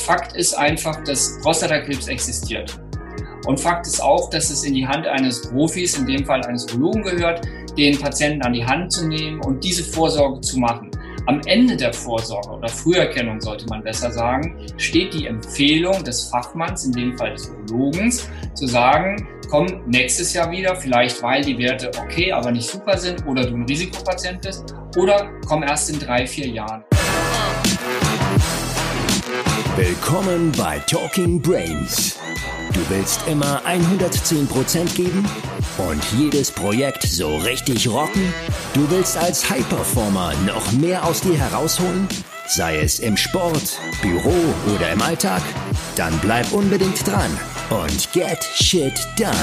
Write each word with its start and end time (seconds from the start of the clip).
Fakt 0.00 0.34
ist 0.34 0.54
einfach, 0.54 1.02
dass 1.04 1.38
Prostatakrebs 1.42 2.08
existiert. 2.08 2.80
Und 3.46 3.58
Fakt 3.58 3.86
ist 3.86 4.02
auch, 4.02 4.30
dass 4.30 4.50
es 4.50 4.64
in 4.64 4.74
die 4.74 4.86
Hand 4.86 5.06
eines 5.06 5.42
Profis, 5.42 5.96
in 5.96 6.06
dem 6.06 6.24
Fall 6.24 6.42
eines 6.44 6.66
Urologen 6.72 7.02
gehört, 7.02 7.46
den 7.76 7.98
Patienten 7.98 8.42
an 8.42 8.52
die 8.52 8.64
Hand 8.64 8.92
zu 8.92 9.06
nehmen 9.06 9.40
und 9.40 9.62
diese 9.62 9.84
Vorsorge 9.84 10.40
zu 10.40 10.58
machen. 10.58 10.90
Am 11.26 11.40
Ende 11.46 11.76
der 11.76 11.92
Vorsorge 11.92 12.48
oder 12.48 12.68
Früherkennung 12.68 13.40
sollte 13.40 13.66
man 13.66 13.82
besser 13.82 14.10
sagen, 14.10 14.66
steht 14.78 15.14
die 15.14 15.26
Empfehlung 15.26 16.02
des 16.02 16.24
Fachmanns, 16.24 16.86
in 16.86 16.92
dem 16.92 17.16
Fall 17.16 17.32
des 17.32 17.50
Urologens, 17.50 18.28
zu 18.54 18.66
sagen, 18.66 19.28
komm 19.48 19.66
nächstes 19.86 20.32
Jahr 20.32 20.50
wieder, 20.50 20.74
vielleicht 20.74 21.22
weil 21.22 21.42
die 21.42 21.58
Werte 21.58 21.90
okay, 22.02 22.32
aber 22.32 22.50
nicht 22.50 22.68
super 22.68 22.96
sind 22.96 23.24
oder 23.26 23.44
du 23.44 23.54
ein 23.54 23.64
Risikopatient 23.64 24.40
bist, 24.40 24.74
oder 24.96 25.30
komm 25.46 25.62
erst 25.62 25.90
in 25.90 26.00
drei, 26.00 26.26
vier 26.26 26.48
Jahren. 26.48 26.84
Willkommen 29.76 30.52
bei 30.58 30.78
Talking 30.80 31.40
Brains. 31.40 32.18
Du 32.74 32.80
willst 32.90 33.26
immer 33.28 33.62
110% 33.64 34.96
geben 34.96 35.24
und 35.78 36.04
jedes 36.12 36.50
Projekt 36.50 37.04
so 37.04 37.36
richtig 37.36 37.88
rocken? 37.88 38.34
Du 38.74 38.90
willst 38.90 39.16
als 39.16 39.48
High-Performer 39.48 40.34
noch 40.44 40.72
mehr 40.72 41.04
aus 41.04 41.20
dir 41.20 41.38
herausholen? 41.38 42.08
Sei 42.46 42.78
es 42.78 42.98
im 42.98 43.16
Sport, 43.16 43.78
Büro 44.02 44.34
oder 44.74 44.90
im 44.92 45.00
Alltag? 45.00 45.42
Dann 45.96 46.18
bleib 46.20 46.52
unbedingt 46.52 47.06
dran 47.06 47.30
und 47.70 48.12
get 48.12 48.42
shit 48.42 49.06
done. 49.16 49.34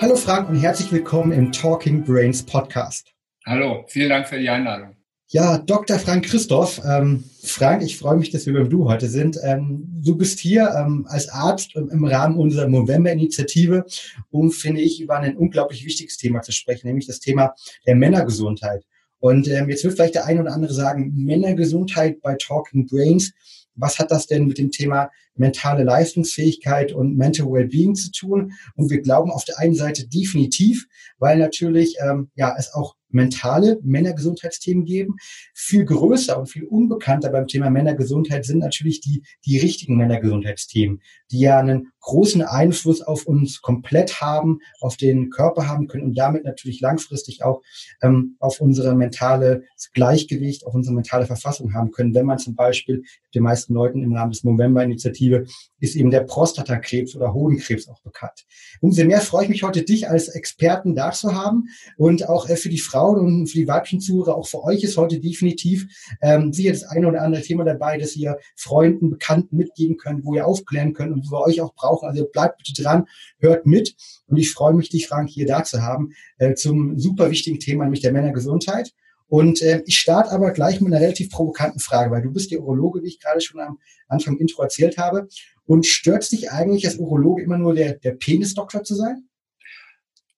Hallo 0.00 0.14
Frank 0.14 0.48
und 0.48 0.56
herzlich 0.56 0.92
willkommen 0.92 1.32
im 1.32 1.50
Talking 1.50 2.04
Brains 2.04 2.46
Podcast. 2.46 3.12
Hallo, 3.44 3.84
vielen 3.88 4.08
Dank 4.08 4.28
für 4.28 4.38
die 4.38 4.48
Einladung. 4.48 4.96
Ja, 5.32 5.56
Dr. 5.56 5.98
Frank 5.98 6.26
Christoph. 6.26 6.82
Ähm, 6.84 7.24
Frank, 7.42 7.82
ich 7.82 7.96
freue 7.96 8.18
mich, 8.18 8.28
dass 8.28 8.44
wir 8.44 8.52
beim 8.52 8.68
Du 8.68 8.86
heute 8.86 9.08
sind. 9.08 9.38
Ähm, 9.42 9.88
du 10.04 10.14
bist 10.14 10.38
hier 10.38 10.74
ähm, 10.76 11.06
als 11.08 11.30
Arzt 11.30 11.74
im 11.74 12.04
Rahmen 12.04 12.36
unserer 12.36 12.68
November-Initiative, 12.68 13.86
um, 14.30 14.50
finde 14.50 14.82
ich, 14.82 15.00
über 15.00 15.18
ein 15.18 15.34
unglaublich 15.38 15.86
wichtiges 15.86 16.18
Thema 16.18 16.42
zu 16.42 16.52
sprechen, 16.52 16.86
nämlich 16.86 17.06
das 17.06 17.18
Thema 17.18 17.54
der 17.86 17.94
Männergesundheit. 17.94 18.84
Und 19.20 19.48
ähm, 19.48 19.70
jetzt 19.70 19.84
wird 19.84 19.94
vielleicht 19.94 20.16
der 20.16 20.26
eine 20.26 20.42
oder 20.42 20.52
andere 20.52 20.74
sagen, 20.74 21.14
Männergesundheit 21.14 22.20
bei 22.20 22.36
Talking 22.38 22.86
Brains. 22.86 23.32
Was 23.74 23.98
hat 23.98 24.10
das 24.10 24.26
denn 24.26 24.46
mit 24.46 24.58
dem 24.58 24.70
Thema 24.70 25.10
mentale 25.34 25.82
Leistungsfähigkeit 25.82 26.92
und 26.92 27.16
Mental 27.16 27.46
Wellbeing 27.46 27.94
zu 27.94 28.10
tun? 28.10 28.52
Und 28.74 28.90
wir 28.90 29.00
glauben 29.00 29.30
auf 29.30 29.46
der 29.46 29.58
einen 29.58 29.74
Seite 29.74 30.06
definitiv, 30.06 30.88
weil 31.18 31.38
natürlich 31.38 31.96
ähm, 32.02 32.28
ja 32.34 32.54
es 32.58 32.74
auch 32.74 32.96
mentale 33.12 33.78
Männergesundheitsthemen 33.82 34.84
geben. 34.84 35.16
Viel 35.54 35.84
größer 35.84 36.38
und 36.38 36.46
viel 36.46 36.64
unbekannter 36.64 37.30
beim 37.30 37.46
Thema 37.46 37.70
Männergesundheit 37.70 38.44
sind 38.44 38.58
natürlich 38.58 39.00
die, 39.00 39.22
die 39.46 39.58
richtigen 39.58 39.96
Männergesundheitsthemen, 39.96 41.00
die 41.30 41.40
ja 41.40 41.58
einen 41.58 41.92
großen 42.00 42.42
Einfluss 42.42 43.00
auf 43.00 43.26
uns 43.26 43.62
komplett 43.62 44.20
haben, 44.20 44.58
auf 44.80 44.96
den 44.96 45.30
Körper 45.30 45.68
haben 45.68 45.86
können 45.86 46.04
und 46.04 46.18
damit 46.18 46.44
natürlich 46.44 46.80
langfristig 46.80 47.44
auch 47.44 47.62
ähm, 48.02 48.36
auf 48.40 48.60
unsere 48.60 48.94
mentale 48.94 49.64
Gleichgewicht, 49.94 50.66
auf 50.66 50.74
unsere 50.74 50.94
mentale 50.94 51.26
Verfassung 51.26 51.74
haben 51.74 51.92
können. 51.92 52.14
Wenn 52.14 52.26
man 52.26 52.38
zum 52.38 52.54
Beispiel 52.54 53.04
den 53.34 53.42
meisten 53.42 53.72
Leuten 53.74 54.02
im 54.02 54.12
Rahmen 54.14 54.32
des 54.32 54.44
Movember-Initiative 54.44 55.46
ist 55.78 55.96
eben 55.96 56.10
der 56.10 56.20
Prostatakrebs 56.20 57.16
oder 57.16 57.34
Hodenkrebs 57.34 57.88
auch 57.88 58.00
bekannt. 58.02 58.44
Umso 58.80 59.04
mehr 59.04 59.20
freue 59.20 59.44
ich 59.44 59.50
mich 59.50 59.62
heute, 59.62 59.82
dich 59.82 60.08
als 60.08 60.28
Experten 60.28 60.94
da 60.94 61.12
zu 61.12 61.34
haben 61.34 61.68
und 61.96 62.28
auch 62.28 62.48
äh, 62.48 62.56
für 62.56 62.68
die 62.68 62.78
Frauen 63.02 63.18
und 63.18 63.46
für 63.48 63.58
die 63.58 63.66
weiblichen 63.66 64.00
Zuhörer, 64.00 64.36
auch 64.36 64.46
für 64.46 64.62
euch 64.62 64.84
ist 64.84 64.96
heute 64.96 65.18
definitiv 65.18 65.88
ähm, 66.20 66.52
sicher 66.52 66.70
das 66.70 66.84
eine 66.84 67.08
oder 67.08 67.22
andere 67.22 67.42
Thema 67.42 67.64
dabei, 67.64 67.98
dass 67.98 68.14
ihr 68.14 68.38
Freunden, 68.54 69.10
Bekannten 69.10 69.56
mitgeben 69.56 69.96
könnt, 69.96 70.24
wo 70.24 70.34
ihr 70.34 70.46
aufklären 70.46 70.92
könnt 70.92 71.12
und 71.12 71.26
wo 71.26 71.36
wir 71.36 71.46
euch 71.46 71.60
auch 71.60 71.74
brauchen. 71.74 72.08
Also 72.08 72.26
bleibt 72.26 72.58
bitte 72.58 72.80
dran, 72.80 73.06
hört 73.38 73.66
mit 73.66 73.96
und 74.28 74.36
ich 74.36 74.52
freue 74.52 74.74
mich, 74.74 74.88
dich, 74.88 75.08
Frank, 75.08 75.28
hier 75.30 75.46
da 75.46 75.64
zu 75.64 75.82
haben 75.82 76.12
äh, 76.38 76.54
zum 76.54 76.96
super 76.98 77.30
wichtigen 77.30 77.58
Thema, 77.58 77.84
nämlich 77.84 78.02
der 78.02 78.12
Männergesundheit. 78.12 78.92
Und 79.26 79.62
äh, 79.62 79.82
ich 79.86 79.98
starte 79.98 80.30
aber 80.30 80.52
gleich 80.52 80.80
mit 80.80 80.92
einer 80.92 81.02
relativ 81.02 81.30
provokanten 81.30 81.80
Frage, 81.80 82.12
weil 82.12 82.22
du 82.22 82.30
bist 82.30 82.52
der 82.52 82.60
Urologe, 82.60 83.02
wie 83.02 83.08
ich 83.08 83.18
gerade 83.18 83.40
schon 83.40 83.60
am 83.60 83.78
Anfang 84.06 84.34
im 84.34 84.40
Intro 84.40 84.62
erzählt 84.62 84.96
habe. 84.96 85.26
Und 85.64 85.86
stört 85.86 86.30
dich 86.30 86.52
eigentlich 86.52 86.86
als 86.86 86.98
Urologe 86.98 87.42
immer 87.42 87.58
nur 87.58 87.74
der, 87.74 87.94
der 87.94 88.12
Penisdoktor 88.12 88.84
zu 88.84 88.94
sein? 88.94 89.24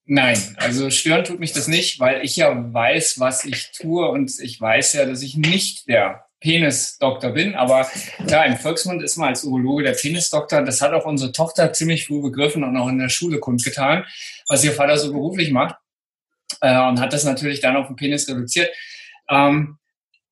Nein, 0.06 0.38
also 0.58 0.90
stören 0.90 1.24
tut 1.24 1.40
mich 1.40 1.52
das 1.52 1.66
nicht, 1.66 1.98
weil 1.98 2.22
ich 2.24 2.36
ja 2.36 2.72
weiß, 2.72 3.20
was 3.20 3.44
ich 3.46 3.72
tue 3.72 4.06
und 4.08 4.30
ich 4.38 4.60
weiß 4.60 4.92
ja, 4.94 5.06
dass 5.06 5.22
ich 5.22 5.36
nicht 5.36 5.88
der 5.88 6.26
Penisdoktor 6.40 7.30
bin. 7.30 7.54
Aber 7.54 7.88
klar, 8.26 8.44
im 8.44 8.58
Volksmund 8.58 9.02
ist 9.02 9.16
man 9.16 9.30
als 9.30 9.44
Urologe 9.44 9.84
der 9.84 9.92
Penisdoktor. 9.92 10.60
Das 10.60 10.82
hat 10.82 10.92
auch 10.92 11.06
unsere 11.06 11.32
Tochter 11.32 11.72
ziemlich 11.72 12.06
früh 12.06 12.20
begriffen 12.20 12.64
und 12.64 12.76
auch 12.76 12.88
in 12.88 12.98
der 12.98 13.08
Schule 13.08 13.38
kundgetan, 13.40 14.04
was 14.46 14.62
ihr 14.62 14.72
Vater 14.72 14.98
so 14.98 15.10
beruflich 15.10 15.50
macht 15.50 15.76
äh, 16.60 16.78
und 16.86 17.00
hat 17.00 17.14
das 17.14 17.24
natürlich 17.24 17.60
dann 17.60 17.76
auf 17.76 17.86
den 17.86 17.96
Penis 17.96 18.28
reduziert. 18.28 18.70
Ähm, 19.30 19.78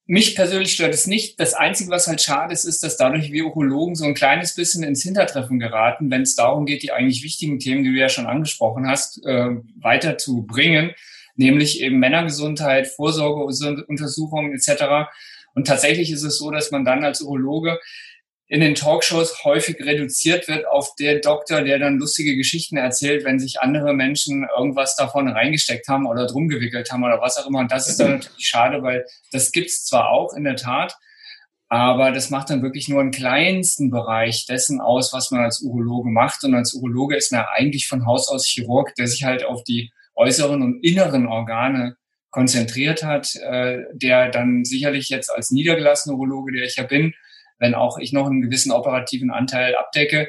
mich 0.07 0.35
persönlich 0.35 0.73
stört 0.73 0.95
es 0.95 1.07
nicht. 1.07 1.39
Das 1.39 1.55
Einzige, 1.55 1.91
was 1.91 2.09
halt 2.09 2.21
schade 2.21 2.53
ist, 2.53 2.65
ist, 2.65 2.83
dass 2.83 2.97
dadurch 2.97 3.31
wir 3.31 3.47
Urologen 3.47 3.95
so 3.95 4.05
ein 4.05 4.15
kleines 4.15 4.55
bisschen 4.55 4.83
ins 4.83 5.03
Hintertreffen 5.03 5.59
geraten, 5.59 6.11
wenn 6.11 6.23
es 6.23 6.35
darum 6.35 6.67
geht, 6.67 6.83
die 6.83 6.93
eigentlich 6.93 7.23
wichtigen 7.23 7.59
Themen, 7.59 7.85
die 7.85 7.93
du 7.93 7.99
ja 7.99 8.09
schon 8.09 8.27
angesprochen 8.27 8.89
hast, 8.89 9.25
äh, 9.25 9.51
weiterzubringen, 9.81 10.93
nämlich 11.37 11.81
eben 11.81 11.99
Männergesundheit, 11.99 12.89
Vorsorgeuntersuchungen 12.89 14.53
etc. 14.53 15.09
Und 15.55 15.67
tatsächlich 15.67 16.11
ist 16.11 16.25
es 16.25 16.39
so, 16.39 16.51
dass 16.51 16.71
man 16.71 16.85
dann 16.85 17.05
als 17.05 17.23
Urologe 17.23 17.79
in 18.53 18.61
den 18.61 18.75
Talkshows 18.75 19.45
häufig 19.45 19.81
reduziert 19.81 20.47
wird 20.47 20.67
auf 20.67 20.95
der 20.97 21.21
Doktor, 21.21 21.63
der 21.63 21.79
dann 21.79 21.99
lustige 21.99 22.37
Geschichten 22.37 22.77
erzählt, 22.77 23.25
wenn 23.25 23.39
sich 23.39 23.63
andere 23.63 23.95
Menschen 23.95 24.47
irgendwas 24.55 24.95
davon 24.95 25.27
reingesteckt 25.27 25.89
haben 25.89 26.05
oder 26.05 26.27
drum 26.27 26.49
gewickelt 26.49 26.93
haben 26.93 27.03
oder 27.03 27.19
was 27.23 27.39
auch 27.39 27.47
immer. 27.47 27.61
Und 27.61 27.73
das 27.73 27.89
ist 27.89 27.99
dann 27.99 28.11
natürlich 28.11 28.47
schade, 28.47 28.83
weil 28.83 29.07
das 29.31 29.53
gibt's 29.53 29.87
zwar 29.87 30.11
auch 30.11 30.35
in 30.35 30.45
der 30.45 30.57
Tat, 30.57 30.99
aber 31.71 32.13
das 32.13 32.29
macht 32.29 32.51
dann 32.51 32.63
wirklich 32.63 32.91
nur 32.91 33.01
einen 33.01 33.11
kleinsten 33.11 33.91
Bereich 33.91 34.45
dessen 34.45 34.83
aus, 34.83 35.15
was 35.15 35.31
man 35.31 35.45
als 35.45 35.63
Urologe 35.63 36.11
macht. 36.11 36.45
Und 36.45 36.55
als 36.55 36.75
Urologe 36.75 37.17
ist 37.17 37.33
man 37.33 37.47
eigentlich 37.55 37.89
von 37.89 38.05
Haus 38.05 38.29
aus 38.29 38.47
Chirurg, 38.47 38.95
der 38.97 39.09
sich 39.09 39.25
halt 39.25 39.47
auf 39.47 39.65
die 39.65 39.91
äußeren 40.15 40.61
und 40.61 40.85
inneren 40.85 41.27
Organe 41.27 41.97
konzentriert 42.29 43.03
hat, 43.03 43.35
äh, 43.37 43.79
der 43.95 44.29
dann 44.29 44.67
sicherlich 44.67 45.09
jetzt 45.09 45.31
als 45.31 45.51
niedergelassener 45.53 46.17
Urologe, 46.17 46.53
der 46.53 46.65
ich 46.65 46.77
ja 46.77 46.83
bin, 46.83 47.15
wenn 47.63 47.75
auch 47.75 47.97
ich 47.99 48.13
noch 48.13 48.27
einen 48.27 48.43
gewissen 48.43 48.73
operativen 48.73 49.31
Anteil 49.31 49.77
abdecke, 49.77 50.29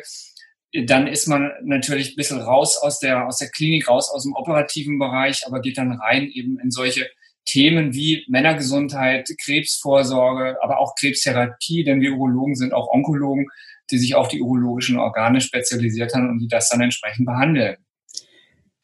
dann 0.86 1.08
ist 1.08 1.28
man 1.28 1.52
natürlich 1.64 2.14
ein 2.14 2.16
bisschen 2.16 2.40
raus 2.40 2.78
aus 2.78 3.00
der, 3.00 3.28
aus 3.28 3.38
der 3.38 3.50
Klinik, 3.50 3.90
raus 3.90 4.10
aus 4.10 4.24
dem 4.24 4.34
operativen 4.34 4.98
Bereich, 4.98 5.46
aber 5.46 5.62
geht 5.62 5.78
dann 5.78 5.92
rein 5.92 6.28
eben 6.30 6.60
in 6.60 6.72
solche 6.72 7.08
Themen 7.46 7.94
wie 7.94 8.24
Männergesundheit, 8.30 9.30
Krebsvorsorge, 9.44 10.58
aber 10.62 10.80
auch 10.80 10.96
Krebstherapie, 10.96 11.84
denn 11.84 12.02
wir 12.02 12.14
Urologen 12.14 12.56
sind 12.56 12.74
auch 12.74 12.88
Onkologen, 12.88 13.48
die 13.92 13.98
sich 13.98 14.16
auf 14.16 14.30
die 14.30 14.42
urologischen 14.42 14.98
Organe 14.98 15.42
spezialisiert 15.42 16.14
haben 16.16 16.30
und 16.30 16.40
die 16.40 16.48
das 16.48 16.70
dann 16.70 16.82
entsprechend 16.82 17.26
behandeln. 17.26 17.76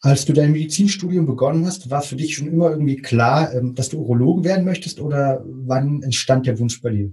Als 0.02 0.26
du 0.26 0.34
dein 0.34 0.52
Medizinstudium 0.52 1.26
begonnen 1.26 1.66
hast, 1.66 1.90
war 1.90 2.02
für 2.02 2.16
dich 2.16 2.36
schon 2.36 2.48
immer 2.48 2.70
irgendwie 2.70 2.98
klar, 2.98 3.54
ähm, 3.54 3.76
dass 3.76 3.90
du 3.90 4.00
Urologen 4.00 4.44
werden 4.44 4.66
möchtest 4.66 5.00
oder 5.00 5.44
wann 5.46 6.04
entstand 6.04 6.48
der 6.48 6.58
Wunsch 6.60 6.82
bei 6.82 6.90
dir? 6.92 7.12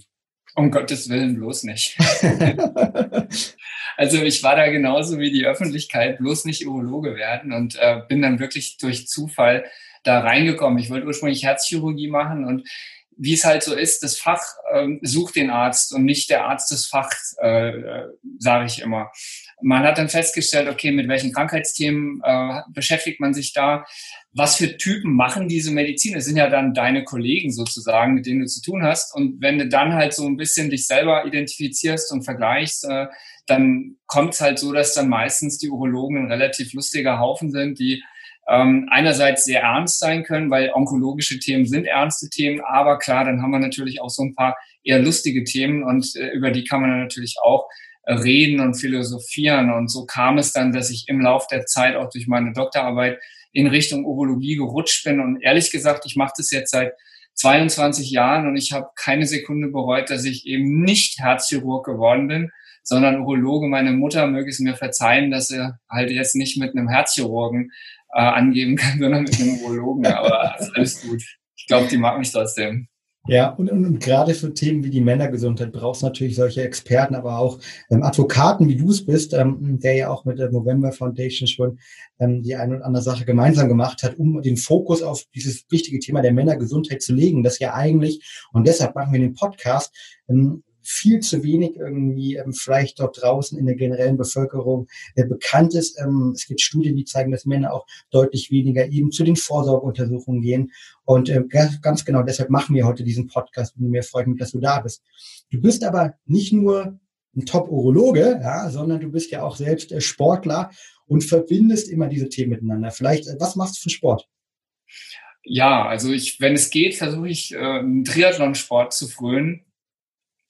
Um 0.57 0.71
Gottes 0.71 1.11
Willen 1.11 1.37
bloß 1.37 1.65
nicht. 1.65 1.99
also 3.97 4.23
ich 4.23 4.43
war 4.43 4.57
da 4.57 4.69
genauso 4.69 5.19
wie 5.19 5.31
die 5.31 5.45
Öffentlichkeit, 5.45 6.17
bloß 6.19 6.47
nicht 6.47 6.67
Urologe 6.67 7.15
werden 7.15 7.53
und 7.53 7.77
äh, 7.77 8.01
bin 8.09 8.23
dann 8.23 8.39
wirklich 8.39 8.79
durch 8.79 9.07
Zufall 9.07 9.67
da 10.03 10.21
reingekommen. 10.21 10.79
Ich 10.79 10.89
wollte 10.89 11.07
ursprünglich 11.07 11.45
Herzchirurgie 11.45 12.09
machen 12.09 12.47
und 12.47 12.67
wie 13.19 13.35
es 13.35 13.45
halt 13.45 13.63
so 13.63 13.75
ist, 13.75 14.03
das 14.03 14.19
Fach 14.19 14.43
ähm, 14.73 14.99
sucht 15.03 15.37
den 15.37 15.51
Arzt 15.51 15.93
und 15.93 16.05
nicht 16.05 16.31
der 16.31 16.47
Arzt 16.47 16.71
des 16.71 16.87
Fachs, 16.87 17.37
äh, 17.41 17.69
äh 17.69 18.09
sage 18.39 18.67
ich 18.67 18.81
immer. 18.81 19.11
Man 19.63 19.85
hat 19.85 19.99
dann 19.99 20.09
festgestellt, 20.09 20.69
okay, 20.69 20.93
mit 20.93 21.09
welchen 21.09 21.33
Krankheitsthemen 21.33 22.21
äh, 22.23 22.61
beschäftigt 22.73 23.21
man 23.21 23.35
sich 23.35 23.53
da? 23.53 23.85
was 24.37 24.57
für 24.57 24.77
Typen 24.77 25.15
machen 25.15 25.49
diese 25.49 25.73
Medizin? 25.73 26.13
Das 26.13 26.27
sind 26.27 26.37
ja 26.37 26.51
dann 26.51 26.75
deine 26.75 27.05
Kollegen 27.05 27.51
sozusagen, 27.51 28.13
mit 28.15 28.27
denen 28.27 28.41
du 28.41 28.47
zu 28.47 28.61
tun 28.61 28.83
hast. 28.83 29.15
Und 29.15 29.41
wenn 29.41 29.59
du 29.59 29.67
dann 29.67 29.95
halt 29.95 30.13
so 30.13 30.27
ein 30.27 30.37
bisschen 30.37 30.69
dich 30.69 30.87
selber 30.87 31.25
identifizierst 31.25 32.13
und 32.13 32.23
vergleichst, 32.23 32.85
äh, 32.85 33.07
dann 33.47 33.97
kommt 34.07 34.35
es 34.35 34.43
halt 34.43 34.59
so, 34.59 34.73
dass 34.73 34.93
dann 34.93 35.09
meistens 35.09 35.57
die 35.57 35.71
Urologen 35.71 36.19
ein 36.19 36.31
relativ 36.31 36.75
lustiger 36.75 37.19
Haufen 37.19 37.51
sind, 37.51 37.79
die 37.79 38.03
ähm, 38.47 38.89
einerseits 38.91 39.47
sehr 39.47 39.63
ernst 39.63 39.99
sein 39.99 40.23
können, 40.23 40.51
weil 40.51 40.71
onkologische 40.71 41.39
Themen 41.39 41.67
sind 41.67 41.87
ernste 41.87 42.29
Themen, 42.29 42.61
aber 42.61 42.99
klar, 42.99 43.25
dann 43.25 43.43
haben 43.43 43.51
wir 43.51 43.59
natürlich 43.59 44.01
auch 44.01 44.11
so 44.11 44.23
ein 44.23 44.35
paar 44.35 44.57
eher 44.85 45.01
lustige 45.01 45.45
Themen 45.45 45.83
und 45.83 46.15
äh, 46.15 46.29
über 46.29 46.51
die 46.51 46.65
kann 46.65 46.83
man 46.83 47.01
natürlich 47.01 47.37
auch 47.43 47.67
reden 48.07 48.61
und 48.61 48.75
philosophieren. 48.75 49.73
Und 49.73 49.89
so 49.89 50.07
kam 50.07 50.39
es 50.39 50.53
dann, 50.53 50.73
dass 50.73 50.91
ich 50.91 51.05
im 51.09 51.21
Lauf 51.21 51.47
der 51.49 51.67
Zeit 51.67 51.97
auch 51.97 52.11
durch 52.11 52.27
meine 52.27 52.53
Doktorarbeit 52.53 53.19
in 53.53 53.67
Richtung 53.67 54.05
Urologie 54.05 54.57
gerutscht 54.57 55.05
bin. 55.05 55.21
Und 55.21 55.43
ehrlich 55.43 55.71
gesagt, 55.71 56.05
ich 56.07 56.17
mache 56.17 56.35
das 56.37 56.51
jetzt 56.51 56.71
seit 56.71 56.93
22 57.35 58.11
Jahren 58.11 58.47
und 58.47 58.57
ich 58.57 58.73
habe 58.73 58.89
keine 58.97 59.27
Sekunde 59.27 59.69
bereut, 59.69 60.11
dass 60.11 60.25
ich 60.25 60.47
eben 60.47 60.83
nicht 60.83 61.19
Herzchirurg 61.19 61.85
geworden 61.85 62.29
bin, 62.29 62.51
sondern 62.83 63.21
Urologe. 63.21 63.67
Meine 63.67 63.93
Mutter 63.93 64.27
möge 64.27 64.51
es 64.51 64.59
mir 64.59 64.75
verzeihen, 64.75 65.31
dass 65.31 65.51
er 65.51 65.79
halt 65.91 66.11
jetzt 66.11 66.35
nicht 66.35 66.57
mit 66.57 66.75
einem 66.75 66.89
Herzchirurgen 66.89 67.73
äh, 68.15 68.21
angeben 68.21 68.77
kann, 68.77 68.99
sondern 68.99 69.25
mit 69.25 69.39
einem 69.41 69.59
Urologen. 69.59 70.07
Aber 70.07 70.57
alles 70.75 71.03
gut. 71.03 71.23
Ich 71.57 71.67
glaube, 71.67 71.89
die 71.89 71.99
mag 71.99 72.19
mich 72.19 72.33
trotzdem. 72.33 72.89
Ja, 73.29 73.51
und, 73.51 73.71
und, 73.71 73.85
und 73.85 74.01
gerade 74.01 74.35
für 74.35 74.55
Themen 74.55 74.85
wie 74.85 74.91
die 74.91 75.01
Männergesundheit 75.01 75.73
brauchst 75.73 76.03
du 76.03 76.07
natürlich 76.07 76.37
solche 76.37 76.63
Experten, 76.63 77.17
aber 77.17 77.39
auch 77.39 77.59
ähm, 77.91 78.05
Advokaten, 78.05 78.69
wie 78.69 78.77
du 78.77 78.91
es 78.91 79.05
bist, 79.05 79.35
ähm, 79.35 79.81
der 79.81 79.95
ja 79.95 80.11
auch 80.11 80.25
mit 80.25 80.39
der 80.39 80.51
November 80.53 80.93
Foundation 80.93 81.49
schon 81.49 81.79
ähm, 82.21 82.43
die 82.43 82.55
eine 82.55 82.77
oder 82.77 82.87
andere 82.87 83.03
Sache 83.03 83.25
gemeinsam 83.25 83.69
gemacht 83.69 84.05
hat, 84.05 84.17
um 84.19 84.41
den 84.43 84.57
Fokus 84.57 85.03
auf 85.03 85.25
dieses 85.35 85.65
wichtige 85.71 85.99
Thema 85.99 86.23
der 86.23 86.33
Männergesundheit 86.33 87.03
zu 87.03 87.15
legen. 87.15 87.43
Das 87.43 87.59
ja 87.59 87.75
eigentlich, 87.75 88.25
und 88.53 88.67
deshalb 88.67 88.95
machen 88.95 89.13
wir 89.13 89.21
den 89.21 89.35
Podcast, 89.35 89.93
ähm, 90.29 90.63
viel 90.87 91.21
zu 91.21 91.43
wenig 91.43 91.77
irgendwie 91.77 92.37
ähm, 92.37 92.53
vielleicht 92.53 93.01
dort 93.01 93.21
draußen 93.21 93.59
in 93.59 93.67
der 93.67 93.75
generellen 93.75 94.17
Bevölkerung 94.17 94.87
äh, 95.15 95.25
bekannt 95.25 95.75
ist. 95.75 95.99
Ähm, 96.01 96.33
es 96.35 96.47
gibt 96.47 96.61
Studien, 96.61 96.97
die 96.97 97.05
zeigen, 97.05 97.33
dass 97.33 97.45
Männer 97.45 97.73
auch 97.73 97.87
deutlich 98.11 98.51
weniger 98.51 98.87
eben 98.89 99.11
zu 99.11 99.25
den 99.25 99.37
Vorsorgeuntersuchungen 99.37 100.43
gehen. 100.43 100.73
Und 101.05 101.29
äh, 101.29 101.43
ganz 101.49 102.05
genau 102.05 102.23
deshalb 102.23 102.51
machen 102.51 102.75
wir 102.75 102.87
heute 102.87 103.05
diesen 103.05 103.27
Podcast 103.27 103.77
und 103.77 103.91
mir 103.91 104.03
freut 104.03 104.27
mich, 104.27 104.39
dass 104.39 104.53
du 104.53 104.61
da 104.61 104.81
bist. 104.81 105.03
Du 105.51 105.61
bist 105.61 105.85
aber 105.85 106.15
nicht 106.27 106.53
nur 106.53 106.99
ein 107.37 107.47
Top-Urologe, 107.47 108.41
ja, 108.43 108.71
sondern 108.71 109.01
du 109.01 109.11
bist 109.11 109.31
ja 109.31 109.43
auch 109.43 109.57
selbst 109.57 109.93
äh, 109.93 110.01
Sportler 110.01 110.71
und 111.07 111.23
verbindest 111.25 111.89
immer 111.89 112.09
diese 112.09 112.29
Themen 112.29 112.51
miteinander. 112.51 112.91
Vielleicht, 112.91 113.27
äh, 113.27 113.37
was 113.39 113.57
machst 113.57 113.77
du 113.79 113.83
für 113.83 113.91
Sport? 113.91 114.29
Ja, 115.49 115.87
also 115.87 116.13
ich, 116.13 116.41
wenn 116.41 116.55
es 116.55 116.71
geht, 116.71 116.97
versuche 116.97 117.29
ich 117.29 117.53
äh, 117.53 117.59
einen 117.59 118.05
Triathlonsport 118.05 118.93
zu 118.93 119.07
frönen. 119.07 119.66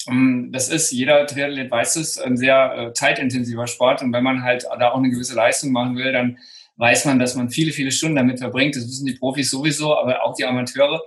Ähm, 0.08 0.50
das 0.52 0.68
ist, 0.68 0.92
jeder 0.92 1.26
Triathlet 1.26 1.70
weiß 1.70 1.96
es, 1.96 2.18
ein 2.18 2.36
sehr 2.36 2.74
äh, 2.76 2.92
zeitintensiver 2.92 3.66
Sport. 3.66 4.02
Und 4.02 4.12
wenn 4.12 4.24
man 4.24 4.42
halt 4.42 4.64
da 4.78 4.90
auch 4.90 4.98
eine 4.98 5.10
gewisse 5.10 5.34
Leistung 5.34 5.72
machen 5.72 5.96
will, 5.96 6.12
dann 6.12 6.38
weiß 6.76 7.06
man, 7.06 7.18
dass 7.18 7.34
man 7.34 7.50
viele, 7.50 7.72
viele 7.72 7.90
Stunden 7.90 8.16
damit 8.16 8.38
verbringt. 8.38 8.76
Das 8.76 8.84
wissen 8.84 9.06
die 9.06 9.14
Profis 9.14 9.50
sowieso, 9.50 9.96
aber 9.96 10.22
auch 10.22 10.34
die 10.34 10.44
Amateure. 10.44 11.02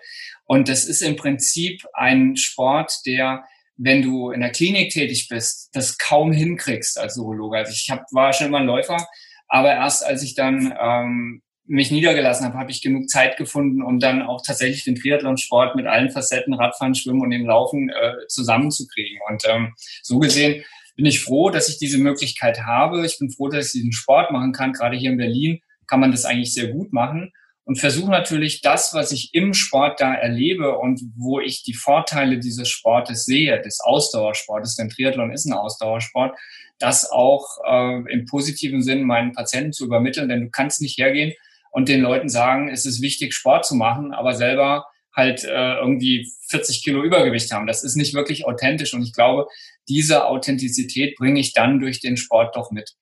Und 0.46 0.68
das 0.68 0.86
ist 0.86 1.02
im 1.02 1.16
Prinzip 1.16 1.84
ein 1.94 2.36
Sport, 2.36 3.06
der, 3.06 3.44
wenn 3.78 4.02
du 4.02 4.32
in 4.32 4.42
der 4.42 4.52
Klinik 4.52 4.92
tätig 4.92 5.28
bist, 5.30 5.70
das 5.74 5.98
kaum 5.98 6.32
hinkriegst 6.32 6.98
als 6.98 7.18
Urologe. 7.18 7.58
Also 7.58 7.72
ich 7.72 7.90
hab, 7.92 8.06
war 8.12 8.34
schon 8.34 8.48
immer 8.48 8.60
ein 8.60 8.66
Läufer, 8.66 9.08
aber 9.48 9.72
erst 9.74 10.04
als 10.04 10.24
ich 10.24 10.34
dann 10.34 10.74
ähm, 10.82 11.42
mich 11.70 11.92
niedergelassen 11.92 12.46
habe, 12.46 12.58
habe 12.58 12.72
ich 12.72 12.82
genug 12.82 13.10
Zeit 13.10 13.38
gefunden, 13.38 13.84
um 13.84 14.00
dann 14.00 14.24
auch 14.24 14.42
tatsächlich 14.46 14.84
den 14.84 14.96
Triathlonsport 14.96 15.76
mit 15.76 15.86
allen 15.86 16.10
Facetten, 16.10 16.56
Radfahren, 16.56 16.96
Schwimmen 16.96 17.22
und 17.22 17.30
dem 17.30 17.46
Laufen 17.46 17.90
äh, 17.90 18.28
zusammenzukriegen. 18.28 19.20
Und 19.30 19.44
ähm, 19.48 19.76
so 20.02 20.18
gesehen 20.18 20.64
bin 20.96 21.06
ich 21.06 21.22
froh, 21.22 21.52
dass 21.52 21.70
ich 21.70 21.78
diese 21.78 22.00
Möglichkeit 22.00 22.64
habe. 22.64 23.06
Ich 23.06 23.20
bin 23.20 23.30
froh, 23.30 23.50
dass 23.50 23.68
ich 23.68 23.72
diesen 23.74 23.94
Sport 23.94 24.32
machen 24.32 24.52
kann. 24.52 24.74
Gerade 24.74 24.98
hier 24.98 25.12
in 25.12 25.18
Berlin 25.18 25.62
kann 25.86 26.00
man 26.00 26.12
das 26.12 26.26
eigentlich 26.26 26.54
sehr 26.54 26.70
gut 26.70 26.92
machen 26.92 27.32
und 27.66 27.80
versuche 27.80 28.10
natürlich 28.10 28.62
das, 28.62 28.96
was 28.96 29.12
ich 29.12 29.30
im 29.34 29.54
Sport 29.54 30.02
da 30.02 30.16
erlebe 30.16 30.76
und 30.80 31.02
wo 31.16 31.40
ich 31.40 31.62
die 31.62 31.76
Vorteile 31.76 32.40
dieses 32.40 32.68
Sportes 32.68 33.26
sehe, 33.26 33.62
des 33.62 33.80
Ausdauersportes, 33.80 34.76
denn 34.76 34.90
Triathlon 34.90 35.32
ist 35.32 35.46
ein 35.46 35.54
Ausdauersport, 35.54 36.36
das 36.80 37.12
auch 37.12 37.46
äh, 37.64 38.12
im 38.12 38.26
positiven 38.26 38.82
Sinn 38.82 39.04
meinen 39.04 39.34
Patienten 39.34 39.72
zu 39.72 39.86
übermitteln, 39.86 40.30
denn 40.30 40.42
du 40.42 40.50
kannst 40.50 40.82
nicht 40.82 40.98
hergehen 40.98 41.32
und 41.72 41.90
den 41.90 42.02
Leuten 42.02 42.30
sagen, 42.30 42.70
es 42.70 42.86
ist 42.86 43.02
wichtig, 43.02 43.34
Sport 43.34 43.66
zu 43.66 43.76
machen, 43.76 44.14
aber 44.14 44.36
selber 44.36 44.86
halt 45.16 45.44
äh, 45.44 45.76
irgendwie 45.76 46.32
40 46.50 46.84
Kilo 46.84 47.04
Übergewicht 47.04 47.52
haben. 47.52 47.68
Das 47.68 47.84
ist 47.84 47.96
nicht 47.96 48.14
wirklich 48.14 48.46
authentisch 48.46 48.94
und 48.94 49.04
ich 49.04 49.14
glaube, 49.14 49.48
diese 49.88 50.26
Authentizität 50.26 51.16
bringe 51.18 51.40
ich 51.40 51.54
dann 51.54 51.80
durch 51.80 52.00
den 52.00 52.18
Sport 52.18 52.56
doch 52.56 52.72
mit. 52.72 52.96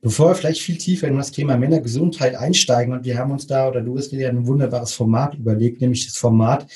Bevor 0.00 0.30
wir 0.30 0.34
vielleicht 0.34 0.62
viel 0.62 0.78
tiefer 0.78 1.06
in 1.06 1.16
das 1.16 1.30
Thema 1.30 1.56
Männergesundheit 1.56 2.34
einsteigen 2.34 2.92
und 2.92 3.04
wir 3.04 3.16
haben 3.18 3.30
uns 3.30 3.46
da 3.46 3.68
oder 3.68 3.80
du 3.80 3.96
hast 3.96 4.10
dir 4.10 4.20
ja 4.20 4.28
ein 4.28 4.46
wunderbares 4.48 4.92
Format 4.92 5.36
überlegt, 5.36 5.80
nämlich 5.80 6.06
das 6.06 6.16
Format 6.16 6.66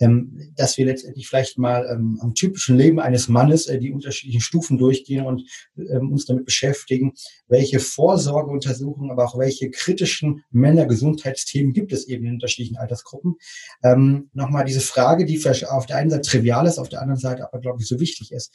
ähm, 0.00 0.52
dass 0.56 0.76
wir 0.78 0.86
letztendlich 0.86 1.28
vielleicht 1.28 1.58
mal 1.58 1.86
ähm, 1.90 2.18
am 2.20 2.34
typischen 2.34 2.76
Leben 2.76 3.00
eines 3.00 3.28
Mannes 3.28 3.66
äh, 3.66 3.78
die 3.78 3.92
unterschiedlichen 3.92 4.40
Stufen 4.40 4.78
durchgehen 4.78 5.24
und 5.24 5.42
ähm, 5.76 6.12
uns 6.12 6.26
damit 6.26 6.44
beschäftigen, 6.44 7.12
welche 7.48 7.80
Vorsorgeuntersuchungen, 7.80 9.10
aber 9.10 9.24
auch 9.24 9.38
welche 9.38 9.70
kritischen 9.70 10.42
Männergesundheitsthemen 10.50 11.72
gibt 11.72 11.92
es 11.92 12.08
eben 12.08 12.26
in 12.26 12.34
unterschiedlichen 12.34 12.76
Altersgruppen. 12.76 13.36
Ähm, 13.82 14.30
Nochmal 14.32 14.64
diese 14.64 14.80
Frage, 14.80 15.24
die 15.24 15.40
auf 15.68 15.86
der 15.86 15.96
einen 15.96 16.10
Seite 16.10 16.28
trivial 16.28 16.66
ist, 16.66 16.78
auf 16.78 16.88
der 16.88 17.00
anderen 17.00 17.20
Seite 17.20 17.44
aber, 17.44 17.60
glaube 17.60 17.80
ich, 17.80 17.88
so 17.88 18.00
wichtig 18.00 18.32
ist. 18.32 18.52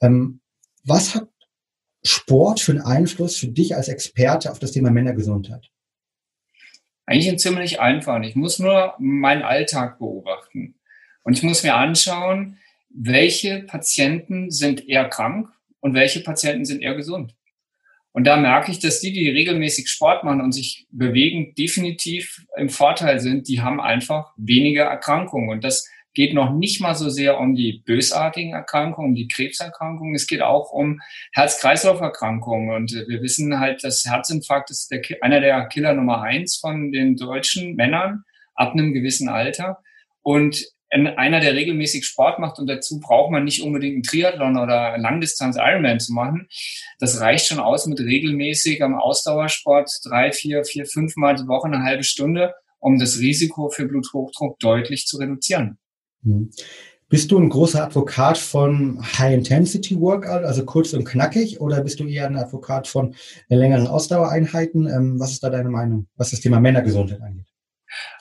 Ähm, 0.00 0.40
was 0.84 1.14
hat 1.14 1.28
Sport 2.02 2.60
für 2.60 2.72
einen 2.72 2.80
Einfluss 2.80 3.36
für 3.36 3.48
dich 3.48 3.76
als 3.76 3.88
Experte 3.88 4.50
auf 4.50 4.58
das 4.58 4.72
Thema 4.72 4.90
Männergesundheit? 4.90 5.70
Eigentlich 7.10 7.40
ziemlich 7.40 7.80
einfach. 7.80 8.22
Ich 8.22 8.36
muss 8.36 8.60
nur 8.60 8.94
meinen 9.00 9.42
Alltag 9.42 9.98
beobachten. 9.98 10.76
Und 11.24 11.36
ich 11.36 11.42
muss 11.42 11.64
mir 11.64 11.74
anschauen, 11.74 12.58
welche 12.88 13.64
Patienten 13.64 14.52
sind 14.52 14.88
eher 14.88 15.08
krank 15.08 15.48
und 15.80 15.94
welche 15.94 16.20
Patienten 16.20 16.64
sind 16.64 16.82
eher 16.82 16.94
gesund. 16.94 17.34
Und 18.12 18.28
da 18.28 18.36
merke 18.36 18.70
ich, 18.70 18.78
dass 18.78 19.00
die, 19.00 19.12
die 19.12 19.28
regelmäßig 19.28 19.88
Sport 19.88 20.22
machen 20.22 20.40
und 20.40 20.52
sich 20.52 20.86
bewegen, 20.92 21.52
definitiv 21.56 22.46
im 22.56 22.68
Vorteil 22.68 23.18
sind. 23.18 23.48
Die 23.48 23.60
haben 23.60 23.80
einfach 23.80 24.32
weniger 24.36 24.84
Erkrankungen. 24.84 25.48
Und 25.48 25.64
das 25.64 25.88
geht 26.14 26.34
noch 26.34 26.52
nicht 26.52 26.80
mal 26.80 26.94
so 26.94 27.08
sehr 27.08 27.38
um 27.38 27.54
die 27.54 27.82
bösartigen 27.84 28.52
Erkrankungen, 28.52 29.10
um 29.10 29.14
die 29.14 29.28
Krebserkrankungen. 29.28 30.14
Es 30.14 30.26
geht 30.26 30.42
auch 30.42 30.72
um 30.72 31.00
Herz-Kreislauf-Erkrankungen. 31.32 32.74
Und 32.74 32.92
wir 32.92 33.22
wissen 33.22 33.60
halt, 33.60 33.84
dass 33.84 34.04
Herzinfarkt 34.04 34.70
ist 34.70 34.90
der, 34.90 35.02
einer 35.20 35.40
der 35.40 35.66
Killer 35.66 35.94
Nummer 35.94 36.22
eins 36.22 36.56
von 36.56 36.92
den 36.92 37.16
deutschen 37.16 37.76
Männern 37.76 38.24
ab 38.54 38.72
einem 38.72 38.92
gewissen 38.92 39.28
Alter. 39.28 39.78
Und 40.22 40.66
einer, 40.90 41.38
der 41.38 41.54
regelmäßig 41.54 42.04
Sport 42.04 42.40
macht 42.40 42.58
und 42.58 42.66
dazu 42.66 42.98
braucht 42.98 43.30
man 43.30 43.44
nicht 43.44 43.62
unbedingt 43.62 43.94
einen 43.94 44.02
Triathlon 44.02 44.58
oder 44.58 44.98
Langdistanz 44.98 45.56
Ironman 45.56 46.00
zu 46.00 46.12
machen. 46.12 46.48
Das 46.98 47.20
reicht 47.20 47.46
schon 47.46 47.60
aus 47.60 47.86
mit 47.86 48.00
regelmäßig 48.00 48.82
am 48.82 48.96
Ausdauersport 48.96 49.88
drei, 50.04 50.32
vier, 50.32 50.64
vier, 50.64 50.86
fünf 50.86 51.14
Mal 51.14 51.36
die 51.36 51.46
Woche 51.46 51.68
eine 51.68 51.84
halbe 51.84 52.02
Stunde, 52.02 52.54
um 52.80 52.98
das 52.98 53.20
Risiko 53.20 53.68
für 53.68 53.86
Bluthochdruck 53.86 54.58
deutlich 54.58 55.06
zu 55.06 55.18
reduzieren. 55.18 55.78
Hm. 56.24 56.50
Bist 57.10 57.32
du 57.32 57.38
ein 57.40 57.48
großer 57.48 57.82
Advokat 57.82 58.38
von 58.38 59.02
High-Intensity-Workout, 59.18 60.44
also 60.44 60.64
kurz 60.64 60.92
und 60.92 61.04
knackig, 61.04 61.60
oder 61.60 61.80
bist 61.80 61.98
du 61.98 62.06
eher 62.06 62.26
ein 62.26 62.36
Advokat 62.36 62.86
von 62.86 63.16
längeren 63.48 63.88
Ausdauereinheiten? 63.88 64.86
Ähm, 64.86 65.18
was 65.18 65.32
ist 65.32 65.42
da 65.42 65.50
deine 65.50 65.70
Meinung, 65.70 66.06
was 66.16 66.30
das 66.30 66.38
Thema 66.38 66.60
Männergesundheit 66.60 67.20
angeht? 67.20 67.46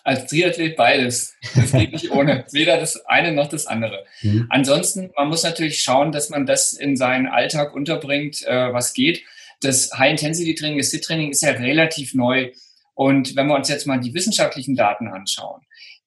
Als 0.04 0.26
Triathlet 0.26 0.76
beides. 0.76 1.36
Das 1.54 1.72
geht 1.72 1.92
nicht 1.92 2.10
ohne. 2.16 2.46
Weder 2.52 2.78
das 2.78 3.06
eine 3.06 3.32
noch 3.32 3.48
das 3.48 3.68
andere. 3.68 4.06
Mhm. 4.24 4.48
Ansonsten, 4.50 5.12
man 5.16 5.28
muss 5.28 5.44
natürlich 5.44 5.84
schauen, 5.84 6.12
dass 6.12 6.32
man 6.32 6.48
das 6.48 6.74
in 6.74 6.98
seinen 6.98 7.28
Alltag 7.28 7.76
unterbringt, 7.76 8.44
äh, 8.48 8.74
was 8.74 8.94
geht. 8.94 9.22
Das 9.62 9.92
High-Intensity-Training, 9.94 10.80
das 10.80 10.90
SIT-Training 10.90 11.30
ist 11.30 11.44
ja 11.44 11.52
relativ 11.52 12.16
neu. 12.16 12.52
Und 12.96 13.36
wenn 13.36 13.46
wir 13.46 13.56
uns 13.56 13.70
jetzt 13.70 13.86
mal 13.86 14.00
die 14.00 14.16
wissenschaftlichen 14.16 14.76
Daten 14.76 15.08
anschauen, 15.08 15.62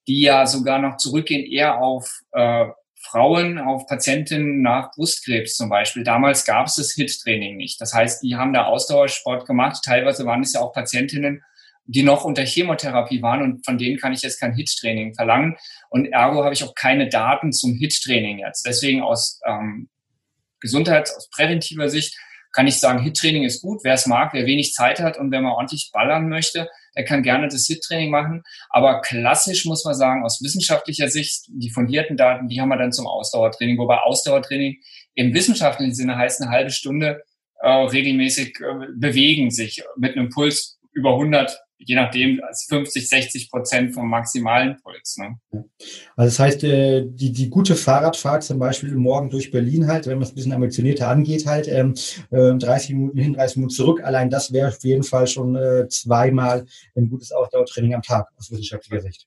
die 0.08 0.22
ja 0.22 0.46
sogar 0.46 0.78
noch 0.78 0.96
zurückgehen 0.96 1.44
eher 1.44 1.80
auf 1.80 2.20
äh, 2.32 2.66
Frauen, 3.02 3.58
auf 3.58 3.86
Patientinnen 3.86 4.62
nach 4.62 4.92
Brustkrebs 4.92 5.56
zum 5.56 5.68
Beispiel. 5.68 6.04
Damals 6.04 6.44
gab 6.44 6.66
es 6.66 6.76
das 6.76 6.92
HIT-Training 6.92 7.56
nicht. 7.56 7.80
Das 7.80 7.92
heißt, 7.92 8.22
die 8.22 8.36
haben 8.36 8.52
da 8.52 8.66
Ausdauersport 8.66 9.44
gemacht. 9.46 9.82
Teilweise 9.84 10.24
waren 10.24 10.42
es 10.42 10.52
ja 10.52 10.60
auch 10.60 10.72
Patientinnen, 10.72 11.42
die 11.84 12.04
noch 12.04 12.24
unter 12.24 12.44
Chemotherapie 12.44 13.20
waren 13.20 13.42
und 13.42 13.64
von 13.64 13.76
denen 13.76 13.98
kann 13.98 14.12
ich 14.12 14.22
jetzt 14.22 14.38
kein 14.38 14.54
HIT-Training 14.54 15.14
verlangen. 15.14 15.56
Und 15.90 16.06
ergo 16.06 16.44
habe 16.44 16.54
ich 16.54 16.62
auch 16.62 16.74
keine 16.74 17.08
Daten 17.08 17.52
zum 17.52 17.74
HIT-Training 17.74 18.38
jetzt. 18.38 18.64
Deswegen 18.66 19.02
aus 19.02 19.40
ähm, 19.46 19.88
Gesundheits-, 20.60 21.16
aus 21.16 21.28
präventiver 21.28 21.88
Sicht 21.88 22.16
kann 22.52 22.68
ich 22.68 22.78
sagen, 22.78 23.02
HIT-Training 23.02 23.42
ist 23.42 23.62
gut. 23.62 23.80
Wer 23.82 23.94
es 23.94 24.06
mag, 24.06 24.32
wer 24.32 24.46
wenig 24.46 24.74
Zeit 24.74 25.00
hat 25.00 25.18
und 25.18 25.32
wer 25.32 25.40
mal 25.40 25.52
ordentlich 25.52 25.90
ballern 25.92 26.28
möchte, 26.28 26.68
er 26.94 27.04
kann 27.04 27.22
gerne 27.22 27.48
das 27.48 27.66
HIT-Training 27.66 28.10
machen. 28.10 28.42
Aber 28.70 29.00
klassisch 29.00 29.64
muss 29.64 29.84
man 29.84 29.94
sagen, 29.94 30.24
aus 30.24 30.42
wissenschaftlicher 30.42 31.08
Sicht, 31.08 31.44
die 31.48 31.70
fundierten 31.70 32.16
Daten, 32.16 32.48
die 32.48 32.60
haben 32.60 32.68
wir 32.68 32.76
dann 32.76 32.92
zum 32.92 33.06
Ausdauertraining. 33.06 33.78
Wobei 33.78 33.98
Ausdauertraining 33.98 34.78
im 35.14 35.34
wissenschaftlichen 35.34 35.94
Sinne 35.94 36.16
heißt 36.16 36.40
eine 36.40 36.50
halbe 36.50 36.70
Stunde 36.70 37.22
äh, 37.60 37.68
regelmäßig 37.68 38.58
äh, 38.60 38.86
bewegen 38.96 39.50
sich 39.50 39.82
mit 39.96 40.16
einem 40.16 40.30
Puls 40.30 40.78
über 40.92 41.12
100 41.12 41.58
je 41.84 41.94
nachdem 41.94 42.40
50, 42.68 43.08
60 43.08 43.50
Prozent 43.50 43.94
vom 43.94 44.08
maximalen 44.08 44.76
Puls. 44.82 45.16
Ne? 45.18 45.36
Also 46.16 46.28
das 46.28 46.38
heißt, 46.38 46.64
äh, 46.64 47.04
die, 47.06 47.32
die 47.32 47.50
gute 47.50 47.74
Fahrradfahrt 47.74 48.44
zum 48.44 48.58
Beispiel 48.58 48.94
morgen 48.94 49.30
durch 49.30 49.50
Berlin 49.50 49.86
halt, 49.86 50.06
wenn 50.06 50.18
man 50.18 50.24
es 50.24 50.32
ein 50.32 50.34
bisschen 50.34 50.52
ambitionierter 50.52 51.08
angeht, 51.08 51.46
halt 51.46 51.68
ähm, 51.68 51.94
30 52.30 52.90
äh, 52.90 52.94
Minuten 52.94 53.18
hin, 53.18 53.34
30 53.34 53.56
Minuten 53.56 53.74
zurück, 53.74 54.02
allein 54.02 54.30
das 54.30 54.52
wäre 54.52 54.68
auf 54.68 54.82
jeden 54.82 55.02
Fall 55.02 55.26
schon 55.26 55.56
äh, 55.56 55.88
zweimal 55.88 56.66
ein 56.96 57.08
gutes 57.08 57.32
Ausdauertraining 57.32 57.94
am 57.94 58.02
Tag 58.02 58.28
aus 58.36 58.50
wissenschaftlicher 58.50 59.02
Sicht. 59.02 59.26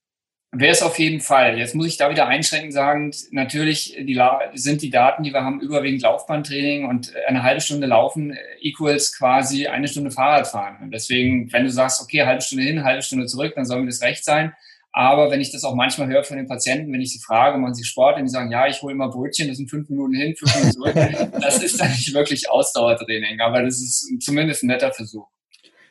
Wäre 0.58 0.72
es 0.72 0.82
auf 0.82 0.98
jeden 1.00 1.20
Fall. 1.20 1.58
Jetzt 1.58 1.76
muss 1.76 1.88
ich 1.88 1.98
da 1.98 2.10
wieder 2.10 2.28
einschränkend 2.28 2.74
sagen, 2.74 3.12
natürlich 3.32 3.96
die, 4.00 4.20
sind 4.54 4.82
die 4.82 4.90
Daten, 4.90 5.24
die 5.24 5.34
wir 5.34 5.44
haben, 5.44 5.60
überwiegend 5.60 6.02
Laufbahntraining 6.02 6.86
und 6.86 7.14
eine 7.28 7.44
halbe 7.44 7.60
Stunde 7.60 7.88
laufen 7.88 8.38
equals 8.62 9.18
quasi 9.18 9.68
eine 9.68 9.90
Stunde 9.90 10.12
Fahrrad 10.12 10.48
fahren. 10.48 10.78
Und 10.82 10.92
deswegen, 10.92 11.52
wenn 11.52 11.66
du 11.66 11.70
sagst, 11.70 12.02
okay, 12.02 12.26
halbe 12.26 12.42
Stunde 12.42 12.64
hin, 12.64 12.86
halbe 12.86 13.02
Stunde 13.02 13.26
zurück, 13.26 13.52
dann 13.56 13.66
soll 13.66 13.82
mir 13.82 13.88
das 13.88 14.02
recht 14.02 14.24
sein. 14.24 14.54
Aber 14.94 15.30
wenn 15.30 15.42
ich 15.42 15.52
das 15.52 15.66
auch 15.66 15.76
manchmal 15.76 16.08
höre 16.08 16.24
von 16.24 16.38
den 16.38 16.48
Patienten, 16.48 16.94
wenn 16.94 17.02
ich 17.02 17.12
sie 17.12 17.20
frage, 17.20 17.58
machen 17.58 17.74
sie 17.74 17.84
Sport, 17.84 18.16
und 18.18 18.24
die 18.24 18.30
sagen, 18.30 18.50
ja, 18.50 18.66
ich 18.66 18.82
hole 18.82 18.94
immer 18.94 19.10
Brötchen, 19.10 19.50
das 19.50 19.58
sind 19.58 19.70
fünf 19.70 19.90
Minuten 19.90 20.14
hin, 20.14 20.38
fünf 20.38 20.56
Minuten 20.56 20.72
zurück, 20.72 20.96
das 21.42 21.62
ist 21.62 21.82
dann 21.82 21.90
nicht 21.90 22.14
wirklich 22.14 22.50
Ausdauertraining, 22.50 23.42
aber 23.42 23.62
das 23.62 23.82
ist 23.82 24.22
zumindest 24.22 24.64
ein 24.64 24.68
netter 24.68 24.94
Versuch. 24.94 25.28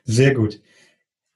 Sehr 0.05 0.33
gut. 0.33 0.59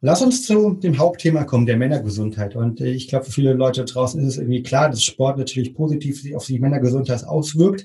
Lass 0.00 0.22
uns 0.22 0.46
zu 0.46 0.74
dem 0.74 0.96
Hauptthema 0.96 1.42
kommen, 1.42 1.66
der 1.66 1.76
Männergesundheit. 1.76 2.54
Und 2.54 2.80
äh, 2.80 2.90
ich 2.90 3.08
glaube, 3.08 3.24
für 3.24 3.32
viele 3.32 3.52
Leute 3.52 3.84
draußen 3.84 4.20
ist 4.20 4.34
es 4.34 4.38
irgendwie 4.38 4.62
klar, 4.62 4.88
dass 4.90 5.02
Sport 5.02 5.38
natürlich 5.38 5.74
positiv 5.74 6.22
auf 6.36 6.46
die 6.46 6.60
Männergesundheit 6.60 7.24
auswirkt 7.24 7.84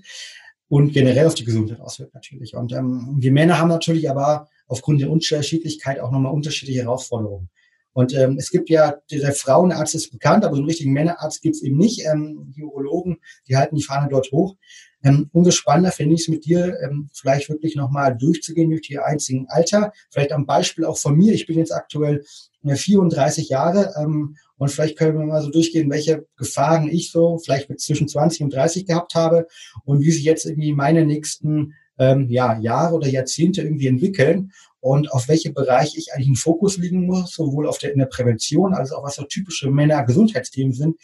und 0.70 0.94
generell 0.94 1.26
auf 1.26 1.34
die 1.34 1.46
Gesundheit 1.46 1.80
auswirkt 1.80 2.14
natürlich. 2.14 2.56
Und 2.56 2.72
ähm, 2.72 3.16
wir 3.18 3.32
Männer 3.32 3.58
haben 3.58 3.70
natürlich 3.70 4.12
aber 4.12 4.48
aufgrund 4.68 5.02
der 5.02 5.10
Unterschiedlichkeit 5.10 6.00
auch 6.00 6.12
nochmal 6.12 6.34
unterschiedliche 6.34 6.84
Herausforderungen. 6.84 7.50
Und 7.94 8.14
ähm, 8.16 8.38
es 8.38 8.52
gibt 8.52 8.70
ja, 8.70 8.98
der 9.12 9.34
Frauenarzt 9.34 9.96
ist 9.96 10.12
bekannt, 10.12 10.46
aber 10.46 10.56
so 10.56 10.62
einen 10.62 10.70
richtigen 10.70 10.94
Männerarzt 10.94 11.42
gibt 11.42 11.56
es 11.56 11.64
eben 11.64 11.78
nicht. 11.78 12.06
Ähm, 12.06 12.54
die 12.56 12.64
Urologen, 12.64 13.18
die 13.48 13.56
halten 13.56 13.76
die 13.76 13.84
Fahne 13.84 14.08
dort 14.10 14.32
hoch. 14.32 14.56
Ähm, 15.04 15.30
umso 15.34 15.52
spannender 15.52 15.92
finde 15.92 16.16
ich 16.16 16.22
es 16.22 16.28
mit 16.30 16.46
dir, 16.46 16.78
ähm, 16.82 17.10
vielleicht 17.14 17.50
wirklich 17.50 17.76
nochmal 17.76 18.18
durchzugehen 18.18 18.70
durch 18.70 18.84
die 18.84 19.00
einzigen 19.00 19.48
Alter. 19.50 19.92
Vielleicht 20.10 20.32
am 20.32 20.46
Beispiel 20.46 20.86
auch 20.86 20.98
von 20.98 21.16
mir. 21.16 21.34
Ich 21.34 21.46
bin 21.46 21.58
jetzt 21.58 21.74
aktuell 21.74 22.24
34 22.66 23.50
äh, 23.50 23.54
Jahre 23.54 23.94
ähm, 24.02 24.38
und 24.58 24.70
vielleicht 24.70 24.98
können 24.98 25.18
wir 25.18 25.26
mal 25.26 25.42
so 25.42 25.50
durchgehen, 25.50 25.90
welche 25.90 26.26
Gefahren 26.38 26.88
ich 26.88 27.12
so 27.12 27.38
vielleicht 27.38 27.70
mit 27.70 27.82
zwischen 27.82 28.08
20 28.08 28.44
und 28.44 28.54
30 28.54 28.86
gehabt 28.86 29.16
habe 29.16 29.48
und 29.84 30.00
wie 30.02 30.12
sich 30.12 30.24
jetzt 30.24 30.46
irgendwie 30.46 30.74
meine 30.74 31.06
nächsten 31.06 31.74
ähm, 32.00 32.30
ja, 32.30 32.58
Jahre 32.60 32.96
oder 32.96 33.08
Jahrzehnte 33.08 33.62
irgendwie 33.62 33.88
entwickeln 33.88 34.52
und 34.80 35.12
auf 35.12 35.28
welche 35.28 35.52
Bereiche 35.52 35.98
ich 35.98 36.14
eigentlich 36.14 36.28
einen 36.28 36.36
Fokus 36.36 36.78
legen 36.78 37.06
muss, 37.06 37.34
sowohl 37.34 37.68
auf 37.68 37.78
der, 37.78 37.92
in 37.92 38.00
der 38.00 38.06
Prävention 38.06 38.74
als 38.74 38.92
auch 38.92 39.04
was 39.04 39.16
so 39.16 39.24
typische 39.24 39.70
Männer-Gesundheitsthemen 39.70 40.74
sind, 40.74 40.98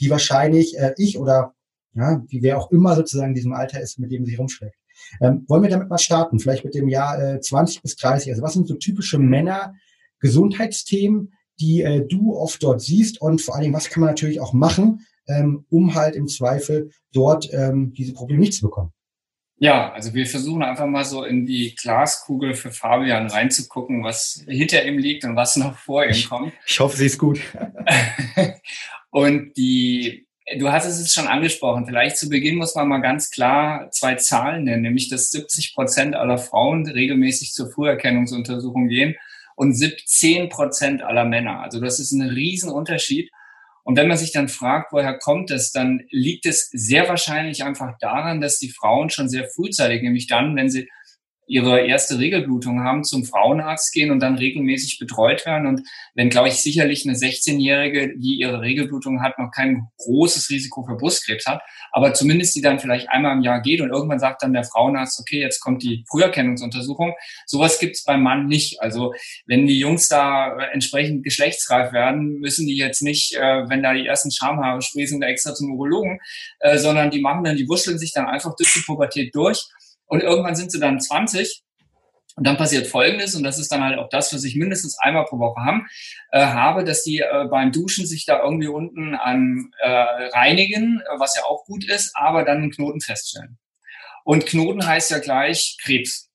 die 0.00 0.10
wahrscheinlich 0.10 0.78
äh, 0.78 0.94
ich 0.98 1.18
oder 1.18 1.55
ja, 1.96 2.22
wie 2.28 2.42
wer 2.42 2.58
auch 2.58 2.70
immer 2.70 2.94
sozusagen 2.94 3.30
in 3.30 3.34
diesem 3.34 3.54
Alter 3.54 3.80
ist, 3.80 3.98
mit 3.98 4.12
dem 4.12 4.24
sich 4.24 4.38
rumschlägt. 4.38 4.76
Ähm, 5.20 5.44
wollen 5.48 5.62
wir 5.62 5.70
damit 5.70 5.88
mal 5.88 5.98
starten? 5.98 6.38
Vielleicht 6.38 6.64
mit 6.64 6.74
dem 6.74 6.88
Jahr 6.88 7.20
äh, 7.20 7.40
20 7.40 7.82
bis 7.82 7.96
30. 7.96 8.30
Also 8.30 8.42
was 8.42 8.52
sind 8.54 8.68
so 8.68 8.74
typische 8.74 9.18
Männer-Gesundheitsthemen, 9.18 11.32
die 11.58 11.82
äh, 11.82 12.06
du 12.06 12.36
oft 12.36 12.62
dort 12.62 12.80
siehst 12.80 13.20
und 13.20 13.42
vor 13.42 13.54
allen 13.54 13.64
Dingen, 13.64 13.74
was 13.74 13.90
kann 13.90 14.02
man 14.02 14.10
natürlich 14.10 14.40
auch 14.40 14.52
machen, 14.52 15.04
ähm, 15.26 15.66
um 15.70 15.94
halt 15.94 16.14
im 16.16 16.28
Zweifel 16.28 16.90
dort 17.12 17.52
ähm, 17.52 17.92
diese 17.92 18.12
Probleme 18.12 18.40
nicht 18.40 18.54
zu 18.54 18.62
bekommen? 18.62 18.92
Ja, 19.58 19.90
also 19.92 20.12
wir 20.12 20.26
versuchen 20.26 20.62
einfach 20.62 20.86
mal 20.86 21.04
so 21.04 21.24
in 21.24 21.46
die 21.46 21.74
Glaskugel 21.80 22.52
für 22.52 22.70
Fabian 22.70 23.28
reinzugucken, 23.28 24.04
was 24.04 24.44
hinter 24.46 24.84
ihm 24.84 24.98
liegt 24.98 25.24
und 25.24 25.34
was 25.34 25.56
noch 25.56 25.78
vor 25.78 26.04
ihm 26.04 26.28
kommt. 26.28 26.52
Ich 26.66 26.78
hoffe, 26.78 26.98
sie 26.98 27.06
ist 27.06 27.18
gut. 27.18 27.40
und 29.10 29.56
die 29.56 30.25
Du 30.54 30.70
hattest 30.70 31.00
es 31.00 31.12
schon 31.12 31.26
angesprochen. 31.26 31.86
Vielleicht 31.86 32.16
zu 32.16 32.28
Beginn 32.28 32.54
muss 32.54 32.76
man 32.76 32.86
mal 32.86 33.00
ganz 33.00 33.30
klar 33.30 33.90
zwei 33.90 34.14
Zahlen 34.14 34.62
nennen, 34.62 34.82
nämlich 34.82 35.08
dass 35.08 35.32
70 35.32 35.74
Prozent 35.74 36.14
aller 36.14 36.38
Frauen 36.38 36.86
regelmäßig 36.86 37.52
zur 37.52 37.68
Früherkennungsuntersuchung 37.68 38.86
gehen 38.86 39.16
und 39.56 39.74
17 39.74 40.48
Prozent 40.48 41.02
aller 41.02 41.24
Männer. 41.24 41.62
Also 41.62 41.80
das 41.80 41.98
ist 41.98 42.12
ein 42.12 42.22
Riesenunterschied. 42.22 43.32
Und 43.82 43.96
wenn 43.96 44.06
man 44.06 44.18
sich 44.18 44.30
dann 44.30 44.48
fragt, 44.48 44.92
woher 44.92 45.18
kommt 45.18 45.50
es, 45.50 45.72
dann 45.72 46.02
liegt 46.10 46.46
es 46.46 46.70
sehr 46.72 47.08
wahrscheinlich 47.08 47.64
einfach 47.64 47.98
daran, 47.98 48.40
dass 48.40 48.58
die 48.58 48.70
Frauen 48.70 49.10
schon 49.10 49.28
sehr 49.28 49.48
frühzeitig, 49.48 50.02
nämlich 50.02 50.28
dann, 50.28 50.54
wenn 50.54 50.70
sie 50.70 50.88
ihre 51.46 51.86
erste 51.86 52.18
Regelblutung 52.18 52.82
haben, 52.82 53.04
zum 53.04 53.24
Frauenarzt 53.24 53.92
gehen 53.92 54.10
und 54.10 54.20
dann 54.20 54.36
regelmäßig 54.36 54.98
betreut 54.98 55.46
werden. 55.46 55.66
Und 55.66 55.82
wenn, 56.14 56.28
glaube 56.28 56.48
ich, 56.48 56.54
sicherlich 56.54 57.06
eine 57.06 57.16
16-Jährige, 57.16 58.18
die 58.18 58.40
ihre 58.40 58.60
Regelblutung 58.60 59.22
hat, 59.22 59.38
noch 59.38 59.50
kein 59.52 59.86
großes 59.98 60.50
Risiko 60.50 60.84
für 60.84 60.96
Brustkrebs 60.96 61.46
hat, 61.46 61.62
aber 61.92 62.14
zumindest 62.14 62.56
die 62.56 62.62
dann 62.62 62.80
vielleicht 62.80 63.08
einmal 63.10 63.36
im 63.36 63.42
Jahr 63.42 63.62
geht 63.62 63.80
und 63.80 63.90
irgendwann 63.90 64.18
sagt 64.18 64.42
dann 64.42 64.52
der 64.52 64.64
Frauenarzt, 64.64 65.20
okay, 65.20 65.40
jetzt 65.40 65.60
kommt 65.60 65.82
die 65.82 66.04
Früherkennungsuntersuchung. 66.10 67.14
Sowas 67.46 67.78
gibt 67.78 67.96
es 67.96 68.04
beim 68.04 68.22
Mann 68.22 68.46
nicht. 68.46 68.80
Also 68.82 69.14
wenn 69.46 69.66
die 69.66 69.78
Jungs 69.78 70.08
da 70.08 70.58
entsprechend 70.72 71.22
geschlechtsreif 71.22 71.92
werden, 71.92 72.40
müssen 72.40 72.66
die 72.66 72.76
jetzt 72.76 73.02
nicht, 73.02 73.34
äh, 73.34 73.68
wenn 73.68 73.82
da 73.82 73.94
die 73.94 74.06
ersten 74.06 74.32
Schamhaare 74.32 74.82
sprießen, 74.82 75.22
extra 75.22 75.54
zum 75.54 75.72
Urologen, 75.72 76.20
äh, 76.60 76.78
sondern 76.78 77.10
die 77.10 77.20
machen 77.20 77.44
dann, 77.44 77.56
die 77.56 77.68
wuscheln 77.68 77.98
sich 77.98 78.12
dann 78.12 78.26
einfach 78.26 78.54
durch 78.56 78.72
die 78.72 78.80
Pubertät 78.80 79.34
durch 79.34 79.68
und 80.06 80.22
irgendwann 80.22 80.56
sind 80.56 80.72
sie 80.72 80.80
dann 80.80 81.00
20 81.00 81.62
und 82.36 82.46
dann 82.46 82.58
passiert 82.58 82.86
Folgendes, 82.86 83.34
und 83.34 83.44
das 83.44 83.58
ist 83.58 83.72
dann 83.72 83.82
halt 83.82 83.98
auch 83.98 84.10
das, 84.10 84.34
was 84.34 84.44
ich 84.44 84.56
mindestens 84.56 84.98
einmal 84.98 85.24
pro 85.24 85.38
Woche 85.38 85.62
haben, 85.64 85.86
äh, 86.32 86.44
habe, 86.44 86.84
dass 86.84 87.02
die 87.02 87.20
äh, 87.20 87.46
beim 87.50 87.72
Duschen 87.72 88.06
sich 88.06 88.26
da 88.26 88.42
irgendwie 88.42 88.68
unten 88.68 89.14
an 89.14 89.70
äh, 89.80 89.88
reinigen, 89.88 91.00
was 91.18 91.34
ja 91.34 91.44
auch 91.44 91.64
gut 91.64 91.88
ist, 91.88 92.14
aber 92.14 92.44
dann 92.44 92.58
einen 92.58 92.70
Knoten 92.70 93.00
feststellen. 93.00 93.58
Und 94.22 94.44
Knoten 94.44 94.86
heißt 94.86 95.10
ja 95.10 95.18
gleich 95.18 95.78
Krebs. 95.82 96.28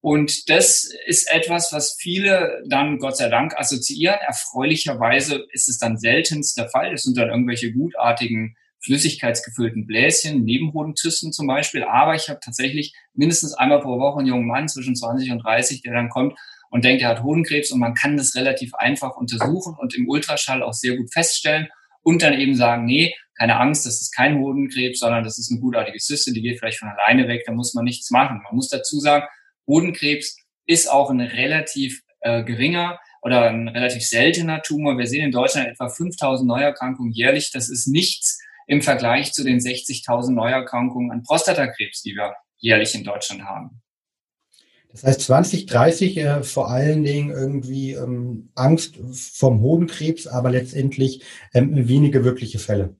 Und 0.00 0.48
das 0.48 0.88
ist 1.06 1.30
etwas, 1.30 1.72
was 1.72 1.96
viele 1.98 2.62
dann 2.68 2.98
Gott 2.98 3.16
sei 3.16 3.28
Dank 3.28 3.58
assoziieren. 3.58 4.18
Erfreulicherweise 4.20 5.44
ist 5.52 5.68
es 5.68 5.78
dann 5.78 5.98
seltenst 5.98 6.56
der 6.56 6.68
Fall. 6.68 6.92
Das 6.92 7.02
sind 7.02 7.18
dann 7.18 7.30
irgendwelche 7.30 7.72
gutartigen 7.72 8.56
flüssigkeitsgefüllten 8.84 9.86
Bläschen, 9.86 10.44
Nebenhodenzysten 10.44 11.32
zum 11.32 11.46
Beispiel. 11.46 11.84
Aber 11.84 12.14
ich 12.14 12.28
habe 12.28 12.40
tatsächlich 12.42 12.94
mindestens 13.14 13.54
einmal 13.54 13.80
pro 13.80 13.98
Woche 13.98 14.18
einen 14.18 14.28
jungen 14.28 14.46
Mann 14.46 14.68
zwischen 14.68 14.94
20 14.94 15.30
und 15.32 15.38
30, 15.38 15.82
der 15.82 15.94
dann 15.94 16.08
kommt 16.08 16.38
und 16.70 16.84
denkt, 16.84 17.02
er 17.02 17.08
hat 17.10 17.22
Hodenkrebs 17.22 17.70
und 17.70 17.80
man 17.80 17.94
kann 17.94 18.16
das 18.16 18.34
relativ 18.34 18.74
einfach 18.74 19.16
untersuchen 19.16 19.76
und 19.78 19.94
im 19.94 20.08
Ultraschall 20.08 20.62
auch 20.62 20.72
sehr 20.72 20.96
gut 20.96 21.12
feststellen 21.12 21.68
und 22.02 22.22
dann 22.22 22.38
eben 22.38 22.54
sagen, 22.54 22.84
nee, 22.84 23.14
keine 23.36 23.58
Angst, 23.58 23.86
das 23.86 24.00
ist 24.00 24.14
kein 24.14 24.38
Hodenkrebs, 24.38 25.00
sondern 25.00 25.24
das 25.24 25.38
ist 25.38 25.50
eine 25.50 25.60
gutartige 25.60 25.98
Zyste, 25.98 26.32
die 26.32 26.42
geht 26.42 26.58
vielleicht 26.58 26.78
von 26.78 26.88
alleine 26.88 27.26
weg, 27.26 27.42
da 27.46 27.52
muss 27.52 27.74
man 27.74 27.84
nichts 27.84 28.10
machen. 28.10 28.40
Man 28.44 28.54
muss 28.54 28.68
dazu 28.68 29.00
sagen, 29.00 29.24
Hodenkrebs 29.66 30.36
ist 30.66 30.90
auch 30.90 31.10
ein 31.10 31.20
relativ 31.20 32.02
äh, 32.20 32.44
geringer 32.44 32.98
oder 33.22 33.48
ein 33.48 33.68
relativ 33.68 34.02
seltener 34.02 34.62
Tumor. 34.62 34.98
Wir 34.98 35.06
sehen 35.06 35.24
in 35.24 35.32
Deutschland 35.32 35.68
etwa 35.68 35.88
5000 35.88 36.46
Neuerkrankungen 36.46 37.12
jährlich. 37.12 37.50
Das 37.52 37.70
ist 37.70 37.86
nichts, 37.86 38.38
im 38.66 38.82
Vergleich 38.82 39.32
zu 39.32 39.44
den 39.44 39.58
60.000 39.58 40.32
Neuerkrankungen 40.32 41.10
an 41.10 41.22
Prostatakrebs, 41.22 42.02
die 42.02 42.14
wir 42.14 42.34
jährlich 42.58 42.94
in 42.94 43.04
Deutschland 43.04 43.44
haben. 43.44 43.82
Das 44.90 45.02
heißt 45.02 45.22
2030 45.22 46.16
äh, 46.18 46.42
vor 46.44 46.70
allen 46.70 47.02
Dingen 47.02 47.30
irgendwie 47.30 47.92
ähm, 47.92 48.50
Angst 48.54 48.96
vom 49.12 49.60
Hodenkrebs, 49.60 50.28
aber 50.28 50.50
letztendlich 50.50 51.24
ähm, 51.52 51.88
wenige 51.88 52.24
wirkliche 52.24 52.60
Fälle. 52.60 52.96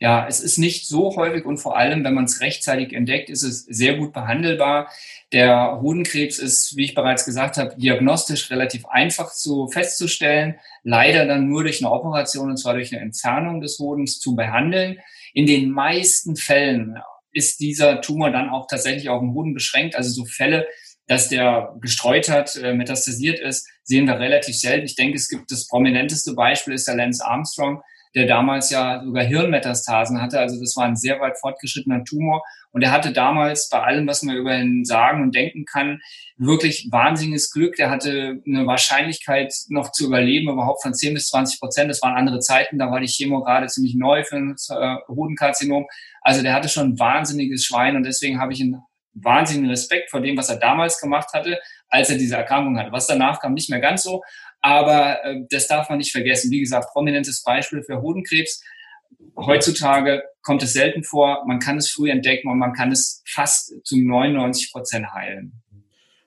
Ja, 0.00 0.26
es 0.26 0.40
ist 0.40 0.58
nicht 0.58 0.86
so 0.86 1.16
häufig 1.16 1.44
und 1.44 1.58
vor 1.58 1.76
allem, 1.76 2.04
wenn 2.04 2.14
man 2.14 2.24
es 2.24 2.40
rechtzeitig 2.40 2.92
entdeckt, 2.92 3.30
ist 3.30 3.42
es 3.42 3.64
sehr 3.64 3.96
gut 3.96 4.12
behandelbar. 4.12 4.90
Der 5.32 5.80
Hodenkrebs 5.80 6.38
ist, 6.38 6.76
wie 6.76 6.84
ich 6.84 6.94
bereits 6.94 7.24
gesagt 7.24 7.56
habe, 7.56 7.76
diagnostisch 7.76 8.50
relativ 8.50 8.86
einfach 8.86 9.32
zu 9.32 9.68
festzustellen, 9.68 10.56
leider 10.82 11.26
dann 11.26 11.48
nur 11.48 11.62
durch 11.62 11.84
eine 11.84 11.92
Operation 11.92 12.50
und 12.50 12.56
zwar 12.56 12.74
durch 12.74 12.92
eine 12.92 13.02
Entfernung 13.02 13.60
des 13.60 13.78
Hodens 13.78 14.18
zu 14.18 14.36
behandeln. 14.36 14.98
In 15.32 15.46
den 15.46 15.70
meisten 15.70 16.36
Fällen 16.36 16.98
ist 17.32 17.60
dieser 17.60 18.00
Tumor 18.00 18.30
dann 18.30 18.48
auch 18.48 18.66
tatsächlich 18.66 19.08
auf 19.08 19.20
den 19.20 19.34
Hoden 19.34 19.54
beschränkt. 19.54 19.94
Also 19.94 20.10
so 20.10 20.24
Fälle, 20.24 20.66
dass 21.06 21.28
der 21.28 21.74
gestreut 21.80 22.28
hat, 22.28 22.56
äh, 22.56 22.72
metastasiert 22.72 23.38
ist, 23.38 23.68
sehen 23.84 24.06
wir 24.06 24.18
relativ 24.18 24.56
selten. 24.56 24.86
Ich 24.86 24.96
denke, 24.96 25.16
es 25.16 25.28
gibt 25.28 25.50
das 25.52 25.68
prominenteste 25.68 26.34
Beispiel 26.34 26.74
ist 26.74 26.88
der 26.88 26.96
Lance 26.96 27.24
Armstrong, 27.24 27.82
der 28.16 28.26
damals 28.26 28.70
ja 28.70 29.04
sogar 29.04 29.24
Hirnmetastasen 29.24 30.22
hatte. 30.22 30.40
Also 30.40 30.58
das 30.58 30.74
war 30.74 30.86
ein 30.86 30.96
sehr 30.96 31.20
weit 31.20 31.38
fortgeschrittener 31.38 32.02
Tumor. 32.02 32.42
Und 32.72 32.80
er 32.80 32.90
hatte 32.90 33.12
damals 33.12 33.68
bei 33.68 33.82
allem, 33.82 34.06
was 34.06 34.22
man 34.22 34.36
über 34.36 34.56
ihn 34.56 34.86
sagen 34.86 35.22
und 35.22 35.34
denken 35.34 35.66
kann, 35.66 36.00
wirklich 36.38 36.88
wahnsinniges 36.90 37.52
Glück. 37.52 37.76
Der 37.76 37.90
hatte 37.90 38.40
eine 38.46 38.66
Wahrscheinlichkeit 38.66 39.52
noch 39.68 39.92
zu 39.92 40.06
überleben, 40.06 40.50
überhaupt 40.50 40.82
von 40.82 40.94
10 40.94 41.12
bis 41.12 41.28
20 41.28 41.60
Prozent. 41.60 41.90
Das 41.90 42.00
waren 42.00 42.16
andere 42.16 42.40
Zeiten, 42.40 42.78
da 42.78 42.90
war 42.90 43.00
die 43.00 43.06
Chemo 43.06 43.42
gerade 43.42 43.66
ziemlich 43.66 43.94
neu 43.94 44.24
für 44.24 44.36
ein 44.36 44.56
äh, 44.70 44.96
Hodenkarzinom. 45.08 45.86
Also 46.22 46.42
der 46.42 46.54
hatte 46.54 46.70
schon 46.70 46.92
ein 46.92 46.98
wahnsinniges 46.98 47.66
Schwein 47.66 47.96
und 47.96 48.04
deswegen 48.04 48.40
habe 48.40 48.54
ich 48.54 48.62
einen 48.62 48.80
wahnsinnigen 49.12 49.70
Respekt 49.70 50.10
vor 50.10 50.20
dem, 50.20 50.36
was 50.36 50.48
er 50.48 50.56
damals 50.56 51.00
gemacht 51.00 51.32
hatte, 51.34 51.58
als 51.88 52.10
er 52.10 52.18
diese 52.18 52.36
Erkrankung 52.36 52.78
hatte. 52.78 52.92
Was 52.92 53.06
danach 53.06 53.40
kam, 53.40 53.54
nicht 53.54 53.70
mehr 53.70 53.80
ganz 53.80 54.02
so. 54.02 54.22
Aber 54.66 55.24
äh, 55.24 55.42
das 55.48 55.68
darf 55.68 55.88
man 55.88 55.98
nicht 55.98 56.10
vergessen. 56.10 56.50
Wie 56.50 56.58
gesagt, 56.58 56.92
prominentes 56.92 57.44
Beispiel 57.44 57.84
für 57.84 58.02
Hodenkrebs. 58.02 58.64
Heutzutage 59.36 60.24
kommt 60.42 60.60
es 60.64 60.72
selten 60.72 61.04
vor. 61.04 61.44
Man 61.46 61.60
kann 61.60 61.76
es 61.76 61.88
früh 61.88 62.10
entdecken 62.10 62.48
und 62.50 62.58
man 62.58 62.72
kann 62.72 62.90
es 62.90 63.22
fast 63.28 63.74
zu 63.84 63.96
99 63.96 64.72
Prozent 64.72 65.06
heilen. 65.14 65.52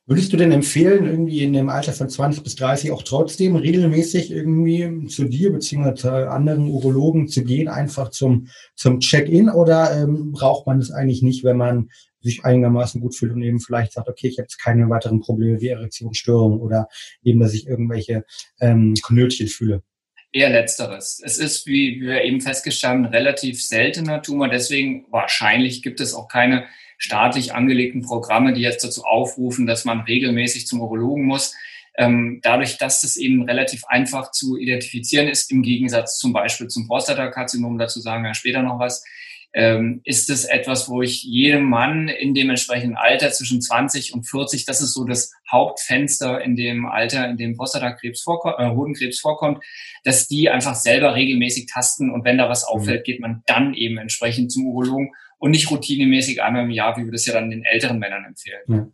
Würdest 0.06 0.32
du 0.32 0.38
denn 0.38 0.54
empfehlen, 0.54 1.06
irgendwie 1.06 1.44
in 1.44 1.52
dem 1.52 1.68
Alter 1.68 1.92
von 1.92 2.08
20 2.08 2.42
bis 2.42 2.56
30 2.56 2.92
auch 2.92 3.04
trotzdem 3.04 3.58
regelmäßig 3.58 4.32
irgendwie 4.32 5.06
zu 5.08 5.26
dir 5.26 5.52
bzw. 5.52 6.30
anderen 6.30 6.70
Urologen 6.70 7.28
zu 7.28 7.44
gehen, 7.44 7.68
einfach 7.68 8.10
zum, 8.10 8.48
zum 8.74 9.02
Check-in 9.02 9.50
oder 9.50 10.02
ähm, 10.02 10.32
braucht 10.32 10.66
man 10.66 10.80
das 10.80 10.92
eigentlich 10.92 11.22
nicht, 11.22 11.44
wenn 11.44 11.58
man 11.58 11.90
sich 12.22 12.44
einigermaßen 12.44 13.02
gut 13.02 13.16
fühlt 13.16 13.32
und 13.32 13.42
eben 13.42 13.60
vielleicht 13.60 13.94
sagt, 13.94 14.10
okay, 14.10 14.28
ich 14.28 14.38
habe 14.38 14.44
jetzt 14.44 14.58
keine 14.58 14.90
weiteren 14.90 15.20
Probleme 15.20 15.62
wie 15.62 15.70
Erektionsstörungen 15.70 16.60
oder 16.60 16.88
eben, 17.24 17.40
dass 17.40 17.54
ich 17.54 17.68
irgendwelche 17.68 18.26
ähm, 18.60 18.94
Knötchen 19.02 19.48
fühle? 19.48 19.84
Eher 20.32 20.50
letzteres. 20.50 21.22
Es 21.26 21.40
ist, 21.40 21.66
wie 21.66 22.02
wir 22.02 22.24
eben 22.24 22.40
festgestellt 22.40 22.94
haben, 22.94 23.06
relativ 23.06 23.64
seltener 23.66 24.22
Tumor. 24.22 24.48
Deswegen 24.48 25.06
wahrscheinlich 25.10 25.82
gibt 25.82 26.00
es 26.02 26.14
auch 26.14 26.28
keine 26.28 26.68
staatlich 27.00 27.56
angelegten 27.56 28.04
Programme, 28.04 28.54
die 28.54 28.62
jetzt 28.62 28.84
dazu 28.84 29.04
aufrufen, 29.06 29.66
dass 29.66 29.86
man 29.86 30.02
regelmäßig 30.02 30.68
zum 30.68 30.82
Urologen 30.82 31.26
muss. 31.26 31.56
Ähm, 31.98 32.40
dadurch, 32.44 32.78
dass 32.78 33.02
das 33.02 33.18
eben 33.18 33.44
relativ 33.44 33.86
einfach 33.88 34.32
zu 34.32 34.58
identifizieren 34.58 35.28
ist, 35.28 35.52
im 35.52 35.64
Gegensatz 35.64 36.18
zum 36.20 36.32
Beispiel 36.32 36.68
zum 36.68 36.88
Prostatakarzinom, 36.88 37.78
dazu 37.80 38.00
sagen 38.00 38.24
wir 38.24 38.34
später 38.36 38.62
noch 38.62 38.80
was, 38.80 39.04
ähm, 39.54 40.02
ist 40.04 40.30
es 40.30 40.46
etwas, 40.46 40.90
wo 40.90 41.02
ich 41.02 41.24
jedem 41.24 41.64
Mann 41.64 42.08
in 42.08 42.34
dem 42.34 42.50
entsprechenden 42.50 42.98
Alter 42.98 43.32
zwischen 43.32 43.62
20 43.62 44.14
und 44.14 44.24
40, 44.24 44.66
das 44.66 44.82
ist 44.82 44.94
so 44.94 45.06
das 45.06 45.32
Hauptfenster 45.52 46.42
in 46.42 46.56
dem 46.56 46.86
Alter, 46.86 47.28
in 47.28 47.38
dem 47.38 47.56
Prostatakrebs 47.58 48.22
vorkommt, 48.22 48.56
äh, 48.60 48.70
Hodenkrebs 48.70 49.20
vorkommt, 49.20 49.64
dass 50.04 50.28
die 50.28 50.50
einfach 50.50 50.76
selber 50.76 51.16
regelmäßig 51.16 51.68
tasten 51.72 52.12
und 52.12 52.26
wenn 52.26 52.38
da 52.38 52.50
was 52.50 52.64
auffällt, 52.64 53.02
mhm. 53.02 53.04
geht 53.06 53.20
man 53.22 53.44
dann 53.48 53.74
eben 53.74 53.98
entsprechend 53.98 54.52
zum 54.52 54.68
Urologen 54.68 55.12
und 55.40 55.52
nicht 55.52 55.72
routinemäßig 55.72 56.44
einmal 56.44 56.64
im 56.64 56.72
Jahr, 56.72 56.96
wie 56.98 57.06
wir 57.06 57.12
das 57.12 57.26
ja 57.26 57.34
dann 57.34 57.50
den 57.50 57.64
älteren 57.64 57.98
Männern 57.98 58.26
empfehlen. 58.26 58.62
Ja. 58.68 58.88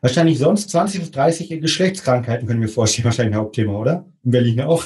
Wahrscheinlich 0.00 0.38
sonst 0.38 0.70
20 0.70 1.00
bis 1.00 1.10
30 1.10 1.60
Geschlechtskrankheiten 1.60 2.46
können 2.46 2.60
wir 2.60 2.68
vorstellen, 2.68 3.04
wahrscheinlich 3.06 3.34
ein 3.34 3.40
Hauptthema, 3.40 3.76
oder? 3.76 4.06
In 4.24 4.30
Berlin 4.30 4.60
auch. 4.60 4.84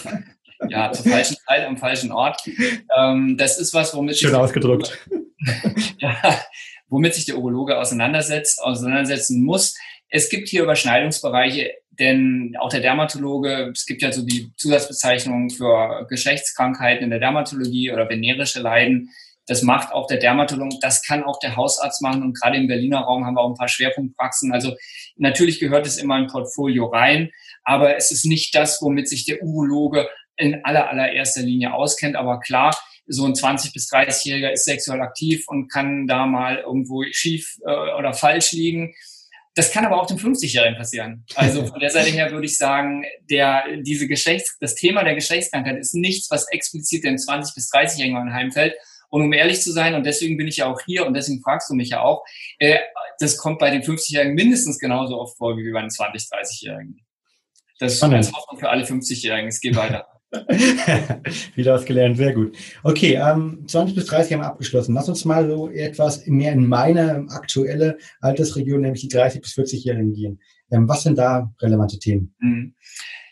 Ja, 0.68 0.92
zur 0.92 1.10
falschen 1.10 1.36
Zeit 1.46 1.66
am 1.66 1.76
falschen 1.76 2.12
Ort. 2.12 2.40
Ähm, 2.96 3.36
das 3.36 3.58
ist 3.58 3.74
was, 3.74 3.94
womit 3.94 4.18
Schön 4.18 4.34
ausgedrückt. 4.34 4.98
ja, 5.98 6.40
womit 6.88 7.14
sich 7.14 7.26
der 7.26 7.38
Urologe 7.38 7.78
auseinandersetzt, 7.78 8.62
auseinandersetzen 8.62 9.42
muss. 9.42 9.74
Es 10.08 10.28
gibt 10.28 10.48
hier 10.48 10.62
Überschneidungsbereiche, 10.62 11.72
denn 11.98 12.54
auch 12.60 12.68
der 12.68 12.80
Dermatologe, 12.80 13.72
es 13.74 13.86
gibt 13.86 14.02
ja 14.02 14.12
so 14.12 14.24
die 14.24 14.52
Zusatzbezeichnungen 14.56 15.50
für 15.50 16.06
Geschlechtskrankheiten 16.08 17.04
in 17.04 17.10
der 17.10 17.18
Dermatologie 17.18 17.92
oder 17.92 18.08
venerische 18.08 18.60
Leiden. 18.60 19.10
Das 19.46 19.62
macht 19.62 19.92
auch 19.92 20.06
der 20.06 20.18
Dermatologe, 20.18 20.78
das 20.80 21.02
kann 21.02 21.22
auch 21.22 21.38
der 21.38 21.56
Hausarzt 21.56 22.00
machen 22.00 22.22
und 22.22 22.40
gerade 22.40 22.56
im 22.56 22.66
Berliner 22.66 23.00
Raum 23.00 23.26
haben 23.26 23.34
wir 23.34 23.42
auch 23.42 23.50
ein 23.50 23.56
paar 23.56 23.68
Schwerpunktpraxen. 23.68 24.52
Also 24.52 24.74
natürlich 25.16 25.60
gehört 25.60 25.86
es 25.86 25.98
immer 25.98 26.14
ein 26.14 26.28
Portfolio 26.28 26.86
rein, 26.86 27.30
aber 27.62 27.96
es 27.96 28.10
ist 28.10 28.24
nicht 28.24 28.54
das, 28.54 28.80
womit 28.80 29.08
sich 29.08 29.26
der 29.26 29.42
Urologe 29.42 30.08
in 30.36 30.64
aller 30.64 30.88
allererster 30.88 31.42
Linie 31.42 31.74
auskennt. 31.74 32.16
Aber 32.16 32.40
klar, 32.40 32.76
so 33.06 33.24
ein 33.26 33.34
20 33.34 33.72
bis 33.72 33.90
30-Jähriger 33.90 34.50
ist 34.50 34.64
sexuell 34.64 35.00
aktiv 35.00 35.44
und 35.48 35.68
kann 35.70 36.06
da 36.06 36.26
mal 36.26 36.58
irgendwo 36.58 37.04
schief 37.10 37.56
äh, 37.66 37.70
oder 37.98 38.12
falsch 38.12 38.52
liegen. 38.52 38.94
Das 39.56 39.70
kann 39.70 39.84
aber 39.84 40.00
auch 40.00 40.06
dem 40.06 40.16
50-Jährigen 40.16 40.76
passieren. 40.76 41.24
Also 41.36 41.64
von 41.64 41.78
der 41.78 41.90
Seite 41.90 42.10
her 42.10 42.32
würde 42.32 42.46
ich 42.46 42.58
sagen, 42.58 43.04
der, 43.30 43.64
diese 43.82 44.08
Geschlechts, 44.08 44.56
das 44.60 44.74
Thema 44.74 45.04
der 45.04 45.14
Geschlechtskrankheit 45.14 45.78
ist 45.78 45.94
nichts, 45.94 46.28
was 46.30 46.50
explizit 46.50 47.04
dem 47.04 47.18
20 47.18 47.54
bis 47.54 47.70
30-Jährigen 47.72 48.16
anheimfällt, 48.16 48.74
und 49.14 49.22
um 49.22 49.32
ehrlich 49.32 49.62
zu 49.62 49.70
sein, 49.70 49.94
und 49.94 50.04
deswegen 50.04 50.36
bin 50.36 50.48
ich 50.48 50.56
ja 50.56 50.66
auch 50.66 50.80
hier 50.84 51.06
und 51.06 51.14
deswegen 51.14 51.40
fragst 51.40 51.70
du 51.70 51.74
mich 51.74 51.90
ja 51.90 52.02
auch, 52.02 52.24
äh, 52.58 52.80
das 53.20 53.36
kommt 53.36 53.60
bei 53.60 53.70
den 53.70 53.82
50-Jährigen 53.82 54.34
mindestens 54.34 54.80
genauso 54.80 55.20
oft 55.20 55.36
vor 55.36 55.56
wie 55.56 55.70
bei 55.70 55.82
den 55.82 55.90
20-, 55.90 56.32
30-Jährigen. 56.32 57.00
Das 57.78 57.92
ist 57.94 58.02
Hoffnung 58.02 58.58
für 58.58 58.70
alle 58.70 58.84
50-Jährigen. 58.84 59.46
Es 59.46 59.60
geht 59.60 59.76
weiter. 59.76 60.08
Wieder 61.54 61.74
was 61.74 61.84
gelernt, 61.84 62.16
sehr 62.16 62.32
gut. 62.32 62.56
Okay, 62.82 63.14
ähm, 63.14 63.64
20 63.66 63.94
bis 63.94 64.06
30 64.06 64.32
haben 64.32 64.40
wir 64.40 64.46
abgeschlossen. 64.46 64.94
Lass 64.94 65.08
uns 65.08 65.24
mal 65.24 65.48
so 65.48 65.70
etwas 65.70 66.26
mehr 66.26 66.52
in 66.52 66.66
meine 66.66 67.26
aktuelle 67.30 67.98
Altersregion, 68.20 68.80
nämlich 68.80 69.02
die 69.02 69.08
30 69.08 69.40
bis 69.40 69.52
40-Jährigen 69.52 70.12
gehen. 70.12 70.40
Ähm, 70.70 70.88
was 70.88 71.02
sind 71.02 71.18
da 71.18 71.52
relevante 71.60 71.98
Themen? 71.98 72.34
Mhm. 72.40 72.74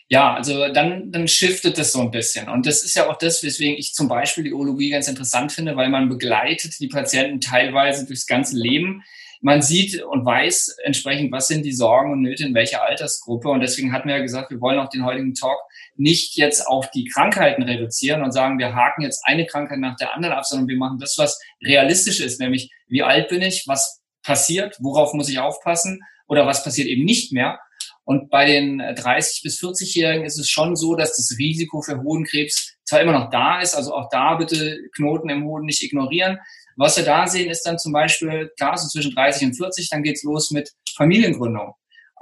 Ja, 0.09 0.35
also 0.35 0.71
dann, 0.71 1.11
dann 1.11 1.27
shiftet 1.27 1.77
das 1.77 1.91
so 1.91 2.01
ein 2.01 2.11
bisschen. 2.11 2.47
Und 2.47 2.67
das 2.67 2.83
ist 2.83 2.95
ja 2.95 3.09
auch 3.09 3.17
das, 3.17 3.41
weswegen 3.41 3.77
ich 3.77 3.93
zum 3.93 4.07
Beispiel 4.07 4.43
die 4.43 4.53
Urologie 4.53 4.91
ganz 4.91 5.07
interessant 5.07 5.51
finde, 5.51 5.75
weil 5.75 5.89
man 5.89 6.09
begleitet 6.09 6.79
die 6.79 6.87
Patienten 6.87 7.41
teilweise 7.41 8.05
durchs 8.05 8.27
ganze 8.27 8.57
Leben. 8.57 9.03
Man 9.43 9.61
sieht 9.61 10.01
und 10.01 10.25
weiß 10.25 10.77
entsprechend, 10.85 11.33
was 11.33 11.49
sind 11.49 11.65
die 11.65 11.73
Sorgen 11.73 12.13
und 12.13 12.21
Nöte 12.21 12.45
in 12.45 12.53
welcher 12.53 12.81
Altersgruppe. 12.81 13.49
Und 13.49 13.59
deswegen 13.59 13.91
hatten 13.91 14.07
wir 14.07 14.15
ja 14.15 14.21
gesagt, 14.21 14.51
wir 14.51 14.61
wollen 14.61 14.79
auch 14.79 14.87
den 14.87 15.03
heutigen 15.03 15.33
Talk 15.33 15.59
nicht 15.97 16.37
jetzt 16.37 16.65
auf 16.65 16.89
die 16.91 17.03
Krankheiten 17.05 17.61
reduzieren 17.63 18.23
und 18.23 18.31
sagen, 18.31 18.57
wir 18.57 18.73
haken 18.73 19.01
jetzt 19.01 19.21
eine 19.25 19.45
Krankheit 19.45 19.79
nach 19.79 19.97
der 19.97 20.15
anderen 20.15 20.33
ab, 20.33 20.45
sondern 20.45 20.69
wir 20.69 20.77
machen 20.77 20.97
das, 20.97 21.17
was 21.17 21.41
realistisch 21.61 22.21
ist, 22.21 22.39
nämlich 22.39 22.71
wie 22.87 23.03
alt 23.03 23.27
bin 23.27 23.41
ich, 23.41 23.65
was 23.67 24.01
passiert, 24.23 24.77
worauf 24.79 25.13
muss 25.13 25.27
ich 25.27 25.39
aufpassen 25.39 25.99
oder 26.27 26.47
was 26.47 26.63
passiert 26.63 26.87
eben 26.87 27.03
nicht 27.03 27.33
mehr 27.33 27.59
und 28.05 28.29
bei 28.29 28.45
den 28.45 28.79
30 28.79 29.43
bis 29.43 29.61
40-Jährigen 29.61 30.25
ist 30.25 30.37
es 30.37 30.49
schon 30.49 30.75
so, 30.75 30.95
dass 30.95 31.15
das 31.15 31.37
Risiko 31.37 31.81
für 31.81 32.01
Hodenkrebs 32.01 32.77
zwar 32.83 33.01
immer 33.01 33.13
noch 33.13 33.29
da 33.29 33.61
ist, 33.61 33.75
also 33.75 33.93
auch 33.93 34.09
da 34.09 34.35
bitte 34.35 34.77
Knoten 34.95 35.29
im 35.29 35.45
Hoden 35.45 35.65
nicht 35.65 35.83
ignorieren. 35.83 36.39
Was 36.77 36.97
wir 36.97 37.05
da 37.05 37.27
sehen, 37.27 37.49
ist 37.49 37.63
dann 37.63 37.79
zum 37.79 37.93
Beispiel, 37.93 38.51
klar, 38.57 38.77
so 38.77 38.87
zwischen 38.87 39.13
30 39.13 39.47
und 39.47 39.53
40, 39.55 39.89
dann 39.89 40.03
geht's 40.03 40.23
los 40.23 40.51
mit 40.51 40.71
Familiengründung. 40.95 41.73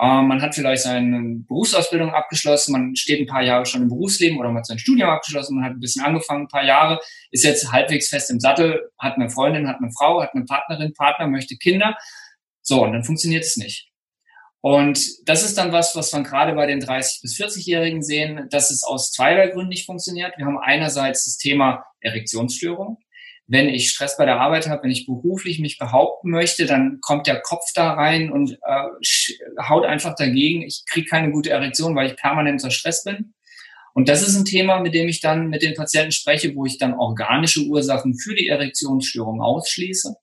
Ähm, 0.02 0.28
man 0.28 0.42
hat 0.42 0.56
vielleicht 0.56 0.84
seine 0.84 1.44
Berufsausbildung 1.48 2.10
abgeschlossen, 2.12 2.72
man 2.72 2.96
steht 2.96 3.20
ein 3.20 3.28
paar 3.28 3.44
Jahre 3.44 3.66
schon 3.68 3.84
im 3.84 3.90
Berufsleben 3.90 4.40
oder 4.40 4.50
man 4.50 4.58
hat 4.58 4.66
sein 4.66 4.80
Studium 4.80 5.10
abgeschlossen, 5.10 5.56
man 5.56 5.66
hat 5.66 5.74
ein 5.74 5.80
bisschen 5.80 6.04
angefangen, 6.04 6.46
ein 6.46 6.48
paar 6.48 6.66
Jahre, 6.66 7.00
ist 7.30 7.44
jetzt 7.44 7.72
halbwegs 7.72 8.10
fest 8.10 8.32
im 8.32 8.40
Sattel, 8.40 8.90
hat 8.98 9.16
eine 9.16 9.30
Freundin, 9.30 9.68
hat 9.68 9.78
eine 9.78 9.92
Frau, 9.92 10.22
hat 10.24 10.34
eine 10.34 10.46
Partnerin, 10.46 10.94
Partner, 10.94 11.28
möchte 11.28 11.56
Kinder. 11.56 11.96
So, 12.64 12.84
und 12.84 12.94
dann 12.94 13.04
funktioniert 13.04 13.44
es 13.44 13.58
nicht. 13.58 13.92
Und 14.62 15.28
das 15.28 15.44
ist 15.44 15.58
dann 15.58 15.72
was, 15.72 15.96
was 15.96 16.14
wir 16.14 16.22
gerade 16.22 16.54
bei 16.54 16.68
den 16.68 16.82
30- 16.82 17.22
bis 17.22 17.36
40-Jährigen 17.36 18.04
sehen, 18.04 18.48
dass 18.50 18.70
es 18.72 18.84
aus 18.84 19.12
zweierlei 19.12 19.48
Gründen 19.48 19.70
nicht 19.70 19.88
funktioniert. 19.88 20.38
Wir 20.38 20.46
haben 20.46 20.60
einerseits 20.60 21.26
das 21.26 21.38
Thema 21.38 21.84
Erektionsstörung. 22.00 22.98
Wenn 23.52 23.68
ich 23.68 23.90
Stress 23.90 24.16
bei 24.16 24.24
der 24.24 24.40
Arbeit 24.40 24.70
habe, 24.70 24.84
wenn 24.84 24.92
ich 24.92 25.06
beruflich 25.06 25.60
mich 25.60 25.78
behaupten 25.78 26.30
möchte, 26.30 26.66
dann 26.66 27.00
kommt 27.02 27.28
der 27.28 27.42
Kopf 27.42 27.66
da 27.76 27.92
rein 27.92 28.32
und 28.32 28.54
äh, 28.54 29.62
haut 29.68 29.86
einfach 29.86 30.16
dagegen. 30.16 30.62
Ich 30.62 30.84
kriege 30.90 31.10
keine 31.10 31.32
gute 31.32 31.50
Erektion, 31.50 31.94
weil 31.94 32.08
ich 32.08 32.16
permanent 32.16 32.64
unter 32.64 32.72
Stress 32.72 33.04
bin. 33.04 33.34
Und 33.94 34.08
das 34.08 34.26
ist 34.26 34.38
ein 34.38 34.46
Thema, 34.46 34.80
mit 34.80 34.94
dem 34.94 35.10
ich 35.10 35.20
dann 35.20 35.50
mit 35.50 35.64
den 35.64 35.74
Patienten 35.74 36.14
spreche, 36.14 36.56
wo 36.56 36.66
ich 36.66 36.78
dann 36.78 36.94
organische 36.94 37.64
Ursachen 37.64 38.18
für 38.18 38.34
die 38.36 38.48
Erektionsstörung 38.48 39.42
ausschließe. 39.42 40.16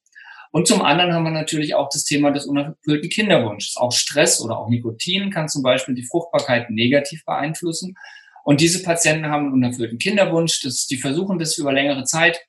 Und 0.51 0.67
zum 0.67 0.81
anderen 0.81 1.12
haben 1.12 1.25
wir 1.25 1.31
natürlich 1.31 1.75
auch 1.75 1.91
das 1.93 2.05
Thema 2.05 2.31
des 2.31 2.47
unerfüllten 2.47 3.11
Kinderwunsches. 3.11 3.77
Auch 3.77 3.93
Stress 3.93 4.41
oder 4.41 4.59
auch 4.59 4.71
Nikotin 4.71 5.31
kann 5.31 5.51
zum 5.51 5.62
Beispiel 5.62 5.95
die 5.95 6.07
Fruchtbarkeit 6.07 6.71
negativ 6.71 7.27
beeinflussen. 7.27 7.95
Und 8.43 8.62
diese 8.62 8.83
Patienten 8.83 9.27
haben 9.27 9.49
einen 9.49 9.53
unerfüllten 9.53 9.99
Kinderwunsch. 9.99 10.62
Das, 10.62 10.87
die 10.87 10.97
versuchen 10.97 11.38
das 11.38 11.59
über 11.59 11.75
längere 11.75 12.05
Zeit. 12.05 12.41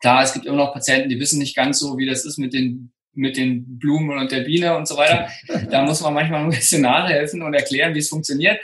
Klar, 0.00 0.22
es 0.22 0.32
gibt 0.32 0.46
immer 0.46 0.56
noch 0.56 0.72
Patienten, 0.72 1.08
die 1.08 1.20
wissen 1.20 1.38
nicht 1.38 1.54
ganz 1.54 1.78
so, 1.78 1.98
wie 1.98 2.06
das 2.06 2.24
ist 2.24 2.38
mit 2.38 2.52
den 2.52 2.92
mit 3.12 3.36
den 3.36 3.78
Blumen 3.78 4.18
und 4.18 4.30
der 4.30 4.42
Biene 4.42 4.76
und 4.76 4.86
so 4.86 4.96
weiter. 4.96 5.28
Da 5.70 5.84
muss 5.84 6.00
man 6.00 6.14
manchmal 6.14 6.44
ein 6.44 6.50
bisschen 6.50 6.82
nachhelfen 6.82 7.42
und 7.42 7.54
erklären, 7.54 7.94
wie 7.94 7.98
es 7.98 8.08
funktioniert. 8.08 8.58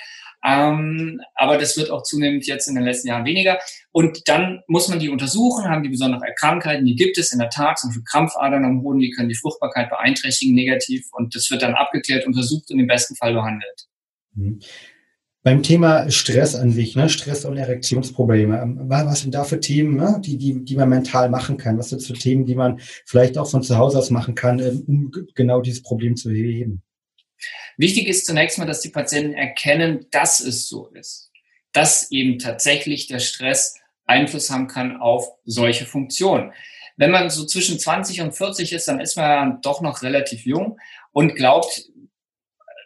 Ähm, 0.44 1.20
aber 1.34 1.58
das 1.58 1.76
wird 1.76 1.90
auch 1.90 2.02
zunehmend 2.04 2.46
jetzt 2.46 2.68
in 2.68 2.76
den 2.76 2.84
letzten 2.84 3.08
Jahren 3.08 3.24
weniger. 3.24 3.58
Und 3.90 4.28
dann 4.28 4.62
muss 4.68 4.88
man 4.88 5.00
die 5.00 5.08
untersuchen, 5.08 5.64
haben 5.64 5.82
die 5.82 5.88
besondere 5.88 6.20
Krankheiten, 6.38 6.84
die 6.84 6.94
gibt 6.94 7.18
es 7.18 7.32
in 7.32 7.40
der 7.40 7.48
Tat, 7.48 7.78
zum 7.78 7.90
Beispiel 7.90 8.04
Krampfadern 8.04 8.64
am 8.64 8.82
Hoden, 8.82 9.00
die 9.00 9.10
können 9.10 9.28
die 9.28 9.34
Fruchtbarkeit 9.34 9.90
beeinträchtigen 9.90 10.54
negativ 10.54 11.06
und 11.12 11.34
das 11.34 11.50
wird 11.50 11.62
dann 11.62 11.74
abgeklärt, 11.74 12.26
untersucht 12.26 12.70
und 12.70 12.78
im 12.78 12.86
besten 12.86 13.16
Fall 13.16 13.34
behandelt. 13.34 13.86
Beim 15.46 15.62
Thema 15.62 16.10
Stress 16.10 16.56
an 16.56 16.72
sich, 16.72 16.96
ne? 16.96 17.08
Stress 17.08 17.44
und 17.44 17.56
Erektionsprobleme, 17.56 18.60
ähm, 18.60 18.80
was 18.88 19.20
sind 19.20 19.32
da 19.32 19.44
für 19.44 19.60
Themen, 19.60 19.94
ne? 19.94 20.20
die, 20.20 20.38
die, 20.38 20.64
die 20.64 20.74
man 20.74 20.88
mental 20.88 21.30
machen 21.30 21.56
kann? 21.56 21.78
Was 21.78 21.90
sind 21.90 22.02
so 22.02 22.14
Themen, 22.14 22.46
die 22.46 22.56
man 22.56 22.80
vielleicht 23.04 23.38
auch 23.38 23.48
von 23.48 23.62
zu 23.62 23.78
Hause 23.78 23.98
aus 23.98 24.10
machen 24.10 24.34
kann, 24.34 24.58
ähm, 24.58 24.82
um 24.88 25.12
genau 25.36 25.60
dieses 25.60 25.84
Problem 25.84 26.16
zu 26.16 26.30
beheben? 26.30 26.82
Wichtig 27.76 28.08
ist 28.08 28.26
zunächst 28.26 28.58
mal, 28.58 28.64
dass 28.64 28.80
die 28.80 28.88
Patienten 28.88 29.34
erkennen, 29.34 30.06
dass 30.10 30.40
es 30.40 30.66
so 30.66 30.88
ist, 30.88 31.30
dass 31.72 32.10
eben 32.10 32.40
tatsächlich 32.40 33.06
der 33.06 33.20
Stress 33.20 33.76
Einfluss 34.04 34.50
haben 34.50 34.66
kann 34.66 34.96
auf 34.96 35.28
solche 35.44 35.86
Funktionen. 35.86 36.54
Wenn 36.96 37.12
man 37.12 37.30
so 37.30 37.46
zwischen 37.46 37.78
20 37.78 38.20
und 38.22 38.34
40 38.34 38.72
ist, 38.72 38.88
dann 38.88 38.98
ist 38.98 39.16
man 39.16 39.24
ja 39.24 39.58
doch 39.62 39.80
noch 39.80 40.02
relativ 40.02 40.44
jung 40.44 40.80
und 41.12 41.36
glaubt, 41.36 41.84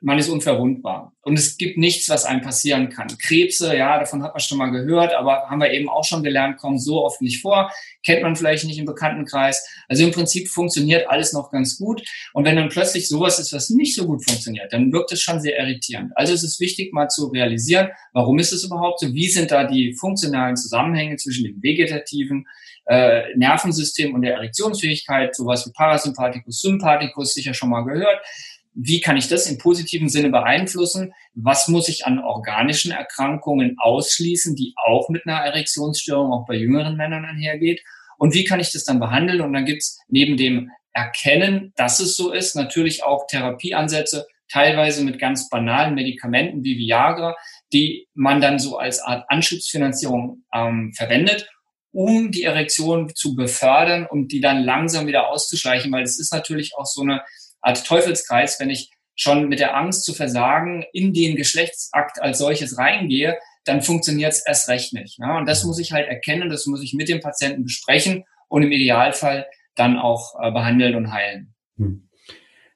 man 0.02 0.18
ist 0.18 0.28
unverwundbar. 0.28 1.12
Und 1.22 1.38
es 1.38 1.58
gibt 1.58 1.76
nichts, 1.76 2.08
was 2.08 2.24
einem 2.24 2.40
passieren 2.40 2.88
kann. 2.88 3.08
Krebse, 3.18 3.76
ja, 3.76 3.98
davon 3.98 4.22
hat 4.22 4.32
man 4.32 4.40
schon 4.40 4.56
mal 4.56 4.70
gehört, 4.70 5.12
aber 5.12 5.50
haben 5.50 5.60
wir 5.60 5.70
eben 5.70 5.90
auch 5.90 6.04
schon 6.04 6.22
gelernt, 6.22 6.56
kommen 6.56 6.78
so 6.78 7.04
oft 7.04 7.20
nicht 7.20 7.42
vor. 7.42 7.70
Kennt 8.04 8.22
man 8.22 8.34
vielleicht 8.34 8.64
nicht 8.64 8.78
im 8.78 8.86
Bekanntenkreis. 8.86 9.68
Also 9.88 10.04
im 10.04 10.12
Prinzip 10.12 10.48
funktioniert 10.48 11.08
alles 11.10 11.34
noch 11.34 11.50
ganz 11.50 11.76
gut. 11.76 12.02
Und 12.32 12.46
wenn 12.46 12.56
dann 12.56 12.70
plötzlich 12.70 13.08
sowas 13.08 13.38
ist, 13.38 13.52
was 13.52 13.68
nicht 13.68 13.94
so 13.94 14.06
gut 14.06 14.24
funktioniert, 14.24 14.72
dann 14.72 14.90
wirkt 14.92 15.12
es 15.12 15.20
schon 15.20 15.40
sehr 15.40 15.58
irritierend. 15.58 16.12
Also 16.14 16.32
es 16.32 16.42
ist 16.42 16.58
wichtig, 16.60 16.92
mal 16.94 17.08
zu 17.08 17.26
realisieren, 17.26 17.90
warum 18.14 18.38
ist 18.38 18.52
es 18.52 18.64
überhaupt 18.64 19.00
so? 19.00 19.12
Wie 19.12 19.28
sind 19.28 19.50
da 19.50 19.64
die 19.64 19.92
funktionalen 19.92 20.56
Zusammenhänge 20.56 21.16
zwischen 21.16 21.44
dem 21.44 21.62
vegetativen 21.62 22.46
äh, 22.86 23.36
Nervensystem 23.36 24.14
und 24.14 24.22
der 24.22 24.34
Erektionsfähigkeit? 24.36 25.36
Sowas 25.36 25.66
wie 25.66 25.72
Parasympathikus, 25.72 26.60
Sympathikus, 26.60 27.34
sicher 27.34 27.52
schon 27.52 27.68
mal 27.68 27.84
gehört 27.84 28.20
wie 28.72 29.00
kann 29.00 29.16
ich 29.16 29.28
das 29.28 29.46
im 29.50 29.58
positiven 29.58 30.08
Sinne 30.08 30.30
beeinflussen? 30.30 31.12
Was 31.34 31.68
muss 31.68 31.88
ich 31.88 32.06
an 32.06 32.18
organischen 32.18 32.92
Erkrankungen 32.92 33.76
ausschließen, 33.78 34.54
die 34.54 34.74
auch 34.84 35.08
mit 35.08 35.26
einer 35.26 35.38
Erektionsstörung 35.38 36.32
auch 36.32 36.46
bei 36.46 36.54
jüngeren 36.54 36.96
Männern 36.96 37.24
einhergeht? 37.24 37.82
Und 38.18 38.34
wie 38.34 38.44
kann 38.44 38.60
ich 38.60 38.72
das 38.72 38.84
dann 38.84 39.00
behandeln? 39.00 39.40
Und 39.40 39.52
dann 39.52 39.64
gibt's 39.64 39.98
neben 40.08 40.36
dem 40.36 40.70
Erkennen, 40.92 41.72
dass 41.76 42.00
es 42.00 42.16
so 42.16 42.32
ist, 42.32 42.54
natürlich 42.54 43.02
auch 43.02 43.26
Therapieansätze, 43.26 44.26
teilweise 44.50 45.04
mit 45.04 45.18
ganz 45.18 45.48
banalen 45.48 45.94
Medikamenten 45.94 46.64
wie 46.64 46.76
Viagra, 46.76 47.36
die 47.72 48.08
man 48.14 48.40
dann 48.40 48.58
so 48.58 48.78
als 48.78 49.00
Art 49.00 49.24
Anschubsfinanzierung 49.28 50.44
ähm, 50.52 50.92
verwendet, 50.94 51.48
um 51.92 52.30
die 52.30 52.42
Erektion 52.42 53.14
zu 53.14 53.34
befördern 53.34 54.06
und 54.06 54.32
die 54.32 54.40
dann 54.40 54.62
langsam 54.62 55.06
wieder 55.06 55.28
auszuschleichen, 55.28 55.90
weil 55.92 56.02
es 56.02 56.18
ist 56.18 56.32
natürlich 56.32 56.72
auch 56.76 56.86
so 56.86 57.02
eine 57.02 57.22
Art 57.62 57.84
Teufelskreis, 57.86 58.58
wenn 58.60 58.70
ich 58.70 58.90
schon 59.16 59.48
mit 59.48 59.60
der 59.60 59.76
Angst 59.76 60.04
zu 60.04 60.14
versagen 60.14 60.84
in 60.92 61.12
den 61.12 61.36
Geschlechtsakt 61.36 62.20
als 62.22 62.38
solches 62.38 62.78
reingehe, 62.78 63.38
dann 63.64 63.82
funktioniert 63.82 64.32
es 64.32 64.44
erst 64.46 64.68
recht 64.68 64.92
nicht. 64.94 65.18
Ne? 65.18 65.36
Und 65.36 65.46
das 65.46 65.64
muss 65.64 65.78
ich 65.78 65.92
halt 65.92 66.08
erkennen, 66.08 66.48
das 66.48 66.66
muss 66.66 66.82
ich 66.82 66.94
mit 66.94 67.08
dem 67.08 67.20
Patienten 67.20 67.64
besprechen 67.64 68.24
und 68.48 68.62
im 68.62 68.72
Idealfall 68.72 69.46
dann 69.74 69.98
auch 69.98 70.34
äh, 70.40 70.50
behandeln 70.50 70.94
und 70.94 71.12
heilen. 71.12 71.54
Hm. 71.76 72.09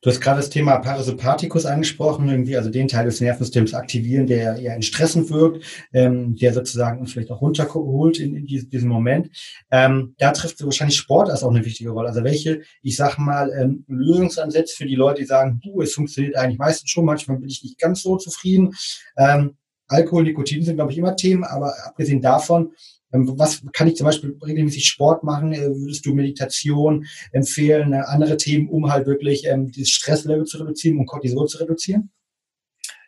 Du 0.04 0.10
hast 0.10 0.20
gerade 0.20 0.36
das 0.36 0.50
Thema 0.50 0.76
Parasympathikus 0.80 1.64
angesprochen, 1.64 2.28
irgendwie 2.28 2.58
also 2.58 2.68
den 2.68 2.88
Teil 2.88 3.06
des 3.06 3.22
Nervensystems 3.22 3.72
aktivieren, 3.72 4.26
der 4.26 4.56
eher 4.56 4.76
in 4.76 4.82
Stressen 4.82 5.30
wirkt, 5.30 5.64
ähm, 5.94 6.36
der 6.36 6.52
sozusagen 6.52 7.00
uns 7.00 7.14
vielleicht 7.14 7.30
auch 7.30 7.40
runterholt 7.40 8.20
in, 8.20 8.36
in 8.36 8.44
diesem 8.44 8.90
Moment. 8.90 9.30
Ähm, 9.70 10.14
da 10.18 10.32
trifft 10.32 10.62
wahrscheinlich 10.62 10.98
Sport 10.98 11.30
als 11.30 11.42
auch 11.42 11.48
eine 11.48 11.64
wichtige 11.64 11.88
Rolle. 11.88 12.08
Also 12.08 12.22
welche, 12.22 12.60
ich 12.82 12.96
sag 12.96 13.16
mal, 13.16 13.50
ähm, 13.58 13.86
Lösungsansätze 13.88 14.76
für 14.76 14.84
die 14.84 14.94
Leute, 14.94 15.22
die 15.22 15.26
sagen, 15.26 15.58
du, 15.64 15.80
es 15.80 15.94
funktioniert 15.94 16.36
eigentlich 16.36 16.58
meistens 16.58 16.90
schon, 16.90 17.06
manchmal 17.06 17.38
bin 17.38 17.48
ich 17.48 17.62
nicht 17.62 17.78
ganz 17.78 18.02
so 18.02 18.18
zufrieden. 18.18 18.74
Ähm, 19.16 19.56
Alkohol, 19.88 20.24
Nikotin 20.24 20.64
sind, 20.64 20.76
glaube 20.76 20.92
ich, 20.92 20.98
immer 20.98 21.16
Themen, 21.16 21.44
aber 21.44 21.72
abgesehen 21.86 22.20
davon, 22.20 22.72
was 23.14 23.62
kann 23.72 23.88
ich 23.88 23.96
zum 23.96 24.06
Beispiel 24.06 24.36
regelmäßig 24.44 24.86
Sport 24.86 25.22
machen? 25.22 25.52
Äh, 25.52 25.68
würdest 25.74 26.04
du 26.04 26.14
Meditation 26.14 27.06
empfehlen, 27.32 27.92
äh, 27.92 28.02
andere 28.06 28.36
Themen, 28.36 28.68
um 28.68 28.90
halt 28.90 29.06
wirklich 29.06 29.46
ähm, 29.46 29.70
dieses 29.70 29.90
Stresslevel 29.90 30.44
zu 30.44 30.58
reduzieren 30.58 30.98
und 30.98 31.06
Cortisol 31.06 31.46
zu 31.46 31.58
reduzieren? 31.58 32.10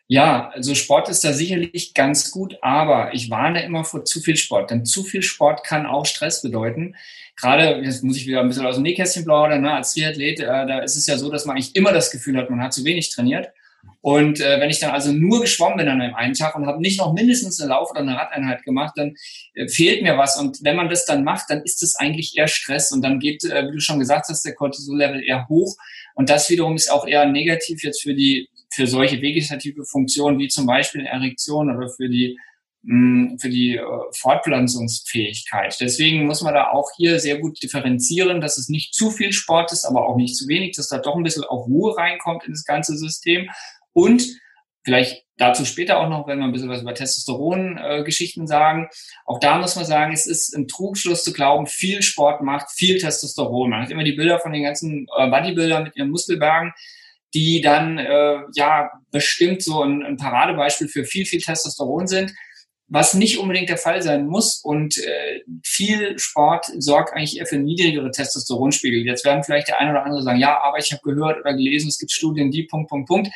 Ja, 0.09 0.49
also 0.53 0.73
Sport 0.73 1.09
ist 1.09 1.25
da 1.25 1.33
sicherlich 1.33 1.93
ganz 1.93 2.31
gut, 2.31 2.57
aber 2.61 3.13
ich 3.13 3.29
warne 3.29 3.65
immer 3.65 3.83
vor 3.83 4.05
zu 4.05 4.21
viel 4.21 4.37
Sport, 4.37 4.71
denn 4.71 4.85
zu 4.85 5.03
viel 5.03 5.21
Sport 5.21 5.65
kann 5.65 5.85
auch 5.85 6.05
Stress 6.05 6.41
bedeuten. 6.41 6.95
Gerade, 7.35 7.81
jetzt 7.83 8.05
muss 8.05 8.15
ich 8.15 8.25
wieder 8.25 8.39
ein 8.39 8.47
bisschen 8.47 8.65
aus 8.65 8.75
dem 8.75 8.83
Nähkästchen 8.83 9.25
plaudern, 9.25 9.61
ne, 9.61 9.73
als 9.73 9.93
Triathlet, 9.93 10.39
äh, 10.39 10.45
da 10.45 10.79
ist 10.79 10.95
es 10.95 11.07
ja 11.07 11.17
so, 11.17 11.29
dass 11.29 11.45
man 11.45 11.57
eigentlich 11.57 11.75
immer 11.75 11.91
das 11.91 12.09
Gefühl 12.09 12.37
hat, 12.37 12.49
man 12.49 12.61
hat 12.61 12.73
zu 12.73 12.85
wenig 12.85 13.13
trainiert. 13.13 13.49
Und 14.01 14.39
äh, 14.39 14.59
wenn 14.59 14.69
ich 14.69 14.79
dann 14.79 14.91
also 14.91 15.11
nur 15.11 15.41
geschwommen 15.41 15.77
bin 15.77 15.89
an 15.89 16.01
einem 16.01 16.15
einen 16.15 16.33
Tag 16.33 16.55
und 16.55 16.65
habe 16.65 16.81
nicht 16.81 16.99
noch 16.99 17.13
mindestens 17.13 17.59
eine 17.59 17.71
Lauf- 17.71 17.91
oder 17.91 18.01
eine 18.01 18.15
Radeinheit 18.15 18.63
gemacht, 18.63 18.93
dann 18.95 19.15
äh, 19.53 19.67
fehlt 19.67 20.01
mir 20.03 20.17
was. 20.17 20.39
Und 20.39 20.59
wenn 20.63 20.75
man 20.75 20.89
das 20.89 21.05
dann 21.05 21.23
macht, 21.23 21.49
dann 21.49 21.61
ist 21.63 21.83
es 21.83 21.95
eigentlich 21.95 22.37
eher 22.37 22.47
Stress 22.47 22.91
und 22.91 23.01
dann 23.01 23.19
geht, 23.19 23.43
äh, 23.43 23.67
wie 23.67 23.73
du 23.73 23.79
schon 23.79 23.99
gesagt 23.99 24.27
hast, 24.29 24.43
der 24.43 24.55
Cortisol-Level 24.55 25.23
eher 25.23 25.47
hoch. 25.49 25.75
Und 26.15 26.29
das 26.29 26.49
wiederum 26.49 26.75
ist 26.75 26.91
auch 26.91 27.05
eher 27.07 27.25
negativ 27.25 27.83
jetzt 27.83 28.01
für 28.01 28.13
die 28.13 28.49
für 28.69 28.85
solche 28.85 29.21
vegetative 29.21 29.85
Funktionen 29.85 30.39
wie 30.39 30.49
zum 30.49 30.65
Beispiel 30.65 31.05
Erektion 31.05 31.75
oder 31.75 31.89
für 31.89 32.09
die 32.09 32.37
mh, 32.83 33.37
für 33.39 33.49
die 33.49 33.75
äh, 33.75 33.83
Fortpflanzungsfähigkeit. 34.13 35.75
Deswegen 35.79 36.25
muss 36.25 36.41
man 36.41 36.53
da 36.53 36.71
auch 36.71 36.89
hier 36.95 37.19
sehr 37.19 37.37
gut 37.39 37.61
differenzieren, 37.61 38.41
dass 38.41 38.57
es 38.57 38.69
nicht 38.69 38.93
zu 38.93 39.11
viel 39.11 39.33
Sport 39.33 39.71
ist, 39.71 39.85
aber 39.85 40.07
auch 40.07 40.15
nicht 40.15 40.35
zu 40.35 40.47
wenig, 40.47 40.75
dass 40.75 40.89
da 40.89 40.97
doch 40.97 41.15
ein 41.15 41.23
bisschen 41.23 41.43
auch 41.43 41.67
Ruhe 41.67 41.95
reinkommt 41.97 42.45
in 42.45 42.53
das 42.53 42.63
ganze 42.63 42.97
System 42.97 43.49
und 43.97 44.39
vielleicht 44.83 45.25
dazu 45.37 45.65
später 45.65 45.97
auch 45.97 46.07
noch, 46.07 46.27
wenn 46.27 46.37
wir 46.37 46.45
ein 46.45 46.51
bisschen 46.51 46.69
was 46.69 46.83
über 46.83 46.93
Testosteron-Geschichten 46.93 48.43
äh, 48.43 48.47
sagen. 48.47 48.87
Auch 49.25 49.39
da 49.39 49.57
muss 49.57 49.75
man 49.75 49.85
sagen, 49.85 50.13
es 50.13 50.27
ist 50.27 50.55
ein 50.55 50.67
Trugschluss 50.67 51.23
zu 51.23 51.33
glauben, 51.33 51.65
viel 51.65 52.03
Sport 52.03 52.43
macht 52.43 52.69
viel 52.69 52.99
Testosteron. 52.99 53.71
Man 53.71 53.81
hat 53.81 53.89
immer 53.89 54.03
die 54.03 54.13
Bilder 54.13 54.39
von 54.39 54.53
den 54.53 54.61
ganzen 54.61 55.07
äh, 55.17 55.27
Bodybuildern 55.31 55.83
mit 55.83 55.95
ihren 55.95 56.11
Muskelbergen, 56.11 56.73
die 57.33 57.59
dann 57.61 57.97
äh, 57.97 58.37
ja 58.53 58.91
bestimmt 59.09 59.63
so 59.63 59.81
ein, 59.81 60.03
ein 60.03 60.17
Paradebeispiel 60.17 60.89
für 60.89 61.05
viel, 61.05 61.25
viel 61.25 61.41
Testosteron 61.41 62.05
sind 62.05 62.33
was 62.89 63.13
nicht 63.13 63.37
unbedingt 63.37 63.69
der 63.69 63.77
Fall 63.77 64.01
sein 64.01 64.27
muss. 64.27 64.61
Und 64.63 64.97
äh, 64.97 65.41
viel 65.63 66.17
Sport 66.17 66.67
sorgt 66.77 67.13
eigentlich 67.13 67.37
eher 67.37 67.45
für 67.45 67.57
niedrigere 67.57 68.11
Testosteronspiegel. 68.11 69.05
Jetzt 69.05 69.25
werden 69.25 69.43
vielleicht 69.43 69.67
der 69.67 69.79
eine 69.79 69.91
oder 69.91 70.05
andere 70.05 70.23
sagen, 70.23 70.39
ja, 70.39 70.59
aber 70.61 70.77
ich 70.77 70.91
habe 70.91 71.01
gehört 71.03 71.39
oder 71.39 71.53
gelesen, 71.53 71.89
es 71.89 71.97
gibt 71.97 72.11
Studien, 72.11 72.51
die 72.51 72.63
Punkt, 72.63 72.89
Punkt, 72.89 73.07
Punkt 73.07 73.29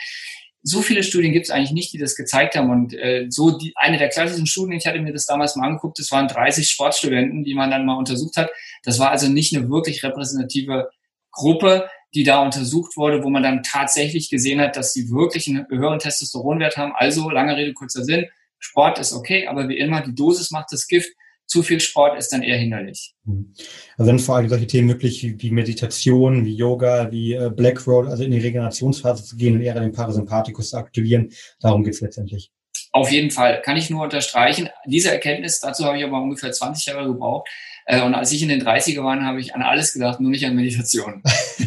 so 0.63 0.81
viele 0.81 1.03
Studien 1.03 1.33
gibt 1.33 1.45
es 1.45 1.51
eigentlich 1.51 1.71
nicht, 1.71 1.93
die 1.93 1.97
das 1.97 2.15
gezeigt 2.15 2.55
haben. 2.55 2.69
Und 2.69 2.93
äh, 2.93 3.25
so 3.29 3.57
die, 3.57 3.73
eine 3.75 3.97
der 3.97 4.09
klassischen 4.09 4.47
Studien, 4.47 4.77
ich 4.77 4.85
hatte 4.85 5.01
mir 5.01 5.13
das 5.13 5.25
damals 5.25 5.55
mal 5.55 5.67
angeguckt, 5.67 5.97
das 5.99 6.11
waren 6.11 6.27
30 6.27 6.69
Sportstudenten, 6.69 7.43
die 7.43 7.55
man 7.55 7.71
dann 7.71 7.85
mal 7.85 7.97
untersucht 7.97 8.37
hat. 8.37 8.51
Das 8.83 8.99
war 8.99 9.09
also 9.09 9.27
nicht 9.27 9.55
eine 9.55 9.69
wirklich 9.69 10.03
repräsentative 10.03 10.89
Gruppe, 11.31 11.89
die 12.13 12.23
da 12.23 12.43
untersucht 12.43 12.97
wurde, 12.97 13.23
wo 13.23 13.29
man 13.29 13.43
dann 13.43 13.63
tatsächlich 13.63 14.29
gesehen 14.29 14.59
hat, 14.61 14.75
dass 14.75 14.93
sie 14.93 15.09
wirklich 15.09 15.47
einen 15.47 15.65
höheren 15.69 15.99
Testosteronwert 15.99 16.77
haben. 16.77 16.93
Also, 16.93 17.29
lange 17.29 17.55
Rede, 17.55 17.73
kurzer 17.73 18.03
Sinn, 18.03 18.27
Sport 18.59 18.99
ist 18.99 19.13
okay, 19.13 19.47
aber 19.47 19.69
wie 19.69 19.77
immer, 19.77 20.01
die 20.01 20.13
Dosis 20.13 20.51
macht 20.51 20.71
das 20.71 20.87
Gift 20.87 21.11
zu 21.45 21.63
viel 21.63 21.79
Sport 21.79 22.17
ist 22.17 22.29
dann 22.29 22.43
eher 22.43 22.57
hinderlich. 22.57 23.13
Hm. 23.25 23.53
Also 23.97 24.11
dann 24.11 24.19
vor 24.19 24.37
allem 24.37 24.49
solche 24.49 24.67
Themen 24.67 24.89
wirklich 24.89 25.35
wie 25.37 25.51
Meditation, 25.51 26.45
wie 26.45 26.55
Yoga, 26.55 27.11
wie 27.11 27.33
äh, 27.33 27.51
Black 27.53 27.85
Roll, 27.85 28.07
also 28.07 28.23
in 28.23 28.31
die 28.31 28.39
Regenerationsphase 28.39 29.23
zu 29.23 29.35
gehen 29.35 29.55
und 29.55 29.61
eher 29.61 29.79
den 29.79 29.91
Parasympathikus 29.91 30.69
zu 30.69 30.77
aktivieren. 30.77 31.31
Darum 31.59 31.83
geht 31.83 31.95
es 31.95 32.01
letztendlich. 32.01 32.51
Auf 32.93 33.11
jeden 33.11 33.31
Fall, 33.31 33.61
kann 33.61 33.77
ich 33.77 33.89
nur 33.89 34.03
unterstreichen. 34.03 34.69
Diese 34.85 35.11
Erkenntnis, 35.11 35.59
dazu 35.59 35.85
habe 35.85 35.97
ich 35.97 36.03
aber 36.03 36.21
ungefähr 36.21 36.51
20 36.51 36.85
Jahre 36.87 37.07
gebraucht. 37.07 37.47
Äh, 37.85 38.01
und 38.03 38.13
als 38.13 38.31
ich 38.31 38.41
in 38.41 38.49
den 38.49 38.61
30er 38.61 39.03
war, 39.03 39.19
habe 39.21 39.39
ich 39.39 39.55
an 39.55 39.61
alles 39.61 39.93
gedacht, 39.93 40.19
nur 40.19 40.31
nicht 40.31 40.45
an 40.45 40.55
Meditation. 40.55 41.21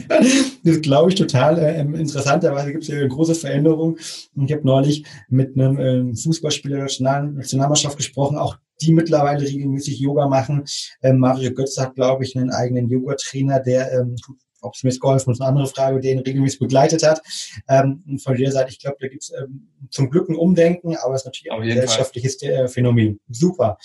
das 0.64 0.80
glaube 0.82 1.10
ich 1.10 1.14
total. 1.16 1.58
Äh, 1.58 1.80
interessanterweise 1.80 2.72
gibt 2.72 2.84
es 2.84 2.88
ja 2.88 2.96
eine 2.96 3.08
große 3.08 3.34
Veränderung. 3.34 3.98
Und 4.34 4.46
ich 4.46 4.52
habe 4.52 4.66
neulich 4.66 5.04
mit 5.28 5.58
einem 5.58 5.78
äh, 6.12 6.14
Fußballspieler 6.14 6.86
der 6.86 7.22
Nationalmannschaft 7.22 7.96
gesprochen, 7.96 8.36
auch 8.36 8.58
die 8.80 8.92
mittlerweile 8.92 9.42
regelmäßig 9.42 9.98
Yoga 9.98 10.28
machen. 10.28 10.64
Ähm, 11.02 11.18
Mario 11.18 11.52
Götze 11.52 11.82
hat, 11.82 11.94
glaube 11.94 12.24
ich, 12.24 12.36
einen 12.36 12.50
eigenen 12.50 12.88
Yoga-Trainer, 12.88 13.60
der, 13.60 13.92
ähm, 13.92 14.16
ob 14.60 14.74
es 14.74 14.82
mir 14.82 14.96
geholfen 14.98 15.32
ist, 15.32 15.40
eine 15.40 15.48
andere 15.48 15.66
Frage, 15.66 16.00
der 16.00 16.12
ihn 16.12 16.20
regelmäßig 16.20 16.58
begleitet 16.58 17.02
hat. 17.02 17.22
Ähm, 17.68 18.18
von 18.22 18.36
der 18.36 18.50
Seite, 18.50 18.70
ich 18.70 18.80
glaube, 18.80 18.96
da 19.00 19.08
gibt 19.08 19.22
es 19.24 19.32
ähm, 19.32 19.68
zum 19.90 20.10
Glück 20.10 20.28
ein 20.28 20.36
Umdenken, 20.36 20.96
aber 20.96 21.14
es 21.14 21.22
ist 21.22 21.26
natürlich 21.26 21.52
auch 21.52 21.60
ein 21.60 21.68
gesellschaftliches 21.68 22.42
äh, 22.42 22.68
Phänomen. 22.68 23.20
Super. 23.28 23.78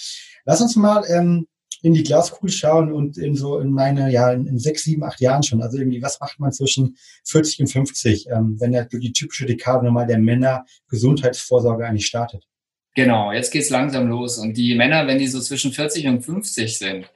Lass 0.45 0.62
uns 0.62 0.75
mal 0.75 1.04
ähm, 1.10 1.47
in 1.82 1.93
die 1.93 2.04
Glaskugel 2.04 2.49
schauen 2.49 2.91
und 2.91 3.17
in 3.17 3.36
so 3.36 3.60
in 3.60 3.71
meine, 3.71 4.12
ja, 4.12 4.32
in, 4.32 4.47
in 4.47 4.60
sechs, 4.60 4.84
sieben, 4.84 5.04
acht 5.04 5.21
Jahren 5.21 5.43
schon. 5.43 5.62
Also 5.62 5.78
irgendwie, 5.78 6.02
was 6.02 6.19
macht 6.19 6.39
man 6.39 6.52
zwischen 6.52 6.97
40 7.25 7.62
und 7.62 7.67
50, 7.67 8.28
ähm, 8.30 8.58
wenn 8.60 8.71
der, 8.71 8.86
die 8.86 9.13
typische 9.13 9.45
Dekade 9.45 9.86
nochmal 9.86 10.08
der 10.08 10.19
Männer 10.19 10.65
Gesundheitsvorsorge 10.89 11.86
eigentlich 11.86 12.08
startet? 12.08 12.48
Genau, 12.95 13.32
jetzt 13.32 13.52
geht's 13.52 13.69
langsam 13.69 14.08
los. 14.08 14.38
Und 14.38 14.58
die 14.58 14.75
Männer, 14.75 15.08
wenn 15.08 15.19
die 15.19 15.28
so 15.28 15.39
zwischen 15.39 15.71
40 15.71 16.08
und 16.08 16.21
50 16.21 16.78
sind, 16.78 17.12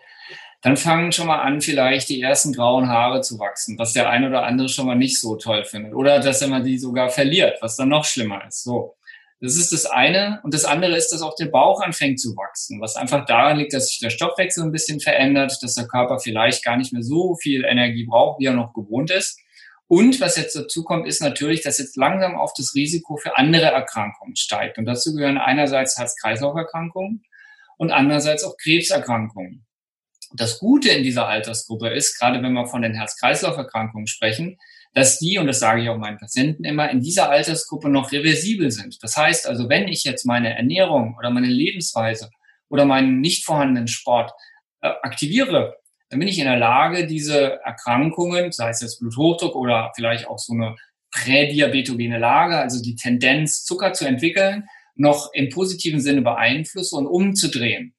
dann 0.61 0.77
fangen 0.77 1.11
schon 1.11 1.27
mal 1.27 1.41
an, 1.41 1.59
vielleicht 1.59 2.07
die 2.07 2.21
ersten 2.21 2.53
grauen 2.53 2.87
Haare 2.87 3.21
zu 3.21 3.37
wachsen, 3.37 3.77
was 3.77 3.91
der 3.91 4.09
ein 4.09 4.25
oder 4.25 4.43
andere 4.43 4.69
schon 4.69 4.85
mal 4.85 4.95
nicht 4.95 5.19
so 5.19 5.35
toll 5.35 5.65
findet. 5.65 5.93
Oder 5.93 6.19
dass 6.19 6.41
er 6.41 6.47
mal 6.47 6.63
die 6.63 6.77
sogar 6.77 7.09
verliert, 7.09 7.57
was 7.61 7.75
dann 7.75 7.89
noch 7.89 8.05
schlimmer 8.05 8.47
ist. 8.47 8.63
So. 8.63 8.95
Das 9.41 9.57
ist 9.57 9.73
das 9.73 9.85
eine. 9.85 10.39
Und 10.43 10.53
das 10.53 10.63
andere 10.63 10.95
ist, 10.95 11.09
dass 11.09 11.21
auch 11.21 11.35
der 11.35 11.47
Bauch 11.47 11.81
anfängt 11.81 12.17
zu 12.21 12.33
wachsen, 12.37 12.79
was 12.79 12.95
einfach 12.95 13.25
daran 13.25 13.57
liegt, 13.57 13.73
dass 13.73 13.89
sich 13.89 13.99
der 13.99 14.09
Stoffwechsel 14.09 14.63
ein 14.63 14.71
bisschen 14.71 15.01
verändert, 15.01 15.57
dass 15.61 15.75
der 15.75 15.85
Körper 15.85 16.17
vielleicht 16.17 16.63
gar 16.63 16.77
nicht 16.77 16.93
mehr 16.93 17.03
so 17.03 17.35
viel 17.35 17.65
Energie 17.65 18.05
braucht, 18.05 18.39
wie 18.39 18.45
er 18.45 18.53
noch 18.53 18.73
gewohnt 18.73 19.11
ist. 19.11 19.37
Und 19.93 20.19
was 20.21 20.37
jetzt 20.37 20.55
dazu 20.55 20.83
kommt, 20.83 21.05
ist 21.05 21.21
natürlich, 21.21 21.61
dass 21.61 21.77
jetzt 21.77 21.97
langsam 21.97 22.35
auf 22.35 22.51
das 22.57 22.73
Risiko 22.73 23.15
für 23.15 23.37
andere 23.37 23.67
Erkrankungen 23.67 24.35
steigt. 24.35 24.79
Und 24.79 24.85
dazu 24.85 25.13
gehören 25.13 25.37
einerseits 25.37 25.99
Herz-Kreislauf-Erkrankungen 25.99 27.23
und 27.77 27.91
andererseits 27.91 28.43
auch 28.43 28.57
Krebserkrankungen. 28.57 29.67
Das 30.35 30.57
Gute 30.57 30.89
in 30.89 31.03
dieser 31.03 31.27
Altersgruppe 31.27 31.89
ist, 31.89 32.17
gerade 32.17 32.41
wenn 32.41 32.53
wir 32.53 32.65
von 32.65 32.81
den 32.81 32.95
Herz-Kreislauf-Erkrankungen 32.95 34.07
sprechen, 34.07 34.57
dass 34.95 35.19
die, 35.19 35.37
und 35.37 35.45
das 35.45 35.59
sage 35.59 35.83
ich 35.83 35.89
auch 35.89 35.97
meinen 35.99 36.17
Patienten 36.17 36.63
immer, 36.63 36.89
in 36.89 37.01
dieser 37.01 37.29
Altersgruppe 37.29 37.87
noch 37.87 38.11
reversibel 38.11 38.71
sind. 38.71 38.97
Das 39.03 39.15
heißt 39.15 39.45
also, 39.45 39.69
wenn 39.69 39.87
ich 39.87 40.03
jetzt 40.05 40.25
meine 40.25 40.57
Ernährung 40.57 41.15
oder 41.19 41.29
meine 41.29 41.45
Lebensweise 41.45 42.31
oder 42.67 42.85
meinen 42.85 43.21
nicht 43.21 43.45
vorhandenen 43.45 43.87
Sport 43.87 44.31
äh, 44.81 44.87
aktiviere, 45.03 45.77
dann 46.13 46.19
bin 46.19 46.27
ich 46.27 46.37
in 46.37 46.45
der 46.45 46.59
Lage, 46.59 47.07
diese 47.07 47.59
Erkrankungen, 47.63 48.51
sei 48.51 48.69
es 48.69 48.81
jetzt 48.81 48.99
Bluthochdruck 48.99 49.55
oder 49.55 49.91
vielleicht 49.95 50.27
auch 50.27 50.37
so 50.37 50.53
eine 50.53 50.75
prädiabetogene 51.09 52.19
Lage, 52.19 52.55
also 52.57 52.83
die 52.83 52.95
Tendenz, 52.95 53.63
Zucker 53.63 53.93
zu 53.93 54.05
entwickeln, 54.05 54.67
noch 54.93 55.33
im 55.33 55.49
positiven 55.49 55.99
Sinne 55.99 56.21
beeinflussen 56.21 56.99
und 56.99 57.07
umzudrehen. 57.07 57.95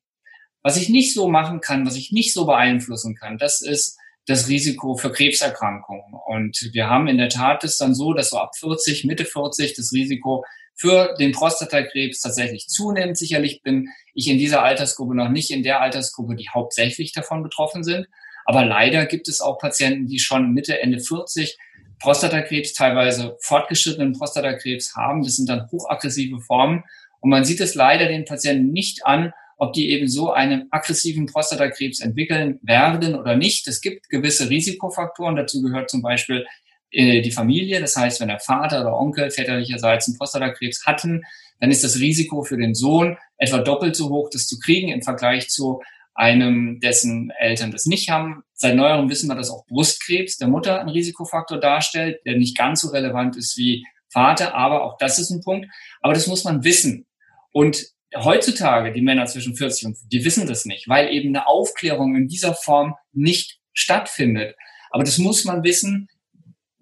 Was 0.63 0.77
ich 0.77 0.91
nicht 0.91 1.13
so 1.13 1.27
machen 1.27 1.61
kann, 1.61 1.85
was 1.87 1.97
ich 1.97 2.13
nicht 2.13 2.33
so 2.33 2.47
beeinflussen 2.47 3.17
kann, 3.17 3.37
das 3.37 3.61
ist 3.61 3.99
das 4.27 4.49
Risiko 4.49 4.97
für 4.97 5.11
Krebserkrankungen. 5.11 6.15
Und 6.27 6.71
wir 6.73 6.89
haben 6.89 7.09
in 7.09 7.19
der 7.19 7.31
Tat 7.31 7.65
es 7.65 7.79
dann 7.79 7.97
so, 7.97 8.15
dass 8.15 8.31
so 8.31 8.39
ab 8.39 8.57
40, 8.57 9.07
Mitte 9.07 9.25
40 9.25 9.75
das 9.75 9.93
Risiko 9.93 10.45
für 10.75 11.15
den 11.19 11.33
Prostatakrebs 11.33 12.21
tatsächlich 12.21 12.69
zunimmt. 12.69 13.17
Sicherlich 13.17 13.63
bin 13.63 13.89
ich 14.15 14.29
in 14.29 14.39
dieser 14.39 14.63
Altersgruppe 14.63 15.15
noch 15.15 15.29
nicht 15.29 15.51
in 15.51 15.63
der 15.63 15.81
Altersgruppe, 15.81 16.35
die 16.35 16.49
hauptsächlich 16.49 17.13
davon 17.13 17.43
betroffen 17.43 17.85
sind. 17.85 18.07
Aber 18.45 18.65
leider 18.65 19.07
gibt 19.07 19.29
es 19.29 19.41
auch 19.41 19.59
Patienten, 19.59 20.07
die 20.07 20.19
schon 20.19 20.53
Mitte, 20.53 20.81
Ende 20.81 21.01
40 21.01 21.57
Prostatakrebs, 22.01 22.75
teilweise 22.75 23.37
fortgeschrittenen 23.41 24.13
Prostatakrebs 24.13 24.95
haben. 24.95 25.23
Das 25.23 25.37
sind 25.37 25.49
dann 25.49 25.71
hochaggressive 25.71 26.41
Formen. 26.41 26.85
Und 27.21 27.31
man 27.31 27.45
sieht 27.45 27.61
es 27.61 27.75
leider 27.75 28.07
den 28.07 28.25
Patienten 28.25 28.73
nicht 28.73 29.07
an, 29.07 29.33
ob 29.57 29.73
die 29.73 29.91
eben 29.91 30.09
so 30.09 30.33
einen 30.33 30.67
aggressiven 30.71 31.27
Prostatakrebs 31.27 32.01
entwickeln 32.01 32.59
werden 32.63 33.15
oder 33.15 33.37
nicht. 33.37 33.67
Es 33.69 33.81
gibt 33.81 34.11
gewisse 34.11 34.51
Risikofaktoren. 34.51 35.37
Dazu 35.37 35.63
gehört 35.63 35.89
zum 35.89 36.03
Beispiel 36.03 36.45
äh, 36.95 37.21
die 37.21 37.31
Familie. 37.31 37.81
Das 37.81 37.97
heißt, 37.97 38.21
wenn 38.21 38.29
der 38.29 38.41
Vater 38.41 38.81
oder 38.81 38.97
Onkel 38.97 39.31
väterlicherseits 39.31 40.09
einen 40.09 40.17
Prostatakrebs 40.17 40.87
hatten, 40.87 41.23
dann 41.61 41.71
ist 41.71 41.85
das 41.85 41.99
Risiko 41.99 42.43
für 42.43 42.57
den 42.57 42.75
Sohn 42.75 43.17
etwa 43.37 43.59
doppelt 43.59 43.97
so 43.97 44.11
hoch, 44.11 44.31
das 44.31 44.47
zu 44.47 44.59
kriegen 44.59 44.89
im 44.89 45.03
Vergleich 45.03 45.49
zu 45.49 45.83
einem, 46.15 46.79
dessen 46.81 47.31
Eltern 47.39 47.73
das 47.73 47.87
nicht 47.87 48.11
haben. 48.11 48.43
Seit 48.53 48.77
neuerem 48.77 49.11
wissen 49.11 49.29
wir, 49.29 49.35
dass 49.35 49.51
auch 49.51 49.67
Brustkrebs 49.67 50.37
der 50.37 50.49
Mutter 50.49 50.81
ein 50.81 50.89
Risikofaktor 50.89 51.59
darstellt, 51.59 52.21
der 52.25 52.37
nicht 52.37 52.57
ganz 52.57 52.83
so 52.83 52.89
relevant 52.89 53.37
ist 53.37 53.57
wie 53.57 53.85
Vater, 54.09 54.55
aber 54.55 54.85
auch 54.85 54.97
das 54.99 55.19
ist 55.19 55.31
ein 55.31 55.41
Punkt. 55.41 55.67
Aber 56.01 56.15
das 56.15 56.29
muss 56.29 56.45
man 56.45 56.63
wissen. 56.63 57.07
Und 57.51 57.85
heutzutage, 58.17 58.93
die 58.93 59.03
Männer 59.03 59.27
zwischen 59.27 59.57
40 59.57 59.87
und 59.87 59.99
die 60.13 60.25
wissen 60.25 60.47
das 60.47 60.65
nicht, 60.65 60.89
weil 60.89 61.13
eben 61.13 61.31
eine 61.31 61.49
Aufklärung 61.49 62.15
in 62.15 62.29
dieser 62.29 62.55
Form 62.55 62.95
nicht 63.13 63.59
stattfindet. 63.73 64.55
Aber 64.91 65.03
das 65.03 65.19
muss 65.19 65.45
man 65.45 65.65
wissen, 65.65 66.09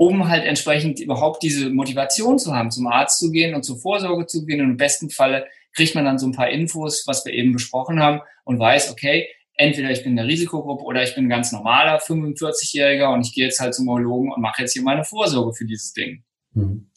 um 0.03 0.29
halt 0.29 0.45
entsprechend 0.45 0.99
überhaupt 0.99 1.45
diese 1.45 1.71
Motivation 1.71 2.37
zu 2.37 2.53
haben, 2.53 2.73
zum 2.73 2.89
Arzt 2.89 3.21
zu 3.21 3.31
gehen 3.31 3.55
und 3.55 3.63
zur 3.63 3.79
Vorsorge 3.79 4.27
zu 4.27 4.45
gehen. 4.45 4.61
Und 4.61 4.71
im 4.71 4.77
besten 4.77 5.11
Falle 5.11 5.47
kriegt 5.77 5.95
man 5.95 6.05
dann 6.05 6.19
so 6.19 6.27
ein 6.27 6.33
paar 6.33 6.51
Infos, 6.51 7.05
was 7.07 7.25
wir 7.25 7.33
eben 7.33 7.53
besprochen 7.53 8.01
haben 8.01 8.21
und 8.45 8.59
weiß, 8.59 8.91
okay, 8.91 9.29
entweder 9.55 9.93
ich 9.93 10.03
bin 10.03 10.13
in 10.13 10.17
der 10.17 10.27
Risikogruppe 10.27 10.83
oder 10.83 11.05
ich 11.05 11.15
bin 11.15 11.27
ein 11.27 11.29
ganz 11.29 11.53
normaler 11.53 12.01
45-Jähriger 12.01 13.15
und 13.15 13.25
ich 13.25 13.33
gehe 13.33 13.45
jetzt 13.45 13.61
halt 13.61 13.75
zum 13.75 13.89
Urologen 13.89 14.33
und 14.33 14.43
mache 14.43 14.63
jetzt 14.63 14.73
hier 14.73 14.83
meine 14.83 15.05
Vorsorge 15.05 15.53
für 15.53 15.67
dieses 15.67 15.93
Ding. 15.93 16.25
Mhm. 16.55 16.91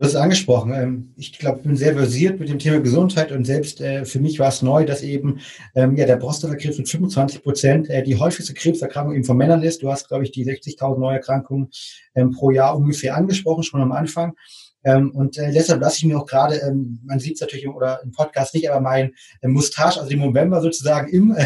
Du 0.00 0.06
hast 0.06 0.14
es 0.14 0.20
angesprochen. 0.20 0.72
Ähm, 0.72 1.12
ich 1.18 1.38
glaube, 1.38 1.58
ich 1.58 1.64
bin 1.64 1.76
sehr 1.76 1.92
versiert 1.92 2.40
mit 2.40 2.48
dem 2.48 2.58
Thema 2.58 2.80
Gesundheit 2.80 3.32
und 3.32 3.44
selbst 3.44 3.82
äh, 3.82 4.06
für 4.06 4.18
mich 4.18 4.38
war 4.38 4.48
es 4.48 4.62
neu, 4.62 4.86
dass 4.86 5.02
eben 5.02 5.40
ähm, 5.74 5.94
ja 5.94 6.06
der 6.06 6.16
Prostatakrebs 6.16 6.78
mit 6.78 6.88
25 6.88 7.42
Prozent 7.42 7.90
äh, 7.90 8.02
die 8.02 8.16
häufigste 8.16 8.54
Krebserkrankung 8.54 9.14
eben 9.14 9.24
von 9.24 9.36
Männern 9.36 9.62
ist. 9.62 9.82
Du 9.82 9.90
hast, 9.90 10.08
glaube 10.08 10.24
ich, 10.24 10.32
die 10.32 10.46
60.000 10.46 10.98
Neuerkrankungen 10.98 11.68
ähm, 12.14 12.30
pro 12.30 12.50
Jahr 12.50 12.78
ungefähr 12.78 13.14
angesprochen, 13.14 13.62
schon 13.62 13.82
am 13.82 13.92
Anfang. 13.92 14.32
und 14.82 15.36
äh, 15.36 15.52
deshalb 15.52 15.82
lasse 15.82 15.98
ich 15.98 16.04
mir 16.06 16.18
auch 16.18 16.24
gerade, 16.24 16.58
man 17.04 17.18
sieht 17.18 17.34
es 17.34 17.42
natürlich 17.42 17.66
im, 17.66 17.74
oder 17.74 18.00
im 18.02 18.12
Podcast 18.12 18.54
nicht, 18.54 18.70
aber 18.70 18.80
mein 18.80 19.12
Mustache, 19.42 20.00
also 20.00 20.10
im 20.10 20.20
November 20.20 20.62
sozusagen 20.62 21.08
im 21.10 21.36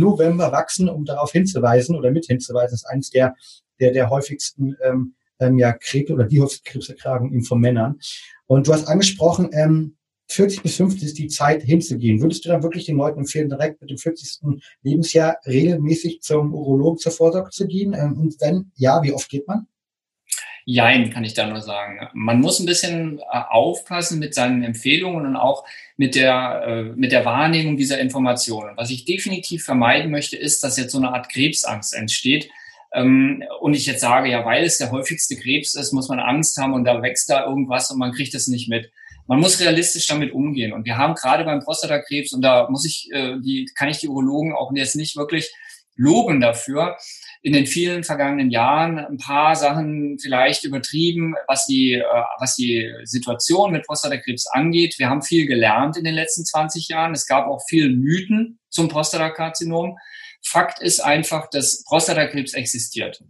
November 0.00 0.50
wachsen, 0.50 0.88
um 0.88 1.04
darauf 1.04 1.30
hinzuweisen 1.30 1.94
oder 1.94 2.10
mit 2.10 2.26
hinzuweisen, 2.26 2.74
ist 2.74 2.86
eines 2.86 3.10
der, 3.10 3.36
der, 3.78 3.92
der 3.92 4.10
häufigsten 4.10 4.76
ähm, 4.82 5.14
ja 5.58 5.72
Krebs 5.72 6.10
oder 6.10 6.24
die 6.24 6.40
häufigste 6.40 6.70
Krebserkrankung 6.70 7.42
von 7.42 7.60
Männern. 7.60 7.98
Und 8.46 8.66
du 8.66 8.72
hast 8.72 8.86
angesprochen, 8.86 9.50
ähm, 9.52 9.96
40 10.28 10.62
bis 10.62 10.76
50 10.76 11.02
ist 11.04 11.18
die 11.18 11.28
Zeit 11.28 11.62
hinzugehen. 11.62 12.20
Würdest 12.20 12.44
du 12.44 12.48
dann 12.48 12.62
wirklich 12.62 12.86
den 12.86 12.96
Leuten 12.96 13.20
empfehlen, 13.20 13.48
direkt 13.48 13.80
mit 13.80 13.90
dem 13.90 13.98
40. 13.98 14.60
Lebensjahr 14.82 15.36
regelmäßig 15.46 16.22
zum 16.22 16.54
Urologen 16.54 16.98
zur 16.98 17.12
Vorsorge 17.12 17.50
zu 17.50 17.66
gehen? 17.66 17.94
Ähm, 17.94 18.18
und 18.18 18.40
wenn 18.40 18.72
ja, 18.74 19.02
wie 19.02 19.12
oft 19.12 19.28
geht 19.28 19.46
man? 19.46 19.66
Jein, 20.66 21.10
kann 21.10 21.24
ich 21.24 21.34
da 21.34 21.46
nur 21.46 21.60
sagen. 21.60 22.08
Man 22.14 22.40
muss 22.40 22.58
ein 22.58 22.64
bisschen 22.64 23.18
äh, 23.18 23.22
aufpassen 23.50 24.18
mit 24.18 24.34
seinen 24.34 24.62
Empfehlungen 24.62 25.26
und 25.26 25.36
auch 25.36 25.64
mit 25.98 26.14
der, 26.14 26.64
äh, 26.66 26.82
mit 26.96 27.12
der 27.12 27.26
Wahrnehmung 27.26 27.76
dieser 27.76 27.98
Informationen. 27.98 28.74
Was 28.76 28.90
ich 28.90 29.04
definitiv 29.04 29.62
vermeiden 29.62 30.10
möchte, 30.10 30.36
ist, 30.36 30.64
dass 30.64 30.78
jetzt 30.78 30.92
so 30.92 30.98
eine 30.98 31.12
Art 31.12 31.28
Krebsangst 31.28 31.94
entsteht, 31.94 32.44
ähm, 32.44 32.54
und 33.02 33.74
ich 33.74 33.86
jetzt 33.86 34.00
sage, 34.00 34.30
ja, 34.30 34.44
weil 34.44 34.64
es 34.64 34.78
der 34.78 34.90
häufigste 34.90 35.36
Krebs 35.36 35.74
ist, 35.74 35.92
muss 35.92 36.08
man 36.08 36.20
Angst 36.20 36.56
haben 36.58 36.74
und 36.74 36.84
da 36.84 37.02
wächst 37.02 37.28
da 37.28 37.44
irgendwas 37.44 37.90
und 37.90 37.98
man 37.98 38.12
kriegt 38.12 38.34
das 38.34 38.46
nicht 38.46 38.68
mit. 38.68 38.90
Man 39.26 39.40
muss 39.40 39.60
realistisch 39.60 40.06
damit 40.06 40.32
umgehen. 40.32 40.72
Und 40.72 40.84
wir 40.84 40.98
haben 40.98 41.14
gerade 41.14 41.44
beim 41.44 41.60
Prostatakrebs, 41.60 42.32
und 42.32 42.42
da 42.42 42.68
muss 42.68 42.84
ich, 42.84 43.08
äh, 43.12 43.36
die, 43.40 43.70
kann 43.74 43.88
ich 43.88 43.98
die 43.98 44.08
Urologen 44.08 44.52
auch 44.52 44.70
jetzt 44.74 44.96
nicht 44.96 45.16
wirklich 45.16 45.50
loben 45.96 46.40
dafür, 46.40 46.96
in 47.42 47.52
den 47.52 47.66
vielen 47.66 48.04
vergangenen 48.04 48.50
Jahren 48.50 48.98
ein 48.98 49.18
paar 49.18 49.54
Sachen 49.54 50.18
vielleicht 50.20 50.64
übertrieben, 50.64 51.34
was 51.46 51.66
die, 51.66 51.94
äh, 51.94 52.22
was 52.38 52.56
die 52.56 52.92
Situation 53.04 53.72
mit 53.72 53.86
Prostatakrebs 53.86 54.46
angeht. 54.52 54.96
Wir 54.98 55.08
haben 55.08 55.22
viel 55.22 55.46
gelernt 55.46 55.96
in 55.96 56.04
den 56.04 56.14
letzten 56.14 56.44
20 56.44 56.88
Jahren. 56.88 57.12
Es 57.12 57.26
gab 57.26 57.46
auch 57.46 57.62
viel 57.68 57.90
Mythen 57.90 58.58
zum 58.70 58.88
Prostatakarzinom. 58.88 59.96
Fakt 60.44 60.80
ist 60.80 61.00
einfach, 61.00 61.48
dass 61.50 61.82
Prostatakrebs 61.84 62.54
existiert. 62.54 63.22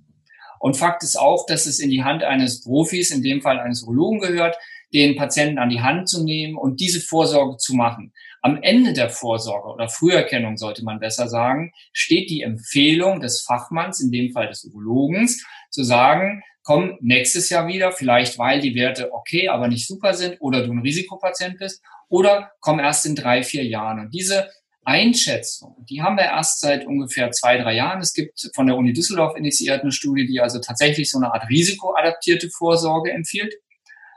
Und 0.58 0.76
Fakt 0.76 1.02
ist 1.02 1.16
auch, 1.16 1.46
dass 1.46 1.66
es 1.66 1.78
in 1.78 1.90
die 1.90 2.04
Hand 2.04 2.22
eines 2.22 2.62
Profis, 2.62 3.10
in 3.10 3.22
dem 3.22 3.40
Fall 3.42 3.60
eines 3.60 3.82
Urologen 3.82 4.20
gehört, 4.20 4.56
den 4.92 5.16
Patienten 5.16 5.58
an 5.58 5.70
die 5.70 5.80
Hand 5.80 6.08
zu 6.08 6.24
nehmen 6.24 6.56
und 6.56 6.80
diese 6.80 7.00
Vorsorge 7.00 7.56
zu 7.56 7.74
machen. 7.74 8.12
Am 8.42 8.62
Ende 8.62 8.92
der 8.92 9.10
Vorsorge 9.10 9.68
oder 9.68 9.88
Früherkennung 9.88 10.56
sollte 10.56 10.84
man 10.84 11.00
besser 11.00 11.28
sagen, 11.28 11.72
steht 11.92 12.30
die 12.30 12.42
Empfehlung 12.42 13.20
des 13.20 13.42
Fachmanns, 13.42 14.00
in 14.00 14.12
dem 14.12 14.32
Fall 14.32 14.48
des 14.48 14.64
Urologens, 14.64 15.44
zu 15.70 15.82
sagen, 15.82 16.42
komm 16.62 16.96
nächstes 17.00 17.50
Jahr 17.50 17.66
wieder, 17.66 17.92
vielleicht 17.92 18.38
weil 18.38 18.60
die 18.60 18.74
Werte 18.74 19.12
okay, 19.12 19.48
aber 19.48 19.68
nicht 19.68 19.86
super 19.86 20.14
sind 20.14 20.36
oder 20.40 20.64
du 20.64 20.72
ein 20.72 20.78
Risikopatient 20.78 21.58
bist 21.58 21.82
oder 22.08 22.52
komm 22.60 22.80
erst 22.80 23.06
in 23.06 23.16
drei, 23.16 23.42
vier 23.42 23.64
Jahren. 23.64 23.98
Und 23.98 24.14
diese 24.14 24.48
Einschätzung, 24.84 25.84
die 25.88 26.02
haben 26.02 26.16
wir 26.16 26.24
erst 26.24 26.60
seit 26.60 26.86
ungefähr 26.86 27.30
zwei, 27.30 27.56
drei 27.58 27.74
Jahren. 27.74 28.00
Es 28.00 28.12
gibt 28.12 28.50
von 28.54 28.66
der 28.66 28.76
Uni 28.76 28.92
Düsseldorf 28.92 29.36
initiiert 29.36 29.82
eine 29.82 29.92
Studie, 29.92 30.26
die 30.26 30.40
also 30.40 30.60
tatsächlich 30.60 31.10
so 31.10 31.18
eine 31.18 31.32
Art 31.32 31.48
risikoadaptierte 31.48 32.50
Vorsorge 32.50 33.10
empfiehlt, 33.10 33.54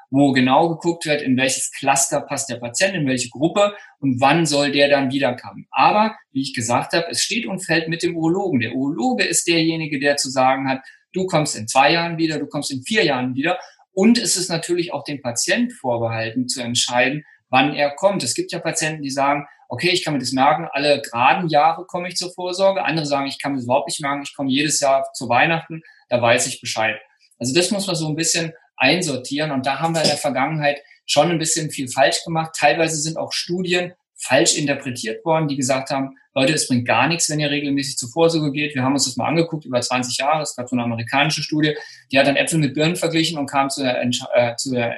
wo 0.10 0.32
genau 0.32 0.70
geguckt 0.70 1.06
wird, 1.06 1.22
in 1.22 1.38
welches 1.38 1.72
Cluster 1.72 2.22
passt 2.22 2.50
der 2.50 2.58
Patient, 2.58 2.96
in 2.96 3.08
welche 3.08 3.30
Gruppe 3.30 3.76
und 4.00 4.22
wann 4.22 4.46
soll 4.46 4.72
der 4.72 4.90
dann 4.90 5.12
wiederkommen. 5.12 5.68
Aber, 5.72 6.16
wie 6.32 6.42
ich 6.42 6.54
gesagt 6.54 6.94
habe, 6.94 7.08
es 7.10 7.22
steht 7.22 7.46
und 7.46 7.66
fällt 7.66 7.90
mit 7.90 8.04
dem 8.04 8.16
Urologen. 8.16 8.60
Der 8.60 8.74
Urologe 8.74 9.26
ist 9.26 9.48
derjenige, 9.48 10.00
der 10.00 10.18
zu 10.18 10.30
sagen 10.30 10.70
hat, 10.70 10.82
du 11.14 11.26
kommst 11.26 11.58
in 11.58 11.68
zwei 11.68 11.94
Jahren 11.94 12.18
wieder, 12.18 12.40
du 12.40 12.48
kommst 12.48 12.72
in 12.72 12.84
vier 12.84 13.04
Jahren 13.04 13.36
wieder. 13.36 13.60
Und 13.92 14.18
es 14.18 14.38
ist 14.38 14.50
natürlich 14.50 14.94
auch 14.94 15.04
dem 15.04 15.22
Patient 15.22 15.74
vorbehalten 15.74 16.48
zu 16.48 16.62
entscheiden, 16.62 17.24
wann 17.50 17.74
er 17.74 17.92
kommt. 17.96 18.24
Es 18.24 18.36
gibt 18.36 18.52
ja 18.52 18.60
Patienten, 18.60 19.02
die 19.02 19.10
sagen, 19.10 19.46
okay, 19.70 19.90
ich 19.90 20.04
kann 20.04 20.14
mir 20.14 20.20
das 20.20 20.32
merken, 20.32 20.68
alle 20.72 21.02
geraden 21.02 21.50
Jahre 21.50 21.86
komme 21.86 22.08
ich 22.08 22.16
zur 22.16 22.32
Vorsorge. 22.34 22.84
Andere 22.84 23.06
sagen, 23.06 23.28
ich 23.28 23.40
kann 23.42 23.52
mir 23.52 23.58
das 23.58 23.66
überhaupt 23.66 23.88
nicht 23.88 24.02
merken, 24.02 24.24
ich 24.24 24.36
komme 24.36 24.50
jedes 24.50 24.80
Jahr 24.80 25.12
zu 25.14 25.30
Weihnachten, 25.30 25.82
da 26.10 26.22
weiß 26.22 26.48
ich 26.48 26.62
Bescheid. 26.62 26.98
Also 27.40 27.54
das 27.54 27.72
muss 27.72 27.88
man 27.88 27.96
so 27.96 28.08
ein 28.08 28.16
bisschen 28.16 28.54
einsortieren 28.76 29.52
und 29.52 29.66
da 29.66 29.80
haben 29.80 29.94
wir 29.94 30.02
in 30.02 30.08
der 30.08 30.18
Vergangenheit 30.18 30.82
schon 31.06 31.32
ein 31.32 31.40
bisschen 31.40 31.72
viel 31.72 31.88
falsch 31.88 32.24
gemacht. 32.24 32.52
Teilweise 32.58 32.98
sind 32.98 33.18
auch 33.18 33.32
Studien 33.32 33.94
falsch 34.16 34.58
interpretiert 34.58 35.24
worden, 35.26 35.48
die 35.48 35.56
gesagt 35.56 35.90
haben, 35.90 36.18
Leute, 36.34 36.54
es 36.54 36.68
bringt 36.68 36.88
gar 36.88 37.08
nichts, 37.08 37.30
wenn 37.30 37.40
ihr 37.40 37.50
regelmäßig 37.50 37.98
zur 37.98 38.10
Vorsorge 38.10 38.52
geht. 38.52 38.76
Wir 38.76 38.84
haben 38.84 38.94
uns 38.94 39.06
das 39.06 39.16
mal 39.16 39.28
angeguckt 39.28 39.66
über 39.66 39.82
20 39.82 40.18
Jahre. 40.18 40.44
Es 40.44 40.56
gab 40.56 40.70
so 40.70 40.76
eine 40.76 40.84
amerikanische 40.84 41.42
Studie, 41.42 41.76
die 42.12 42.20
hat 42.20 42.28
dann 42.28 42.36
Äpfel 42.36 42.60
mit 42.60 42.74
Birnen 42.74 42.96
verglichen 42.96 43.38
und 43.40 43.48
kam 43.48 43.70
zu 43.70 43.82
der, 43.82 44.04
äh, 44.04 44.56
zu 44.56 44.76
äh, 44.76 44.96